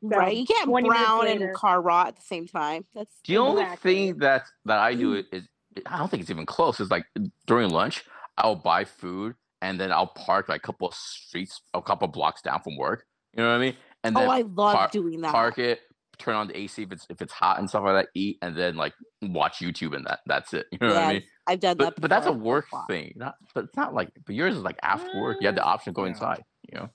So, 0.01 0.09
right. 0.09 0.37
You 0.37 0.47
can't 0.47 0.69
20 0.69 0.89
minutes 0.89 1.05
brown 1.07 1.25
later- 1.25 1.47
and 1.47 1.55
car 1.55 1.81
rot 1.81 2.09
at 2.09 2.17
the 2.17 2.23
same 2.23 2.47
time. 2.47 2.85
That's 2.95 3.11
The 3.27 3.39
only 3.39 3.65
thing 3.77 4.19
that 4.19 4.47
that 4.65 4.79
I 4.79 4.95
do 4.95 5.15
is 5.33 5.49
I 5.87 5.99
don't 5.99 6.09
think 6.11 6.23
it's 6.23 6.31
even 6.31 6.47
close. 6.47 6.79
Is 6.81 6.91
like 6.91 7.07
during 7.47 7.71
lunch, 7.71 8.05
I'll 8.37 8.55
buy 8.55 8.85
food 8.85 9.35
and 9.61 9.81
then 9.81 9.91
I'll 9.93 10.07
park 10.07 10.49
like 10.49 10.59
a 10.59 10.67
couple 10.67 10.89
of 10.89 10.95
streets, 10.95 11.61
a 11.75 11.83
couple 11.83 12.07
of 12.07 12.13
blocks 12.13 12.43
down 12.43 12.61
from 12.63 12.77
work. 12.77 13.05
You 13.37 13.43
know 13.43 13.51
what 13.51 13.57
I 13.57 13.59
mean? 13.59 13.77
And 14.05 14.17
oh, 14.17 14.29
I 14.29 14.43
love 14.43 14.75
park- 14.75 14.91
doing 14.93 15.21
that. 15.23 15.33
park 15.33 15.59
it, 15.59 15.81
turn 16.19 16.35
on 16.35 16.49
the 16.49 16.59
AC 16.59 16.83
if 16.83 16.93
it's 16.93 17.07
if 17.09 17.23
it's 17.23 17.33
hot 17.33 17.59
and 17.59 17.69
stuff 17.69 17.85
like 17.85 18.05
that, 18.05 18.09
eat, 18.15 18.39
and 18.43 18.57
then 18.57 18.77
like 18.77 18.95
watch 19.23 19.59
YouTube 19.59 19.95
and 19.97 20.05
that 20.07 20.21
that's 20.27 20.53
it. 20.55 20.67
You 20.73 20.79
know 20.81 20.89
what 20.89 20.97
I 20.97 21.13
mean? 21.15 21.23
I've 21.47 21.61
done 21.61 21.77
that. 21.79 21.85
But 21.95 22.01
but 22.01 22.11
that's 22.11 22.27
a 22.27 22.33
before. 22.33 22.45
work 22.45 22.67
Wow. 22.73 22.85
thing. 22.89 23.13
Not 23.17 23.35
but 23.55 23.65
it's 23.65 23.77
not 23.77 23.95
like 23.95 24.11
but 24.27 24.35
yours 24.35 24.57
is 24.57 24.63
like 24.63 24.79
after 24.83 25.21
work. 25.21 25.39
You 25.41 25.47
have 25.49 25.55
the 25.57 25.63
option 25.63 25.93
to 25.93 25.97
go 25.97 26.05
Yeah. 26.05 26.11
inside. 26.11 26.45
You 26.73 26.79
know? 26.81 26.91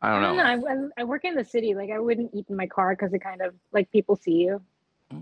I 0.00 0.08
I 0.08 0.20
don't 0.20 0.36
know. 0.36 0.42
I, 0.42 0.72
I- 0.74 0.88
I 0.98 1.04
work 1.04 1.24
in 1.24 1.34
the 1.34 1.44
city. 1.44 1.74
Like 1.74 1.90
I 1.90 1.98
wouldn't 2.00 2.30
eat 2.34 2.46
in 2.48 2.56
my 2.56 2.66
car 2.66 2.94
because 2.96 3.12
it 3.12 3.20
kind 3.20 3.40
of 3.40 3.54
like 3.72 3.90
people 3.92 4.16
see 4.16 4.32
you. 4.32 4.60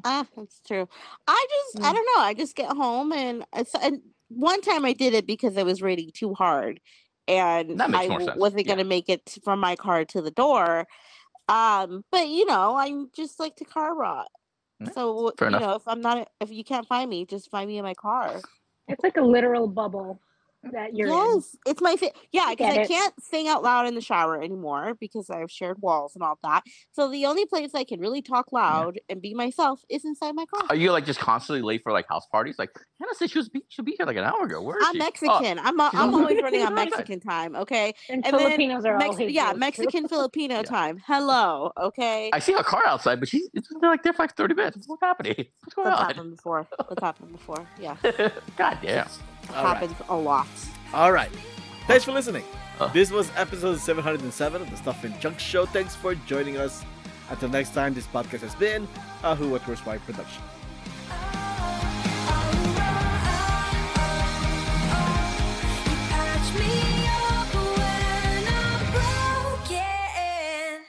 Ah, 0.04 0.24
that's 0.36 0.60
true. 0.66 0.88
I 1.26 1.46
just, 1.50 1.84
I 1.84 1.90
Mm. 1.90 1.94
don't 1.96 2.08
know. 2.16 2.22
I 2.22 2.34
just 2.34 2.54
get 2.54 2.70
home 2.70 3.12
and, 3.12 3.44
it's, 3.54 3.74
and 3.74 4.00
one 4.28 4.60
time 4.60 4.84
I 4.84 4.92
did 4.92 5.14
it 5.14 5.26
because 5.26 5.58
I 5.58 5.64
was 5.64 5.82
raining 5.82 6.12
too 6.14 6.32
hard, 6.32 6.78
and 7.26 7.82
I 7.82 7.88
more 7.88 8.02
w- 8.02 8.24
sense, 8.26 8.38
wasn't 8.38 8.66
yeah. 8.66 8.74
gonna 8.74 8.84
make 8.84 9.08
it 9.08 9.36
from 9.42 9.58
my 9.58 9.74
car 9.74 10.04
to 10.04 10.22
the 10.22 10.30
door. 10.30 10.86
Um, 11.50 12.04
but 12.12 12.28
you 12.28 12.46
know, 12.46 12.76
I'm 12.76 13.10
just 13.14 13.40
like 13.40 13.56
to 13.56 13.64
car 13.64 13.94
rot. 13.96 14.28
Yeah, 14.80 14.94
So 14.94 15.32
fair 15.38 15.48
you 15.48 15.48
enough. 15.48 15.62
know, 15.62 15.74
if 15.74 15.82
I'm 15.88 16.00
not, 16.00 16.28
if 16.40 16.50
you 16.50 16.64
can't 16.64 16.86
find 16.86 17.10
me, 17.10 17.26
just 17.26 17.50
find 17.50 17.68
me 17.68 17.78
in 17.78 17.84
my 17.84 17.94
car. 17.94 18.40
It's 18.88 19.02
like 19.02 19.16
a 19.16 19.22
literal 19.22 19.66
bubble. 19.68 20.20
That 20.72 20.94
you're 20.94 21.08
in. 21.08 21.42
it's 21.66 21.80
my 21.80 21.96
fa- 21.96 22.10
yeah 22.32 22.50
because 22.50 22.66
get 22.74 22.78
I 22.78 22.82
it. 22.82 22.88
can't 22.88 23.14
sing 23.22 23.48
out 23.48 23.62
loud 23.62 23.86
in 23.86 23.94
the 23.94 24.00
shower 24.00 24.40
anymore 24.42 24.94
because 25.00 25.30
I've 25.30 25.50
shared 25.50 25.78
walls 25.80 26.14
and 26.14 26.22
all 26.22 26.38
that. 26.42 26.62
So 26.92 27.10
the 27.10 27.26
only 27.26 27.46
place 27.46 27.70
I 27.74 27.84
can 27.84 27.98
really 28.00 28.20
talk 28.22 28.52
loud 28.52 28.98
and 29.08 29.22
be 29.22 29.32
myself 29.34 29.80
is 29.88 30.04
inside 30.04 30.34
my 30.34 30.44
car. 30.46 30.64
Are 30.68 30.76
you 30.76 30.92
like 30.92 31.06
just 31.06 31.18
constantly 31.18 31.62
late 31.62 31.82
for 31.82 31.92
like 31.92 32.06
house 32.08 32.26
parties? 32.30 32.56
Like 32.58 32.70
Hannah 33.00 33.14
said 33.14 33.30
she 33.30 33.38
was 33.38 33.48
be, 33.48 33.62
she'll 33.68 33.84
be 33.84 33.94
here 33.96 34.06
like 34.06 34.16
an 34.16 34.24
hour 34.24 34.44
ago. 34.44 34.60
Where 34.62 34.78
is 34.78 34.84
I'm 34.86 34.94
she? 34.94 35.00
Oh, 35.00 35.04
Mexican. 35.04 35.58
I'm 35.58 35.80
a, 35.80 35.88
she's 35.90 36.00
I'm 36.00 36.14
always 36.14 36.38
running 36.42 36.60
on 36.62 36.66
she's 36.66 36.66
on 36.68 36.74
that. 36.74 36.90
Mexican 36.90 37.20
time. 37.20 37.56
Okay, 37.56 37.94
And, 38.10 38.24
And 38.26 38.34
then 38.34 38.40
Filipinos 38.42 38.84
are 38.84 38.98
Mex- 38.98 39.10
always 39.16 39.32
yeah. 39.32 39.52
Mexican 39.56 40.08
Filipino 40.08 40.56
Yeah. 40.56 40.62
time. 40.62 41.02
Hello. 41.06 41.72
Okay, 41.80 42.30
I 42.32 42.38
see 42.38 42.52
a 42.52 42.62
car 42.62 42.82
outside, 42.86 43.18
but 43.20 43.28
she's 43.28 43.48
it's 43.54 43.68
been 43.68 43.80
like 43.88 44.02
there 44.02 44.12
for 44.12 44.24
like 44.24 44.36
thirty 44.36 44.54
minutes. 44.54 44.86
What's 44.86 45.00
happening? 45.02 45.36
What's 45.64 45.74
going 45.74 45.88
that's 45.88 46.00
on? 46.00 46.06
happened 46.08 46.36
before. 46.36 46.68
That's 46.88 47.00
happened 47.02 47.32
before. 47.32 47.66
Yeah, 47.80 47.96
God 48.58 48.78
damn. 48.82 49.08
All 49.56 49.64
right. 49.64 49.76
happens 49.76 49.96
a 50.08 50.16
lot. 50.16 50.48
All 50.92 51.12
right. 51.12 51.30
Thanks 51.86 52.04
for 52.04 52.12
listening. 52.12 52.44
Uh. 52.78 52.88
This 52.88 53.10
was 53.10 53.30
episode 53.36 53.78
707 53.78 54.62
of 54.62 54.70
the 54.70 54.76
Stuff 54.76 55.04
and 55.04 55.18
Junk 55.20 55.38
Show. 55.38 55.66
Thanks 55.66 55.94
for 55.94 56.14
joining 56.14 56.56
us. 56.56 56.84
Until 57.30 57.48
next 57.48 57.74
time, 57.74 57.94
this 57.94 58.06
podcast 58.06 58.40
has 58.40 58.54
been 58.56 58.88
a 59.22 59.34
Who 59.36 59.50
What 59.50 59.62
Where's 59.66 59.80
Why 59.86 59.98
production. 59.98 60.42
Patch 66.10 66.54
me 66.58 67.06
up 67.06 67.54
when 67.54 68.44
I'm 68.48 68.92
broken. 68.92 70.84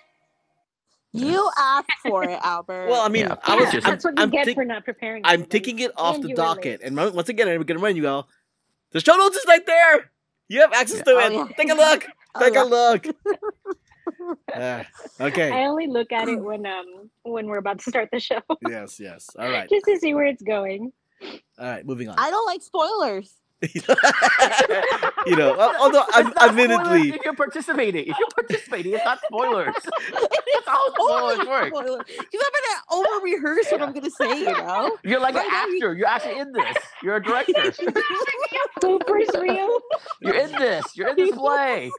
You 1.14 1.50
asked 1.58 1.90
for 2.08 2.24
it, 2.24 2.40
Albert. 2.42 2.88
Well, 2.90 3.02
I 3.02 3.10
mean, 3.10 3.26
Yeah, 3.28 3.36
I 3.44 3.56
was. 3.56 3.72
just- 3.72 3.86
I'm, 3.88 3.92
That's 3.94 4.06
what 4.06 4.18
you 4.18 4.24
I'm, 4.24 4.30
get 4.30 4.46
think- 4.46 4.56
for 4.58 4.66
not 4.66 4.86
preparing. 4.86 5.24
I'm 5.26 5.34
anything. 5.42 5.50
taking 5.50 5.80
it 5.80 5.92
off 5.98 6.16
And 6.16 6.24
the 6.24 6.34
docket. 6.34 6.82
late. 6.82 6.88
And 6.88 6.96
once 7.16 7.30
again, 7.30 7.48
I'm 7.48 7.56
going 7.56 7.68
to 7.68 7.74
remind 7.76 7.98
you 7.98 8.08
all 8.08 8.30
the 8.92 9.00
show 9.00 9.16
notes 9.16 9.38
is 9.38 9.46
right 9.48 9.66
there. 9.66 10.12
You 10.50 10.62
have 10.62 10.74
access 10.74 10.98
Yeah. 10.98 11.04
to 11.04 11.12
Oh, 11.12 11.20
it. 11.20 11.34
yeah. 11.34 11.48
Take 11.58 11.70
a 11.72 11.76
look. 11.76 12.06
Oh, 12.34 12.40
Take 12.40 12.56
a 12.56 12.64
look. 12.64 13.06
Ah, 14.54 14.86
okay. 15.20 15.52
I 15.52 15.66
only 15.66 15.88
look 15.88 16.12
at 16.12 16.28
it 16.30 16.36
when 16.42 16.66
um 16.66 17.10
when 17.24 17.48
we're 17.48 17.58
about 17.58 17.80
to 17.80 17.90
start 17.90 18.10
the 18.12 18.20
show, 18.20 18.40
yes, 18.68 19.00
yes. 19.00 19.30
All 19.38 19.50
right. 19.50 19.70
just 19.70 19.86
to 19.86 19.98
see 20.00 20.14
where 20.14 20.26
it's 20.26 20.42
going. 20.44 20.92
All 21.24 21.40
right. 21.60 21.86
Moving 21.86 22.08
on. 22.10 22.16
I 22.18 22.30
don't 22.30 22.46
like 22.46 22.62
spoilers. 22.62 23.34
you 25.26 25.36
know, 25.36 25.60
although 25.80 26.04
I'm, 26.14 26.26
not 26.26 26.34
spoilers 26.36 26.50
admittedly, 26.50 27.10
if 27.10 27.22
you're 27.24 27.36
participating. 27.36 28.08
If 28.08 28.16
you're 28.18 28.28
participating, 28.36 28.94
it's 28.94 29.06
not 29.06 29.20
spoilers. 29.26 29.74
That's 29.76 30.68
how 30.68 30.94
Totally 30.94 31.36
spoilers 31.36 31.48
work. 31.48 31.68
spoiler. 31.68 32.04
Because 32.06 32.46
I'm 32.46 32.54
gonna 32.92 33.08
over 33.10 33.24
rehearse 33.24 33.72
what 33.72 33.82
I'm 33.82 33.94
gonna 33.94 34.10
say. 34.10 34.40
You 34.40 34.46
know. 34.52 34.98
You're 35.04 35.20
like 35.20 35.36
an 35.36 35.42
Right 35.42 35.50
now, 35.52 35.66
you- 35.68 35.76
actor. 35.78 35.94
You're 35.96 36.08
actually 36.08 36.40
in 36.40 36.52
this. 36.52 36.78
You're 37.04 37.16
a 37.18 37.24
director. 37.24 37.54
Bloopers 38.82 39.40
reel. 39.42 39.80
You're 40.22 40.36
in 40.36 40.52
this. 40.54 40.86
You're 40.96 41.10
in 41.10 41.16
this 41.18 41.32
play. 41.36 41.92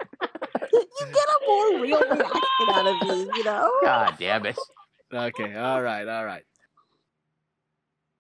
you 0.73 0.87
get 0.99 1.29
a 1.29 1.47
more 1.47 1.81
real 1.83 2.01
reaction 2.01 2.69
out 2.71 2.87
of 2.87 3.09
me. 3.09 3.31
You 3.37 3.45
know. 3.45 3.71
God 3.83 4.15
damn 4.19 4.47
it. 4.47 4.59
okay. 5.13 5.55
All 5.55 5.83
right. 5.83 6.09
All 6.09 6.25
right. 6.25 6.43